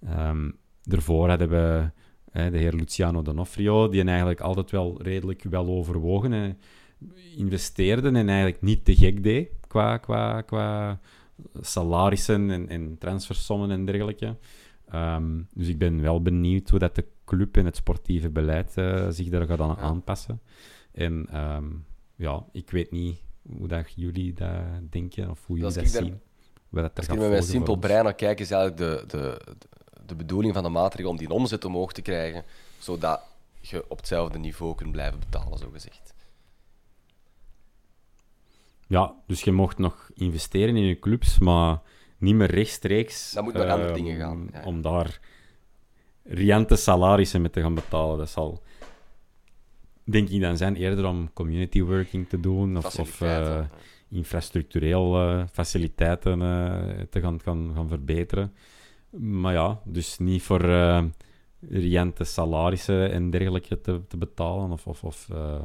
ehm, 0.07 0.51
daarvoor 0.83 1.29
hadden 1.29 1.49
we 1.49 1.91
de 2.35 2.59
heer 2.59 2.72
Luciano 2.72 3.22
D'Onofrio, 3.22 3.89
die 3.89 4.05
eigenlijk 4.05 4.41
altijd 4.41 4.70
wel 4.70 5.03
redelijk 5.03 5.43
wel 5.43 5.66
overwogen 5.66 6.32
en 6.32 6.59
investeerde 7.37 8.09
en 8.09 8.28
eigenlijk 8.28 8.62
niet 8.62 8.85
te 8.85 8.97
gek 8.97 9.22
deed 9.22 9.49
qua, 9.66 9.97
qua, 9.97 10.41
qua 10.41 11.01
salarissen 11.61 12.51
en, 12.51 12.68
en 12.68 12.99
transfersommen 12.99 13.70
en 13.70 13.85
dergelijke. 13.85 14.37
Ehm, 14.89 15.43
dus 15.55 15.68
ik 15.68 15.78
ben 15.78 16.01
wel 16.01 16.22
benieuwd 16.22 16.70
hoe 16.70 16.78
dat 16.78 16.95
de 16.95 17.07
club 17.24 17.57
en 17.57 17.64
het 17.64 17.76
sportieve 17.76 18.30
beleid 18.30 18.76
eh, 18.76 19.09
zich 19.09 19.28
daar 19.28 19.47
gaat 19.47 19.61
aan 19.61 19.76
aanpassen. 19.76 20.41
En 20.93 21.26
ehm, 21.30 21.64
ja, 22.16 22.45
ik 22.53 22.70
weet 22.70 22.91
niet 22.91 23.22
hoe 23.59 23.68
dat 23.68 23.93
jullie 23.97 24.32
dat 24.32 24.51
denken 24.91 25.30
of 25.30 25.47
hoe 25.47 25.59
jullie 25.59 25.74
dat 25.74 25.93
daar- 25.93 26.03
zien. 26.03 26.20
Dat 26.70 26.97
Als 26.97 27.07
ik 27.07 27.12
er 27.12 27.18
met 27.18 27.30
mijn 27.30 27.43
simpel 27.43 27.76
brein 27.76 28.05
naar 28.05 28.14
kijk, 28.14 28.41
is 28.41 28.51
eigenlijk 28.51 29.07
de, 29.09 29.16
de, 29.16 29.41
de, 29.59 29.66
de 30.07 30.15
bedoeling 30.15 30.55
van 30.55 30.63
de 30.63 30.69
maatregel 30.69 31.11
om 31.11 31.17
die 31.17 31.31
omzet 31.31 31.65
omhoog 31.65 31.93
te 31.93 32.03
krijgen, 32.03 32.45
zodat 32.79 33.21
je 33.61 33.85
op 33.89 33.97
hetzelfde 33.97 34.39
niveau 34.39 34.75
kunt 34.75 34.93
blijven 34.93 35.19
betalen, 35.19 35.59
zo 35.59 35.71
gezegd. 35.73 36.15
Ja, 38.87 39.15
dus 39.27 39.43
je 39.43 39.53
mocht 39.53 39.79
nog 39.79 40.11
investeren 40.15 40.77
in 40.77 40.83
je 40.85 40.99
clubs, 40.99 41.39
maar 41.39 41.81
niet 42.19 42.35
meer 42.35 42.51
rechtstreeks. 42.51 43.33
Dat 43.33 43.45
moet 43.45 43.53
naar 43.53 43.71
andere 43.71 43.89
ehm, 43.89 43.95
dingen 43.95 44.17
gaan, 44.19 44.49
ja. 44.53 44.63
Om 44.65 44.83
daar 44.83 45.21
riante 46.23 46.77
salarissen 46.77 47.41
mee 47.41 47.51
te 47.51 47.61
gaan 47.61 47.75
betalen. 47.75 48.19
Dat 48.19 48.31
zal, 48.31 48.63
denk 50.05 50.29
ik, 50.29 50.41
dan 50.41 50.57
zijn 50.57 50.77
eerder 50.77 51.07
om 51.07 51.33
community 51.33 51.83
working 51.83 52.29
te 52.29 52.41
doen 52.41 52.77
of, 52.77 52.85
of 52.85 52.93
Faciliteiten. 52.93 53.61
eh, 53.61 54.17
infrastructureel 54.17 55.17
eh, 55.17 55.43
faciliteiten 55.53 56.43
eh, 56.43 57.01
te 57.11 57.21
gaan, 57.21 57.41
gaan, 57.41 57.73
gaan 57.75 57.89
verbeteren. 57.89 58.53
Maar 59.19 59.53
ja, 59.53 59.81
dus 59.85 60.19
niet 60.19 60.43
voor 60.43 60.65
eh 60.71 61.05
riante 61.69 62.25
salarissen 62.25 63.11
en 63.11 63.31
dergelijke 63.31 63.81
te, 63.81 64.01
te 64.09 64.17
betalen 64.17 64.71
of, 64.71 64.87
of, 64.87 65.05
of 65.05 65.29
eh, 65.33 65.62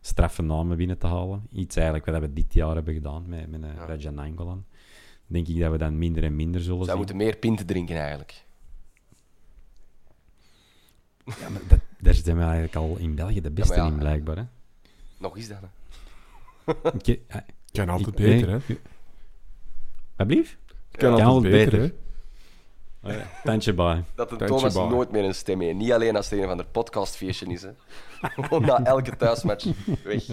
straffe 0.00 0.42
namen 0.42 0.76
binnen 0.76 0.98
te 0.98 1.06
halen. 1.06 1.46
Iets 1.52 1.76
eigenlijk 1.76 2.06
wat 2.06 2.20
we 2.20 2.32
dit 2.32 2.54
jaar 2.54 2.74
hebben 2.74 2.94
gedaan 2.94 3.24
met, 3.28 3.50
met 3.50 3.60
uh, 3.60 3.74
Ja. 3.74 3.86
Raja 3.86 4.10
Nainggolan. 4.10 4.64
Denk 5.26 5.48
ik 5.48 5.58
dat 5.60 5.70
we 5.70 5.78
dan 5.78 5.98
minder 5.98 6.24
en 6.24 6.36
minder 6.36 6.60
zullen 6.60 6.78
Zij 6.78 6.86
zien. 6.88 6.96
moeten 6.96 7.16
meer 7.16 7.36
pinten 7.36 7.66
drinken, 7.66 7.96
eigenlijk. 7.96 8.44
Ja, 11.24 11.48
maar 11.48 11.60
dat, 11.68 11.78
daar 12.00 12.14
zijn 12.14 12.36
we 12.36 12.42
eigenlijk 12.42 12.76
al 12.76 12.96
in 12.98 13.14
België 13.14 13.40
de 13.40 13.50
beste 13.50 13.74
ja, 13.74 13.86
in, 13.86 13.98
blijkbaar. 13.98 14.36
Hè? 14.36 14.44
Nog 15.18 15.36
is 15.36 15.48
dat, 15.48 15.58
hè. 15.60 15.68
Ik, 17.12 17.20
Kan 17.72 17.88
altijd 17.88 18.08
Ik- 18.18 18.24
beter, 18.24 18.48
hè? 18.50 18.58
wat 20.16 20.26
blief? 20.26 20.58
Kan 20.90 21.16
Kan 21.16 21.24
altijd 21.26 21.52
beter. 21.52 21.80
hè? 21.80 21.90
Tandje 23.42 23.74
bij. 23.74 24.04
Dat 24.14 24.30
de 24.30 24.36
Tandje 24.36 24.56
Thomas 24.56 24.74
nooit 24.74 25.10
meer 25.10 25.24
een 25.24 25.34
stem 25.34 25.60
heeft. 25.60 25.76
Niet 25.76 25.92
alleen 25.92 26.16
als 26.16 26.30
het 26.30 26.40
een 26.40 26.46
van 26.46 26.56
de 26.56 26.64
podcastfeestje 26.64 27.46
is, 27.46 27.62
hè. 27.62 27.70
Gewoon 28.20 28.62
na 28.62 28.84
elke 28.84 29.16
thuismatch 29.16 29.64
weg. 30.04 30.26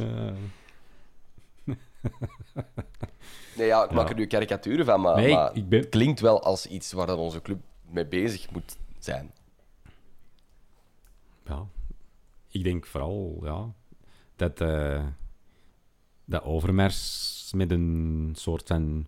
Nee, 3.55 3.67
ja, 3.67 3.84
ik 3.84 3.91
maak 3.91 4.03
Ja. 4.05 4.09
er 4.09 4.15
nu 4.15 4.26
karikaturen 4.26 4.86
van, 4.86 5.01
maar, 5.01 5.15
nee, 5.15 5.34
maar 5.34 5.49
ik, 5.49 5.55
ik 5.55 5.70
ben... 5.70 5.80
het 5.80 5.89
klinkt 5.89 6.20
wel 6.20 6.43
als 6.43 6.65
iets 6.65 6.91
waar 6.91 7.07
dat 7.07 7.17
onze 7.17 7.41
club 7.41 7.59
mee 7.89 8.05
bezig 8.05 8.51
moet 8.51 8.78
zijn. 8.99 9.32
Ja, 11.45 11.65
ik 12.47 12.63
denk 12.63 12.86
vooral 12.86 13.39
ja, 13.43 13.65
dat, 14.36 14.61
eh 14.61 15.03
dat 16.26 16.43
Overmars 16.43 17.51
met 17.55 17.72
een 17.72 18.32
soort 18.38 18.67
van 18.67 19.07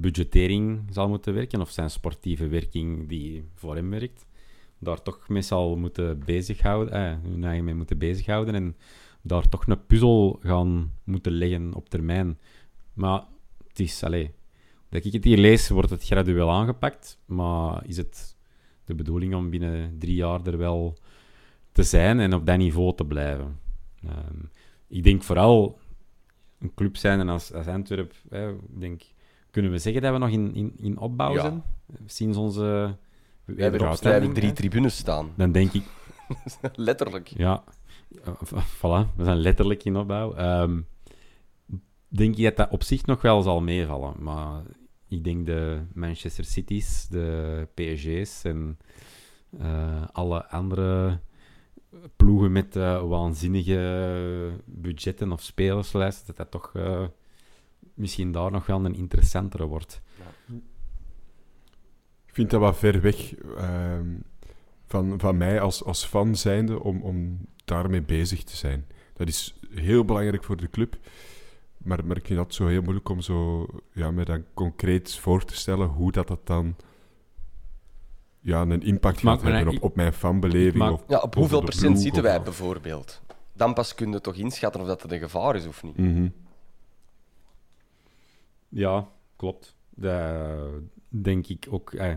budgettering 0.00 0.82
zal 0.90 1.08
moeten 1.08 1.34
werken, 1.34 1.60
of 1.60 1.70
zijn 1.70 1.90
sportieve 1.90 2.48
werking 2.48 3.08
die 3.08 3.44
voor 3.54 3.74
hem 3.74 3.90
werkt, 3.90 4.26
daar 4.78 5.02
toch 5.02 5.28
mee 5.28 5.42
zal 5.42 5.76
moeten 5.76 6.18
bezighouden, 6.24 6.94
eh, 6.94 7.30
hun 7.30 7.44
eigen 7.44 7.64
mee 7.64 7.74
moeten 7.74 7.98
bezighouden 7.98 8.54
en 8.54 8.76
daar 9.22 9.48
toch 9.48 9.66
een 9.66 9.86
puzzel 9.86 10.38
gaan 10.42 10.92
moeten 11.04 11.32
leggen 11.32 11.74
op 11.74 11.88
termijn. 11.88 12.38
Maar 12.94 13.24
het 13.68 13.80
is, 13.80 14.02
allee, 14.02 14.30
dat 14.88 15.04
ik 15.04 15.12
het 15.12 15.24
hier 15.24 15.38
lees, 15.38 15.68
wordt 15.68 15.90
het 15.90 16.04
gradueel 16.04 16.50
aangepakt, 16.50 17.18
maar 17.26 17.86
is 17.86 17.96
het 17.96 18.36
de 18.84 18.94
bedoeling 18.94 19.34
om 19.34 19.50
binnen 19.50 19.98
drie 19.98 20.14
jaar 20.14 20.46
er 20.46 20.58
wel 20.58 20.98
te 21.72 21.82
zijn 21.82 22.20
en 22.20 22.34
op 22.34 22.46
dat 22.46 22.58
niveau 22.58 22.94
te 22.94 23.04
blijven. 23.04 23.58
Ehm, 24.02 24.38
ik 24.86 25.02
denk 25.02 25.22
vooral 25.22 25.78
een 26.58 26.74
club 26.74 26.96
zijn 26.96 27.20
en 27.20 27.28
als, 27.28 27.52
als 27.52 27.66
Antwerp, 27.66 28.14
ik 28.30 28.80
denk, 28.80 29.02
kunnen 29.54 29.72
we 29.72 29.78
zeggen 29.78 30.02
dat 30.02 30.12
we 30.12 30.18
nog 30.18 30.28
in, 30.28 30.54
in, 30.54 30.72
in 30.76 30.98
opbouw 30.98 31.32
Ja. 31.32 31.40
zijn? 31.40 31.62
Sinds 32.06 32.36
onze 32.36 32.60
We 32.60 32.66
hebben 33.44 33.64
op 33.64 33.70
wederopstanding, 33.70 34.34
drie 34.34 34.52
tribunes 34.52 34.96
staan. 34.96 35.32
Dan 35.36 35.52
denk 35.52 35.72
ik, 35.72 35.84
Letterlijk. 36.88 37.28
ja, 37.36 37.64
voilà, 38.78 39.14
we 39.16 39.24
zijn 39.24 39.36
letterlijk 39.36 39.84
in 39.84 39.96
opbouw. 39.96 40.34
Ehm, 40.34 40.80
denk 42.08 42.34
je 42.34 42.42
dat 42.42 42.56
dat 42.56 42.70
op 42.70 42.82
zich 42.82 43.06
nog 43.06 43.22
wel 43.22 43.42
zal 43.42 43.60
meevallen, 43.60 44.14
maar 44.18 44.62
ik 45.08 45.24
denk 45.24 45.46
de 45.46 45.82
Manchester 45.92 46.44
Cities, 46.44 47.06
de 47.08 47.68
PSG's 47.74 48.44
en 48.44 48.78
eh, 49.58 50.02
alle 50.12 50.48
andere 50.48 51.20
ploegen 52.16 52.52
met 52.52 52.76
eh, 52.76 53.02
waanzinnige 53.08 54.50
budgetten 54.64 55.32
of 55.32 55.42
spelerslijsten, 55.42 56.26
dat 56.26 56.36
dat 56.36 56.50
toch 56.50 56.72
eh, 56.74 57.04
misschien 57.94 58.32
daar 58.32 58.50
nog 58.50 58.66
wel 58.66 58.84
een 58.84 58.94
interessantere 58.94 59.66
wordt. 59.66 60.00
Ik 62.26 62.34
vind 62.34 62.50
dat 62.50 62.60
wat 62.60 62.76
ver 62.76 63.00
weg 63.00 63.34
ehm, 63.56 64.06
van, 64.86 65.20
van 65.20 65.36
mij 65.36 65.60
als, 65.60 65.84
als 65.84 66.04
fan 66.04 66.36
zijnde 66.36 66.82
om, 66.82 67.02
om 67.02 67.38
daarmee 67.64 68.02
bezig 68.02 68.44
te 68.44 68.56
zijn. 68.56 68.86
Dat 69.12 69.28
is 69.28 69.54
heel 69.70 70.04
belangrijk 70.04 70.44
voor 70.44 70.56
de 70.56 70.70
club. 70.70 70.96
Maar, 71.78 72.06
maar 72.06 72.16
ik 72.16 72.26
vind 72.26 72.38
dat 72.38 72.54
zo 72.54 72.66
heel 72.66 72.82
moeilijk 72.82 73.08
om 73.08 73.20
zo, 73.20 73.66
ja, 73.92 74.10
me 74.10 74.24
dan 74.24 74.44
concreet 74.54 75.14
voor 75.16 75.44
te 75.44 75.54
stellen 75.56 75.88
hoe 75.88 76.12
dat, 76.12 76.28
dat 76.28 76.46
dan 76.46 76.76
ja, 78.40 78.60
een 78.60 78.82
impact 78.82 79.22
Maar- 79.22 79.34
gaat 79.34 79.42
maar 79.44 79.54
hebben 79.56 79.74
op, 79.76 79.82
op 79.82 79.96
mijn 79.96 80.12
fanbeleving. 80.12 80.74
maar- 80.74 80.92
of 80.92 81.04
Ja, 81.08 81.18
op 81.18 81.34
hoeveel 81.34 81.60
procent 81.60 82.00
zitten 82.00 82.22
of- 82.22 82.28
wij 82.28 82.42
bijvoorbeeld? 82.42 83.22
Dan 83.52 83.74
pas 83.74 83.94
kun 83.94 84.12
je 84.12 84.20
toch 84.20 84.34
inschatten 84.34 84.80
of 84.80 84.86
dat 84.86 85.02
het 85.02 85.12
een 85.12 85.18
gevaar 85.18 85.56
is 85.56 85.66
of 85.66 85.82
niet. 85.82 85.96
Mhm. 85.96 86.28
Ja, 88.74 89.08
klopt. 89.36 89.76
Dat 89.90 90.68
denk 91.08 91.46
ik 91.46 91.66
ook. 91.70 91.92
Eh, 91.92 92.14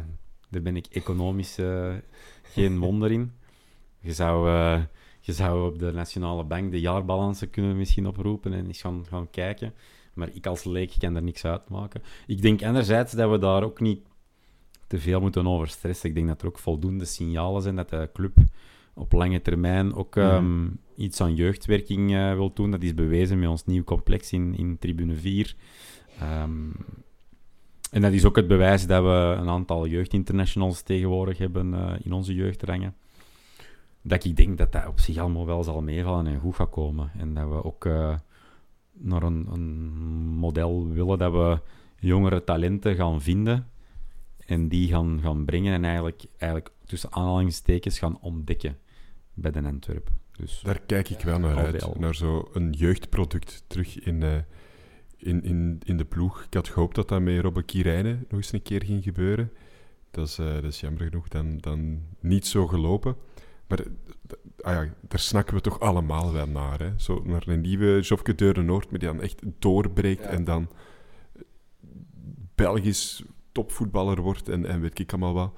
daar 0.49 0.61
ben 0.61 0.75
ik 0.75 0.85
economisch 0.85 1.57
eh, 1.57 1.95
geen 2.43 2.79
wonder 2.85 3.11
in. 3.11 3.31
Je 3.99 4.13
zou, 4.13 4.49
eh, 4.49 4.81
je 5.19 5.33
zou 5.33 5.71
op 5.71 5.79
de 5.79 5.91
Nationale 5.91 6.43
Bank 6.43 6.71
de 6.71 6.79
jaarbalansen 6.79 7.49
kunnen 7.49 7.77
misschien 7.77 8.07
oproepen 8.07 8.53
en 8.53 8.65
eens 8.65 8.81
gaan, 8.81 9.05
gaan 9.09 9.29
kijken. 9.29 9.73
Maar 10.13 10.29
ik 10.33 10.45
als 10.45 10.63
leek 10.63 10.93
kan 10.99 11.15
er 11.15 11.23
niks 11.23 11.45
uitmaken. 11.45 12.01
Ik 12.27 12.41
denk 12.41 12.63
anderzijds 12.63 13.11
dat 13.13 13.29
we 13.29 13.37
daar 13.37 13.63
ook 13.63 13.79
niet 13.79 14.01
te 14.87 14.99
veel 14.99 15.19
moeten 15.19 15.47
over 15.47 15.67
stressen. 15.67 16.09
Ik 16.09 16.15
denk 16.15 16.27
dat 16.27 16.41
er 16.41 16.47
ook 16.47 16.59
voldoende 16.59 17.05
signalen 17.05 17.61
zijn 17.61 17.75
dat 17.75 17.89
de 17.89 18.09
club 18.13 18.37
op 18.97 19.11
lange 19.11 19.41
termijn 19.41 19.93
ook 19.93 20.15
ehm, 20.15 20.67
iets 20.95 21.21
aan 21.21 21.35
jeugdwerking 21.35 22.15
eh, 22.15 22.33
wil 22.33 22.53
doen. 22.53 22.71
Dat 22.71 22.83
is 22.83 22.93
bewezen 22.93 23.39
met 23.39 23.49
ons 23.49 23.65
nieuw 23.65 23.83
complex 23.83 24.31
in, 24.31 24.55
in 24.57 24.77
Tribune 24.79 25.15
4. 25.15 25.55
Ehm, 26.19 26.69
en 27.91 28.01
dat 28.01 28.11
is 28.11 28.25
ook 28.25 28.35
het 28.35 28.47
bewijs 28.47 28.87
dat 28.87 29.03
we 29.03 29.35
een 29.39 29.49
aantal 29.49 29.87
jeugdinternationals 29.87 30.81
tegenwoordig 30.81 31.37
hebben 31.37 31.73
eh, 31.73 31.93
in 32.03 32.13
onze 32.13 32.33
jeugdrangen. 32.33 32.95
Dat 34.01 34.23
ik 34.23 34.35
denk 34.35 34.57
dat 34.57 34.71
dat 34.71 34.87
op 34.87 34.99
zich 34.99 35.17
allemaal 35.17 35.45
wel 35.45 35.63
zal 35.63 35.81
meevallen 35.81 36.27
en 36.27 36.39
goed 36.39 36.55
gaat 36.55 36.69
komen. 36.69 37.11
En 37.17 37.33
dat 37.33 37.47
we 37.49 37.63
ook 37.63 37.85
eh, 37.85 38.15
naar 38.91 39.23
een, 39.23 39.47
een 39.51 39.79
model 40.27 40.87
willen 40.87 41.17
dat 41.17 41.31
we 41.31 41.59
jongere 41.99 42.43
talenten 42.43 42.95
gaan 42.95 43.21
vinden 43.21 43.67
en 44.45 44.67
die 44.67 44.87
gaan, 44.87 45.19
gaan 45.21 45.45
brengen 45.45 45.73
en 45.73 45.83
eigenlijk, 45.83 46.25
eigenlijk 46.37 46.73
tussen 46.85 47.11
aanhalingstekens 47.11 47.99
gaan 47.99 48.19
ontdekken 48.21 48.77
bij 49.33 49.51
de 49.51 49.63
Antwerp. 49.63 50.09
Dus 50.37 50.61
Daar 50.63 50.79
kijk 50.79 51.09
ik 51.09 51.21
wel 51.21 51.39
naar 51.39 51.57
uit. 51.57 51.99
Naar 51.99 52.15
zo'n 52.15 52.71
jeugdproduct 52.71 53.63
terug 53.67 53.99
in, 53.99 54.23
eh, 54.23 54.35
in, 55.17 55.43
in, 55.43 55.79
in 55.83 55.97
de 55.97 56.05
ploeg. 56.05 56.43
Ik 56.43 56.53
had 56.53 56.67
gehoopt 56.67 56.95
dat 56.95 57.07
dat 57.07 57.21
met 57.21 57.41
Robbe 57.41 57.63
Kirijnen 57.63 58.25
nog 58.29 58.39
eens 58.39 58.51
een 58.51 58.61
keer 58.61 58.83
ging 58.83 59.03
gebeuren. 59.03 59.51
Dat 60.11 60.27
is, 60.27 60.37
eh, 60.37 60.53
dat 60.53 60.63
is 60.63 60.79
jammer 60.79 61.01
genoeg 61.03 61.27
dan, 61.27 61.57
dan 61.57 62.01
niet 62.19 62.47
zo 62.47 62.67
gelopen. 62.67 63.15
Maar 63.67 63.79
eh, 63.79 63.85
ah 64.61 64.73
ja, 64.73 64.93
daar 65.01 65.19
snakken 65.19 65.55
we 65.55 65.61
toch 65.61 65.79
allemaal 65.79 66.33
wel 66.33 66.47
naar. 66.47 66.79
Hè? 66.79 66.91
Zo 66.97 67.21
naar 67.25 67.47
een 67.47 67.61
nieuwe 67.61 67.99
Jofke 67.99 68.35
Deuren 68.35 68.65
Noord, 68.65 68.89
maar 68.89 68.99
die 68.99 69.07
dan 69.07 69.21
echt 69.21 69.41
doorbreekt 69.59 70.23
Ja. 70.23 70.29
en 70.29 70.43
dan 70.43 70.69
Belgisch 72.55 73.23
topvoetballer 73.51 74.21
wordt 74.21 74.49
en, 74.49 74.65
en 74.65 74.81
weet 74.81 74.99
ik 74.99 75.11
allemaal 75.11 75.33
wat. 75.33 75.53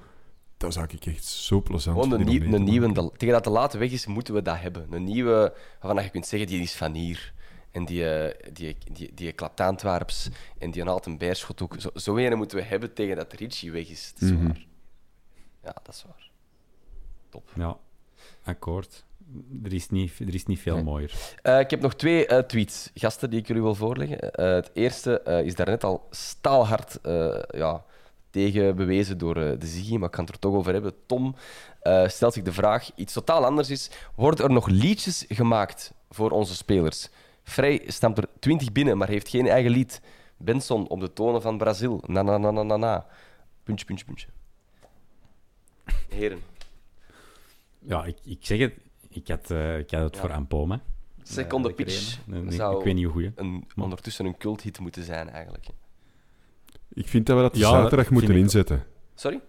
Dat 0.56 0.72
zou 0.72 0.86
ik 0.90 1.06
echt 1.06 1.24
zo 1.24 1.62
plezant 1.62 2.02
Gewoon 2.02 2.20
een, 2.20 2.26
nieuw, 2.26 2.58
nieuwe, 2.58 3.12
tegen 3.16 3.34
dat 3.34 3.44
de 3.44 3.50
late 3.50 3.78
weg 3.78 3.90
is, 3.90 4.06
moeten 4.06 4.34
we 4.34 4.42
dat 4.42 4.58
hebben. 4.60 4.86
Een 4.90 5.04
nieuwe, 5.04 5.54
waarvan 5.80 6.02
je 6.04 6.10
kunt 6.10 6.26
zeggen, 6.26 6.48
die 6.48 6.60
is 6.60 6.74
van 6.74 6.94
hier. 6.94 7.32
En 7.70 7.84
die, 7.84 8.10
eh, 8.14 8.52
die, 8.52 8.76
die, 8.92 9.14
die 9.14 9.32
klapt 9.32 9.60
Antwerps 9.60 10.28
en 10.58 10.70
die 10.70 10.84
haalt 10.84 11.06
een 11.06 11.18
beerschot 11.18 11.62
ook. 11.62 11.74
Zo, 11.78 11.90
zo 11.94 12.16
een 12.16 12.36
moeten 12.36 12.56
we 12.58 12.64
hebben 12.64 12.92
tegen 12.94 13.16
dat 13.16 13.32
Richie 13.32 13.72
weg 13.72 13.88
is. 13.88 14.12
Dat 14.14 14.22
is 14.22 14.30
Mhm. 14.36 14.46
waar. 14.46 14.66
Ja, 15.62 15.74
dat 15.82 15.94
is 15.94 16.04
waar. 16.06 16.30
Top. 17.28 17.50
ja, 17.54 17.76
akkoord. 18.44 19.04
Er 19.64 19.72
is 19.72 19.88
niet, 19.90 20.18
er 20.18 20.34
is 20.34 20.46
niet 20.46 20.58
veel 20.60 20.74
Nee. 20.74 20.84
mooier. 20.84 21.12
Eh, 21.42 21.58
ik 21.60 21.70
heb 21.70 21.80
nog 21.80 21.94
twee 21.94 22.26
eh, 22.26 22.38
tweets, 22.38 22.90
gasten, 22.94 23.30
die 23.30 23.40
ik 23.40 23.46
jullie 23.46 23.62
wil 23.62 23.74
voorleggen. 23.74 24.18
Het 24.56 24.70
eerste 24.74 25.22
is 25.44 25.54
daarnet 25.54 25.84
al 25.84 26.06
staalhard 26.10 26.98
ja, 27.50 27.84
tegen 28.30 28.76
bewezen 28.76 29.18
door 29.18 29.34
de 29.34 29.66
Ziggy, 29.66 29.96
maar 29.96 30.08
ik 30.08 30.14
kan 30.14 30.24
het 30.24 30.34
er 30.34 30.40
toch 30.40 30.54
over 30.54 30.72
hebben. 30.72 30.94
Tom 31.06 31.34
stelt 32.06 32.32
zich 32.34 32.42
de 32.42 32.52
vraag, 32.52 32.90
iets 32.94 33.12
totaal 33.12 33.44
anders 33.44 33.70
is, 33.70 33.90
worden 34.14 34.44
er 34.44 34.52
nog 34.52 34.66
liedjes 34.68 35.24
gemaakt 35.28 35.92
voor 36.10 36.30
onze 36.30 36.54
spelers? 36.56 37.08
Frey 37.42 37.82
stamt 37.86 38.18
er 38.18 38.28
20 38.38 38.72
binnen, 38.72 38.98
maar 38.98 39.08
heeft 39.08 39.28
geen 39.28 39.46
eigen 39.46 39.70
lied. 39.70 40.00
Benson 40.36 40.88
op 40.88 41.00
de 41.00 41.12
tonen 41.12 41.42
van 41.42 41.58
Brazil. 41.58 42.02
Na 42.06 42.22
na 42.22 42.38
na 42.38 42.50
na 42.50 42.62
na 42.62 42.76
na. 42.76 43.06
Puntje, 43.62 43.84
puntje, 43.86 44.04
puntje. 44.04 44.26
Heren, 46.08 46.38
Ja, 47.78 48.04
ik, 48.04 48.16
ik 48.24 48.38
zeg 48.40 48.58
het. 48.58 48.74
Ik 49.08 49.28
had, 49.28 49.50
eh, 49.50 49.78
ik 49.78 49.90
had 49.90 50.02
het 50.02 50.14
Ja. 50.14 50.20
voor 50.20 50.32
Ampoma. 50.32 50.80
seconde 51.22 51.72
pitch 51.72 52.18
Nee, 52.26 52.42
nee, 52.42 52.52
zou 52.52 52.78
Ik 52.78 52.84
weet 52.84 52.94
niet 52.94 53.04
hoe 53.04 53.12
goeie. 53.12 53.32
een, 53.34 53.66
ondertussen 53.76 54.24
een 54.26 54.36
culthit 54.36 54.78
moeten 54.80 55.04
zijn, 55.04 55.28
eigenlijk. 55.28 55.66
Ik 56.92 57.08
vind 57.08 57.26
dat 57.26 57.36
we 57.36 57.42
dat 57.42 57.52
de 57.52 57.58
Ja, 57.58 57.68
zaterdag 57.70 58.10
moeten 58.10 58.30
ook. 58.30 58.36
inzetten. 58.36 58.86
Sorry? 59.14 59.40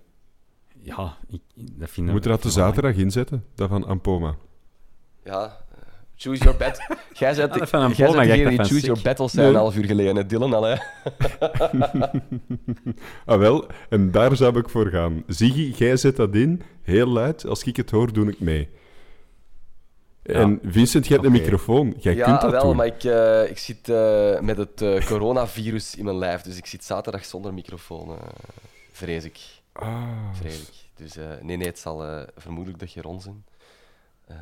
Ja, 0.81 1.17
ik, 1.27 1.41
dat 1.55 1.89
vind 1.89 1.95
We 1.95 2.01
ik... 2.05 2.11
moeten 2.11 2.31
dat 2.31 2.41
de 2.41 2.49
zaterdag 2.49 2.95
inzetten, 2.95 3.45
dat 3.55 3.69
van 3.69 3.85
Ampoma. 3.85 4.35
Ja, 5.23 5.65
choose 6.21 6.43
your 6.43 6.57
battle. 6.57 6.97
Jij 7.13 7.35
bent 7.35 7.53
dat 7.53 7.69
van 7.69 7.81
een 7.81 7.91
jij 7.91 8.11
bent 8.13 8.27
degene 8.27 8.49
die 8.49 8.57
choose 8.65 8.85
your 8.85 9.01
battles 9.01 9.31
zijn 9.31 9.45
Nee. 9.45 9.53
een 9.55 9.59
half 9.61 9.75
uur 9.75 9.85
geleden. 9.85 10.15
hè, 10.15 10.25
Dylan 10.25 10.53
al, 10.53 10.63
hè? 10.63 10.75
Ah 13.25 13.39
wel, 13.39 13.65
en 13.89 14.11
daar 14.11 14.35
zou 14.35 14.57
ik 14.59 14.69
voor 14.69 14.87
gaan. 14.87 15.23
Ziggy, 15.27 15.73
jij 15.77 15.97
zet 15.97 16.15
dat 16.15 16.35
in, 16.35 16.61
heel 16.81 17.07
luid. 17.07 17.45
Als 17.45 17.63
ik 17.63 17.75
het 17.75 17.91
hoor, 17.91 18.13
doe 18.13 18.29
ik 18.29 18.39
mee. 18.39 18.69
En 20.23 20.59
Vincent, 20.63 21.07
jij 21.07 21.15
hebt 21.17 21.27
een 21.29 21.33
Oké. 21.35 21.41
microfoon. 21.43 21.93
Jij 21.99 22.15
ja, 22.15 22.25
kunt 22.25 22.41
dat 22.41 22.51
wel, 22.51 22.63
doen. 22.63 22.75
maar 22.75 22.85
ik, 22.85 23.03
eh, 23.03 23.49
ik 23.49 23.57
zit 23.57 23.89
eh, 23.89 24.39
met 24.39 24.57
het 24.57 24.81
eh, 24.81 25.05
coronavirus 25.05 25.95
in 25.95 26.05
mijn 26.05 26.17
lijf. 26.17 26.41
Dus 26.41 26.57
ik 26.57 26.65
zit 26.65 26.83
zaterdag 26.83 27.25
zonder 27.25 27.53
microfoon, 27.53 28.09
eh, 28.09 28.15
vrees 28.91 29.23
ik. 29.23 29.39
Ah, 29.71 29.97
Vrees 30.33 30.61
ik. 30.61 30.73
Dus 30.95 31.17
eh, 31.17 31.25
nee, 31.41 31.57
nee, 31.57 31.67
het 31.67 31.79
zal 31.79 32.03
eh, 32.05 32.21
vermoedelijk 32.37 32.79
de 32.79 32.87
geron 32.87 33.21
Eh, 34.31 34.35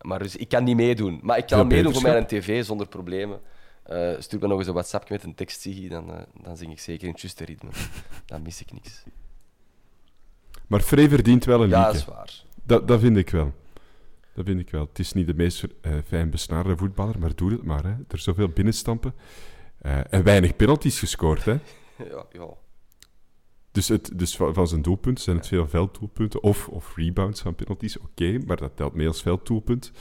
maar 0.00 0.18
dus 0.18 0.36
ik 0.36 0.48
kan 0.48 0.64
niet 0.64 0.76
meedoen. 0.76 1.20
Maar 1.22 1.38
ik 1.38 1.46
kan 1.46 1.58
Veel 1.58 1.66
meedoen 1.66 1.92
voor 1.92 2.02
mijn 2.02 2.26
tv 2.26 2.64
zonder 2.64 2.88
problemen. 2.88 3.40
Eh, 3.82 4.14
stuur 4.18 4.40
me 4.40 4.46
nog 4.46 4.58
eens 4.58 4.66
een 4.66 4.72
WhatsApp 4.72 5.10
met 5.10 5.22
een 5.24 5.34
tekst, 5.34 5.88
dan, 5.90 6.12
eh, 6.12 6.22
dan 6.42 6.56
zing 6.56 6.72
ik 6.72 6.80
zeker 6.80 7.06
in 7.06 7.12
het 7.12 7.20
juiste 7.20 7.44
ritme. 7.44 7.70
Dan 8.26 8.42
mis 8.42 8.60
ik 8.60 8.72
niks. 8.72 9.04
maar 10.66 10.80
Frey 10.80 11.08
verdient 11.08 11.44
wel 11.44 11.62
een 11.62 11.68
Ja, 11.68 11.84
dat 11.84 11.94
liedje. 11.94 12.10
is 12.10 12.16
waar. 12.16 12.42
Dat, 12.62 12.88
dat 12.88 13.00
vind 13.00 13.16
ik 13.16 13.30
wel. 13.30 13.52
Dat 14.34 14.44
vind 14.44 14.60
ik 14.60 14.70
wel. 14.70 14.86
Het 14.88 14.98
is 14.98 15.12
niet 15.12 15.26
de 15.26 15.34
meest 15.34 15.64
fijn 16.06 16.30
besnaarde 16.30 16.76
voetballer, 16.76 17.18
maar 17.18 17.34
doe 17.34 17.50
het 17.52 17.62
maar. 17.62 17.84
Hè. 17.84 17.94
Er 18.08 18.18
zoveel 18.18 18.48
binnenstampen. 18.48 19.14
En 20.10 20.22
weinig 20.22 20.56
penalties 20.56 20.98
gescoord. 20.98 21.44
Hè. 21.44 21.56
Ja, 22.10 22.26
ja. 22.32 22.48
Dus, 23.76 23.88
het, 23.88 24.10
dus 24.14 24.36
van, 24.36 24.54
van 24.54 24.68
zijn 24.68 24.82
doelpunten 24.82 25.24
zijn 25.24 25.36
het 25.36 25.46
veel 25.46 25.68
velddoelpunten. 25.68 26.42
Of, 26.42 26.68
of 26.68 26.92
rebounds 26.96 27.40
van 27.40 27.54
penalties, 27.54 27.98
oké. 27.98 28.38
maar 28.46 28.56
dat 28.56 28.76
telt 28.76 28.94
mee 28.94 29.06
als 29.06 29.22
velddoelpunt. 29.22 29.92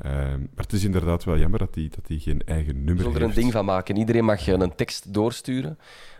Ehm, 0.00 0.38
maar 0.40 0.64
het 0.64 0.72
is 0.72 0.84
inderdaad 0.84 1.24
wel 1.24 1.38
jammer 1.38 1.58
dat 1.58 1.74
hij 1.74 1.88
dat 1.94 2.08
hij 2.08 2.18
geen 2.18 2.42
eigen 2.44 2.72
We 2.74 2.78
nummer 2.80 2.96
zullen 2.96 3.12
er 3.14 3.20
een 3.20 3.26
heeft. 3.28 3.40
ding 3.40 3.52
van 3.52 3.64
maken. 3.64 3.96
Iedereen 3.96 4.24
mag 4.24 4.48
eh, 4.48 4.54
een 4.58 4.74
tekst 4.74 5.14
doorsturen. 5.14 5.78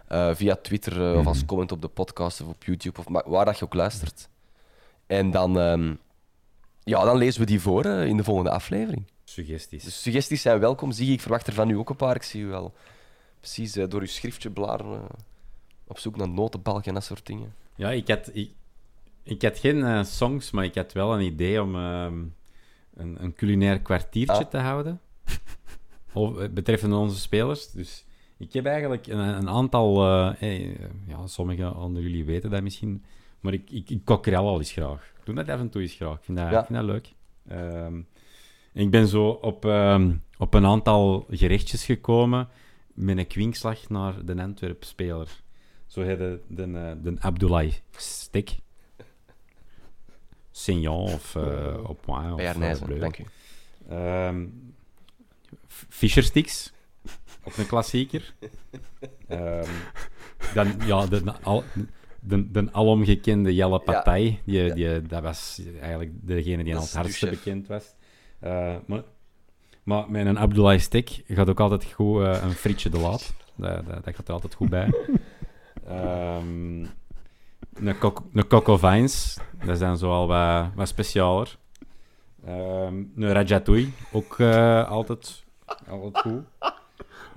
eh, 0.08 0.34
via 0.34 0.56
Twitter 0.56 1.12
eh, 1.12 1.18
of 1.18 1.26
als 1.26 1.36
Mhm. 1.38 1.46
comment 1.46 1.72
op 1.72 1.82
de 1.82 1.88
podcast 1.88 2.40
of 2.40 2.48
op 2.48 2.64
YouTube 2.64 3.00
of 3.00 3.22
waar 3.26 3.44
dat 3.44 3.58
je 3.58 3.64
ook 3.64 3.74
luistert. 3.74 4.28
En 5.06 5.30
dan, 5.30 5.58
ehm, 5.58 5.94
ja, 6.84 7.04
dan 7.04 7.16
lezen 7.16 7.40
we 7.40 7.46
die 7.46 7.60
voor 7.60 7.84
in 7.86 8.16
de 8.16 8.24
volgende 8.24 8.50
aflevering. 8.50 9.04
Suggesties. 9.24 9.84
Dus 9.84 10.02
suggesties 10.02 10.42
zijn 10.42 10.58
welkom. 10.60 10.92
Zie 10.92 11.12
ik 11.12 11.20
verwacht 11.20 11.46
er 11.46 11.52
van 11.52 11.70
u 11.70 11.74
ook 11.76 11.90
een 11.90 11.96
paar. 11.96 12.16
Ik 12.16 12.22
zie 12.22 12.42
u 12.42 12.46
wel 12.46 12.74
precies 13.40 13.72
door 13.72 14.00
uw 14.00 14.06
schriftje 14.06 14.50
blaren 14.50 15.00
op 15.86 15.98
zoek 15.98 16.16
naar 16.16 16.28
notenbalken 16.28 16.88
en 16.88 16.94
dat 16.94 17.04
soort 17.04 17.26
dingen. 17.26 17.54
Ja, 17.76 17.90
ik 17.90 18.08
had, 18.08 18.30
ik, 18.32 18.50
ik 19.22 19.42
had 19.42 19.58
geen 19.58 19.84
eh, 19.84 20.02
songs, 20.04 20.50
maar 20.50 20.64
ik 20.64 20.74
had 20.74 20.92
wel 20.92 21.14
een 21.14 21.24
idee 21.24 21.62
om 21.62 21.74
ehm, 21.74 22.22
een, 22.94 23.22
een 23.22 23.34
culinair 23.34 23.80
kwartiertje 23.80 24.44
Ah. 24.44 24.50
te 24.50 24.58
houden. 24.58 25.00
Of, 26.12 26.38
eh, 26.38 26.48
betreffende 26.48 26.96
onze 26.96 27.18
spelers. 27.20 27.70
Dus 27.70 28.04
ik 28.36 28.52
heb 28.52 28.66
eigenlijk 28.66 29.06
een, 29.06 29.18
een 29.18 29.48
aantal... 29.48 30.06
eh, 30.40 30.68
ja, 31.06 31.26
sommigen 31.26 31.76
onder 31.76 32.02
jullie 32.02 32.24
weten 32.24 32.50
dat 32.50 32.62
misschien. 32.62 33.04
Maar 33.40 33.52
ik, 33.52 33.70
ik, 33.70 33.90
ik 33.90 34.26
er 34.26 34.36
al 34.36 34.58
eens 34.58 34.72
graag. 34.72 35.12
Ik 35.18 35.24
doe 35.24 35.34
dat 35.34 35.48
af 35.48 35.60
en 35.60 35.68
toe 35.70 35.82
eens 35.82 35.94
graag. 35.94 36.16
Ik 36.16 36.24
vind 36.24 36.38
dat, 36.38 36.50
Ja. 36.50 36.60
ik 36.60 36.66
vind 36.66 36.78
dat 36.78 36.88
leuk. 36.88 37.12
En 37.46 38.82
ik 38.82 38.90
ben 38.90 39.06
zo 39.08 39.28
op, 39.28 39.64
ehm, 39.64 40.14
op 40.38 40.54
een 40.54 40.66
aantal 40.66 41.26
gerechtjes 41.30 41.84
gekomen 41.84 42.48
met 42.94 43.18
een 43.18 43.26
kwinkslag 43.26 43.88
naar 43.88 44.24
de 44.24 44.42
Antwerp-speler. 44.42 45.42
Zo 45.96 46.02
heet 46.02 46.18
de, 46.18 46.40
de, 46.48 46.62
eh, 46.62 46.92
de 47.02 47.16
Abdoulaye. 47.20 47.72
Signon 50.50 51.02
of 51.02 51.34
uh, 51.34 51.88
op 51.88 52.00
point. 52.00 52.32
Of, 52.32 52.40
eh, 52.40 53.00
dank 53.00 53.18
u. 53.18 53.24
Ehm 53.88 54.44
Fischer 55.68 56.22
Sticks. 56.22 56.72
Ook 57.44 57.56
een 57.56 57.66
klassieker. 57.66 58.34
Ehm, 59.28 59.70
dan, 60.54 60.74
ja, 60.86 61.06
de, 61.06 61.32
al, 61.42 61.64
de, 62.20 62.50
de 62.50 62.68
alomgekende 62.72 63.54
Jelle 63.54 63.78
Partij. 63.78 64.40
Die, 64.44 64.62
Ja. 64.62 64.74
die, 64.74 65.02
dat 65.02 65.22
was 65.22 65.60
eigenlijk 65.80 66.12
degene 66.14 66.64
die 66.64 66.72
Dat 66.72 66.82
al 66.82 66.86
het 66.88 66.96
hardste 66.96 67.28
bekend 67.30 67.66
was. 67.66 67.94
Maar, 68.86 69.02
maar 69.82 70.10
met 70.10 70.26
een 70.26 70.38
Abdoulaye 70.38 70.78
Stek 70.78 71.22
gaat 71.28 71.48
ook 71.48 71.60
altijd 71.60 71.84
goed 71.92 72.20
een 72.20 72.52
frietje 72.52 72.90
de 72.90 72.98
laat. 72.98 73.32
Dat, 73.54 73.86
dat, 73.86 74.04
dat 74.04 74.14
gaat 74.14 74.28
er 74.28 74.34
altijd 74.34 74.54
goed 74.54 74.68
bij. 74.68 74.90
Ehm 75.88 76.86
een, 77.78 77.98
coco, 77.98 78.30
een 78.32 78.46
Coco 78.46 78.76
Vines. 78.76 79.38
Dat 79.58 79.68
is 79.68 79.78
dan 79.78 79.98
zo 79.98 80.10
al 80.10 80.26
wat, 80.26 80.66
wat 80.74 80.88
specialer. 80.88 81.56
Ehm, 82.46 82.94
een 83.16 83.32
Ratatouille. 83.32 83.88
Ook 84.12 84.38
eh, 84.38 84.88
altijd, 84.88 85.44
altijd 85.88 86.18
goed. 86.18 86.44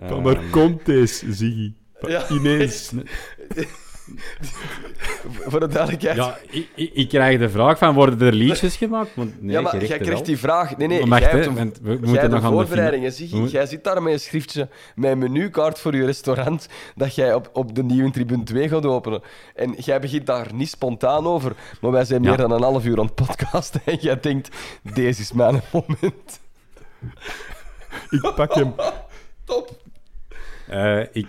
Van 0.08 0.24
waar 0.24 0.50
komt 0.52 0.86
deze, 0.86 1.34
Ziggy? 1.34 1.74
Ja. 2.02 2.30
Ineens. 2.30 2.91
Voor 5.51 5.60
de 5.60 5.68
duidelijkheid. 5.68 6.16
Ja, 6.18 6.38
ik, 6.49 6.68
ik, 6.76 6.91
ik 6.93 7.10
krijg 7.10 7.39
de 7.39 7.49
vraag 7.49 7.78
van, 7.78 7.93
worden 7.93 8.28
er 8.28 8.34
liedjes 8.34 8.76
gemaakt? 8.78 9.10
Want, 9.16 9.41
nee, 9.41 9.51
ja, 9.51 9.62
maar 9.62 9.86
jij 9.86 9.97
krijgt 9.97 10.26
die 10.26 10.38
vraag. 10.38 10.78
Nee, 10.78 10.88
nee, 10.88 11.05
jij 11.07 11.20
hebt 11.20 11.45
een, 11.45 11.55
we, 11.55 11.62
we 11.82 11.89
jij 11.89 11.97
moeten 11.97 12.10
hebt 12.20 12.32
nog 12.32 12.39
een 12.41 12.45
aan 12.45 12.51
de 12.51 12.57
voorbereiding. 12.57 13.01
fina- 13.03 13.10
hè, 13.12 13.16
Ziggy. 13.18 13.34
we 13.34 13.39
moet- 13.39 13.51
Jij 13.51 13.66
zit 13.66 13.84
daar 13.84 14.03
met 14.03 14.14
een 14.14 14.20
schriftje, 14.20 14.68
met 14.95 15.12
een 15.12 15.18
menukaart 15.18 15.80
voor 15.80 15.95
je 15.95 16.05
restaurant, 16.05 16.68
dat 16.95 17.16
jij 17.16 17.34
op, 17.34 17.49
op 17.53 17.76
de 17.76 17.84
nieuwe 17.84 18.12
tribune 18.12 18.43
2 18.43 18.70
gaat 18.70 18.86
openen. 18.86 19.22
En 19.55 19.74
jij 19.78 19.99
begint 19.99 20.26
daar 20.26 20.47
niet 20.53 20.70
spontaan 20.70 21.26
over, 21.28 21.55
maar 21.82 21.91
wij 21.91 22.05
zijn 22.05 22.24
Ja. 22.24 22.28
meer 22.30 22.38
dan 22.38 22.51
een 22.51 22.62
half 22.62 22.86
uur 22.86 22.99
aan 22.99 23.05
het 23.05 23.16
podcasten 23.16 23.82
en 23.86 23.97
jij 24.01 24.20
denkt, 24.20 24.55
deze 24.93 25.22
is 25.22 25.32
mijn 25.32 25.62
moment. 25.74 26.39
Ik 28.10 28.32
pak 28.36 28.53
hem. 28.53 28.74
Top. 29.45 29.78
Eh, 30.68 30.99
ik, 31.12 31.28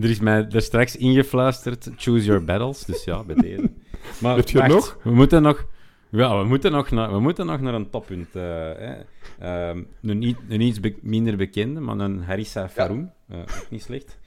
er 0.00 0.10
is 0.10 0.20
mij 0.20 0.46
er 0.50 0.62
straks 0.62 0.96
ingefluisterd, 0.96 1.90
choose 1.96 2.24
your 2.24 2.44
battles, 2.44 2.84
dus 2.84 3.04
ja, 3.04 3.22
bij 3.24 3.34
deze. 3.34 3.70
Maar 4.20 4.36
Heb 4.36 4.48
je 4.48 4.58
wacht, 4.58 4.70
nog? 4.70 4.98
We 5.02 5.10
moeten 5.10 5.42
nog... 5.42 5.66
Ja, 6.10 6.38
we 6.42 6.44
moeten 6.48 6.72
nog 6.72 6.90
naar, 6.90 7.12
we 7.12 7.20
moeten 7.20 7.46
nog 7.46 7.60
naar 7.60 7.74
een 7.74 7.90
toppunt. 7.90 8.28
eh, 8.36 8.42
hè. 8.42 8.94
Ehm, 9.38 9.82
een, 10.02 10.36
een 10.48 10.60
iets 10.60 10.80
be- 10.80 10.98
minder 11.02 11.36
bekende, 11.36 11.80
maar 11.80 11.98
een 11.98 12.22
Harissa 12.22 12.68
Faroum. 12.68 13.12
eh, 13.28 13.38
ook 13.38 13.66
niet 13.70 13.82
slecht. 13.82 14.18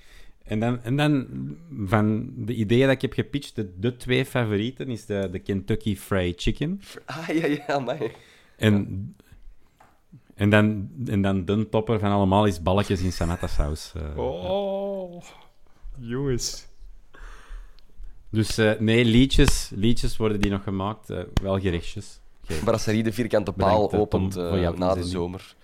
En 0.43 0.59
dan, 0.59 0.83
en 0.83 0.95
dan 0.97 1.27
van 1.85 2.31
de 2.37 2.53
ideeën 2.53 2.85
dat 2.85 2.95
ik 2.95 3.01
heb 3.01 3.13
gepitcht, 3.13 3.55
de, 3.55 3.73
de 3.79 3.95
twee 3.95 4.25
favorieten, 4.25 4.87
is 4.89 5.05
de, 5.05 5.27
de 5.31 5.39
Kentucky 5.39 5.95
Fried 5.95 6.41
Chicken. 6.41 6.81
Ah, 7.05 7.27
ja, 7.27 7.45
ja, 7.67 7.79
maar. 7.79 7.97
En, 8.57 9.15
en, 10.35 10.49
dan, 10.49 10.89
en 11.05 11.21
dan 11.21 11.45
de 11.45 11.69
topper 11.69 11.99
van 11.99 12.11
allemaal 12.11 12.45
is 12.45 12.61
balletjes 12.61 13.01
in 13.01 13.11
sanata-saus. 13.11 13.93
eh. 13.95 14.17
Oh, 14.17 15.21
jongens. 15.99 16.67
Dus 18.29 18.57
eh, 18.57 18.79
nee, 18.79 19.05
liedjes, 19.05 19.69
liedjes 19.75 20.17
worden 20.17 20.41
die 20.41 20.51
nog 20.51 20.63
gemaakt. 20.63 21.09
eh, 21.09 21.23
wel 21.41 21.59
gerechtjes. 21.59 22.19
Ge- 22.43 22.61
Brasserie 22.63 23.03
de 23.03 23.13
Vierkante 23.13 23.51
Paal 23.51 23.85
Bedankt, 23.87 23.93
eh, 23.93 23.99
Tom, 24.09 24.21
opent 24.23 24.35
eh, 24.35 24.51
na 24.77 24.93
de 24.93 25.03
zomer 25.09 25.55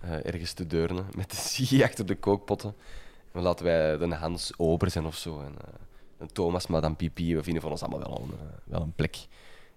eh, 0.00 0.26
ergens 0.26 0.52
te 0.52 0.66
deurnen 0.66 1.06
met 1.16 1.30
de 1.30 1.36
Ziggy 1.36 1.82
achter 1.82 2.06
de 2.06 2.14
kookpotten. 2.14 2.74
Laten 3.32 3.64
wij 3.64 3.96
de 3.98 4.14
Hans 4.14 4.52
Ober 4.56 4.90
zijn 4.90 5.06
of 5.06 5.16
zo. 5.16 5.40
En, 5.40 5.54
eh, 5.64 5.72
een 6.18 6.32
Thomas, 6.32 6.66
Madame 6.66 6.94
Pipi. 6.94 7.34
We 7.36 7.42
vinden 7.42 7.62
van 7.62 7.70
ons 7.70 7.82
allemaal 7.82 8.00
wel 8.08 8.20
een, 8.22 8.38
wel 8.64 8.80
een 8.80 8.92
plek 8.96 9.16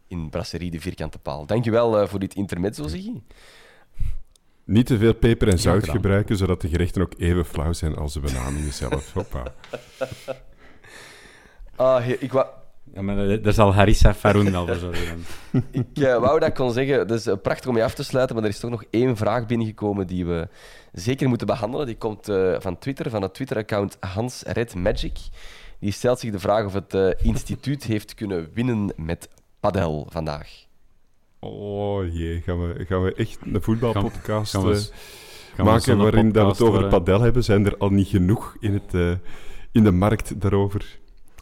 in 0.08 0.30
Brasserie 0.30 0.72
de 0.72 0.80
Vierkante 0.82 1.20
Paal. 1.20 1.46
Dankjewel 1.46 2.00
eh 2.00 2.08
voor 2.08 2.20
dit 2.20 2.36
intermezzo, 2.36 2.88
Ziggy. 2.88 3.14
Niet 4.66 4.86
te 4.86 4.98
veel 4.98 5.14
peper 5.14 5.48
en 5.48 5.60
zout 5.60 5.90
gebruiken, 5.90 6.38
zodat 6.38 6.62
de 6.62 6.68
gerechten 6.68 7.02
ook 7.02 7.14
even 7.18 7.46
flauw 7.46 7.74
zijn 7.74 7.96
als 7.96 8.14
de 8.14 8.20
benamingen 8.20 8.74
zelf. 8.84 9.14
Hoppa. 9.14 9.44
Ah, 11.76 12.08
ik, 12.08 12.32
wou, 12.32 12.48
Ja, 12.94 13.02
maar 13.02 13.42
daar 13.42 13.54
zal 13.54 13.74
Harissa 13.74 14.14
Faroun 14.14 14.52
wel 14.52 14.68
voor 14.68 14.76
zorgen. 14.76 15.26
ik 15.72 15.98
eh, 15.98 16.20
wou 16.20 16.40
dat 16.40 16.50
ik 16.50 16.56
kon 16.56 16.72
zeggen, 16.72 17.00
het 17.00 17.12
is 17.12 17.28
eh, 17.28 17.36
prachtig 17.42 17.70
om 17.70 17.78
je 17.78 17.84
af 17.84 17.94
te 17.94 18.04
sluiten, 18.04 18.36
maar 18.36 18.44
er 18.44 18.52
is 18.52 18.60
toch 18.60 18.72
nog 18.72 18.84
één 18.90 19.18
vraag 19.18 19.46
binnengekomen 19.46 20.08
die 20.08 20.26
we 20.26 20.48
zeker 20.92 21.30
moeten 21.30 21.48
behandelen. 21.48 21.86
Die 21.86 21.98
komt 21.98 22.30
eh, 22.30 22.56
van 22.60 22.78
Twitter, 22.78 23.10
van 23.10 23.22
het 23.22 23.34
Twitter-account 23.34 23.98
Hans 24.00 24.44
Red 24.46 24.76
Magic. 24.76 25.20
Die 25.80 25.92
stelt 25.92 26.20
zich 26.20 26.32
de 26.32 26.40
vraag 26.40 26.66
of 26.66 26.74
het 26.74 26.94
eh, 26.94 27.10
instituut 27.22 27.84
heeft 27.84 28.14
kunnen 28.14 28.50
winnen 28.54 28.94
met 28.96 29.30
padel 29.60 30.08
vandaag. 30.10 30.66
Oh 31.44 32.14
jee, 32.14 32.42
gaan 32.42 32.68
we, 32.68 32.86
gaan 32.86 33.04
we 33.04 33.14
echt 33.14 33.38
een 33.44 33.62
voetbalpodcast 33.62 34.52
Gaan 34.52 34.64
we- 34.66 34.72
eh, 34.74 34.80
gaan 35.56 35.66
we 35.66 35.72
maken 35.72 35.98
waarin 35.98 36.32
dat 36.32 36.44
we 36.46 36.52
het 36.52 36.62
over 36.62 36.74
worden? 36.82 36.90
padel 36.90 37.22
hebben? 37.22 37.44
Zijn 37.44 37.66
er 37.66 37.78
al 37.78 37.90
niet 37.90 38.08
genoeg 38.08 38.56
in, 38.60 38.74
het, 38.74 38.94
eh, 38.94 39.12
in 39.72 39.84
de 39.84 39.92
markt 39.92 40.42
daarover? 40.42 41.00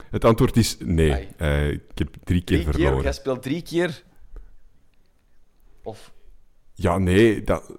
Het 0.09 0.25
antwoord 0.25 0.57
is 0.57 0.77
nee. 0.79 1.27
Eh, 1.37 1.69
ik 1.71 1.81
heb 1.95 2.09
drie 2.23 2.41
keer 2.41 2.43
Drie 2.43 2.63
keer, 2.63 2.73
verloren. 2.73 3.03
jij 3.03 3.13
speelt 3.13 3.41
drie 3.41 3.61
keer. 3.61 4.03
Of 5.83 6.11
Ja, 6.73 6.97
nee. 6.97 7.43
Dat, 7.43 7.71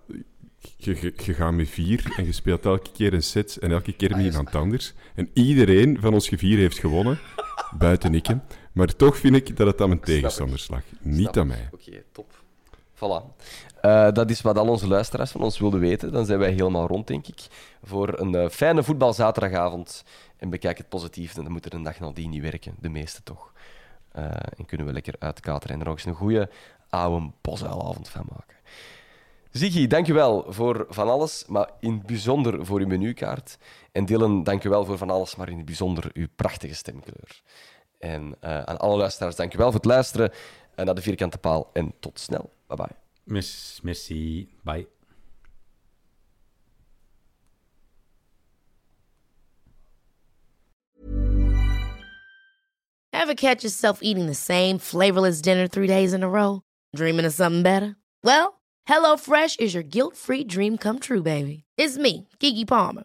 je, 0.77 0.97
je, 1.01 1.13
je 1.25 1.35
gaat 1.35 1.53
met 1.53 1.69
vier 1.69 2.13
en 2.17 2.25
je 2.25 2.33
speelt 2.33 2.65
elke 2.65 2.91
keer 2.93 3.15
een 3.15 3.23
set 3.23 3.57
en 3.57 3.71
elke 3.71 3.93
keer 3.93 4.17
met 4.17 4.25
iemand 4.27 4.55
anders. 4.55 4.95
En 5.15 5.31
iedereen 5.35 5.99
van 6.01 6.13
ons 6.15 6.29
gevier 6.29 6.59
heeft 6.59 6.79
gewonnen, 6.79 7.19
buiten 7.79 8.15
ik. 8.15 8.27
hè. 8.27 8.35
Maar 8.73 8.97
toch 8.97 9.17
vind 9.17 9.35
ik 9.35 9.57
dat 9.57 9.67
het 9.67 9.81
aan 9.81 9.89
mijn 9.89 10.01
tegenstanders 10.01 10.69
lag. 10.69 10.83
Niet 11.01 11.21
Snap 11.21 11.37
aan 11.37 11.47
mij. 11.47 11.69
Oké, 11.73 12.03
top. 12.13 12.43
Voilà. 12.95 13.37
Eh, 13.81 14.13
dat 14.13 14.31
is 14.31 14.41
wat 14.41 14.59
al 14.59 14.69
onze 14.69 14.89
luisteraars 14.89 15.31
van 15.31 15.41
ons 15.41 15.59
wilden 15.59 15.81
weten. 15.81 16.13
Dan 16.13 16.27
zijn 16.27 16.39
wij 16.39 16.51
helemaal 16.51 16.87
rond, 16.87 17.07
denk 17.07 17.27
ik. 17.27 17.47
Voor 17.83 18.19
een 18.19 18.35
eh, 18.35 18.49
fijne 18.49 18.83
voetbalzaterdagavond. 18.83 20.05
En 20.37 20.51
bekijk 20.51 20.79
het 20.79 20.89
positief. 20.89 21.33
Dan 21.33 21.51
moet 21.51 21.65
er 21.65 21.75
een 21.75 21.83
dag 21.83 22.01
nadien 22.01 22.31
niet 22.31 22.43
werken. 22.43 22.75
De 22.81 22.89
meeste 22.89 23.23
toch. 23.23 23.53
Eh, 24.13 24.25
en 24.57 24.65
kunnen 24.67 24.87
we 24.87 24.93
lekker 24.93 25.15
uitkateren 25.19 25.77
en 25.77 25.83
er 25.83 25.89
ook 25.89 25.97
eens 25.97 26.05
een 26.05 26.15
goede 26.15 26.51
oude 26.89 27.31
bosuilavond 27.41 28.09
van 28.09 28.27
maken. 28.29 28.57
Ziggy, 29.51 29.87
dankjewel 29.87 30.45
voor 30.49 30.87
van 30.89 31.09
alles, 31.09 31.45
maar 31.47 31.71
in 31.81 31.93
het 31.93 32.07
bijzonder 32.07 32.67
voor 32.67 32.81
uw 32.81 32.87
menukaart. 32.87 33.59
En 33.93 34.05
Dylan, 34.05 34.43
dankjewel 34.43 34.85
voor 34.85 34.99
van 34.99 35.11
alles, 35.11 35.37
maar 35.37 35.49
in 35.49 35.57
het 35.57 35.65
bijzonder 35.65 36.11
uw 36.13 36.27
prachtige 36.37 36.75
stemkleur. 36.75 37.43
En 38.01 38.37
eh, 38.41 38.63
aan 38.63 38.79
alle 38.79 38.97
luisteraars, 38.97 39.37
dankjewel 39.37 39.67
voor 39.67 39.81
het 39.81 39.85
luisteren 39.85 40.31
eh, 40.75 40.85
naar 40.85 40.95
de 40.95 41.03
Vierkante 41.03 41.39
Paal. 41.39 41.71
En 41.73 41.93
tot 42.01 42.21
snel. 42.21 42.51
Bye 42.67 42.77
bye. 42.77 42.97
Merci, 43.25 43.81
merci. 43.83 44.49
Bye. 44.63 44.87
Ever 53.13 53.35
catch 53.35 53.63
yourself 53.63 53.99
eating 54.03 54.27
the 54.27 54.35
same 54.35 54.79
flavorless 54.79 55.43
dinner 55.43 55.69
three 55.69 55.87
days 55.87 56.13
in 56.13 56.23
a 56.23 56.29
row? 56.29 56.63
Dreaming 56.97 57.27
of 57.27 57.33
something 57.33 57.63
better? 57.63 57.97
Well, 58.25 58.61
HelloFresh 58.89 59.61
is 59.61 59.75
your 59.75 59.83
guilt 59.83 60.17
free 60.17 60.43
dream 60.43 60.79
come 60.79 60.99
true, 60.99 61.23
baby. 61.23 61.65
It's 61.77 61.99
me, 61.99 62.27
Kiki 62.39 62.65
Palmer. 62.65 63.05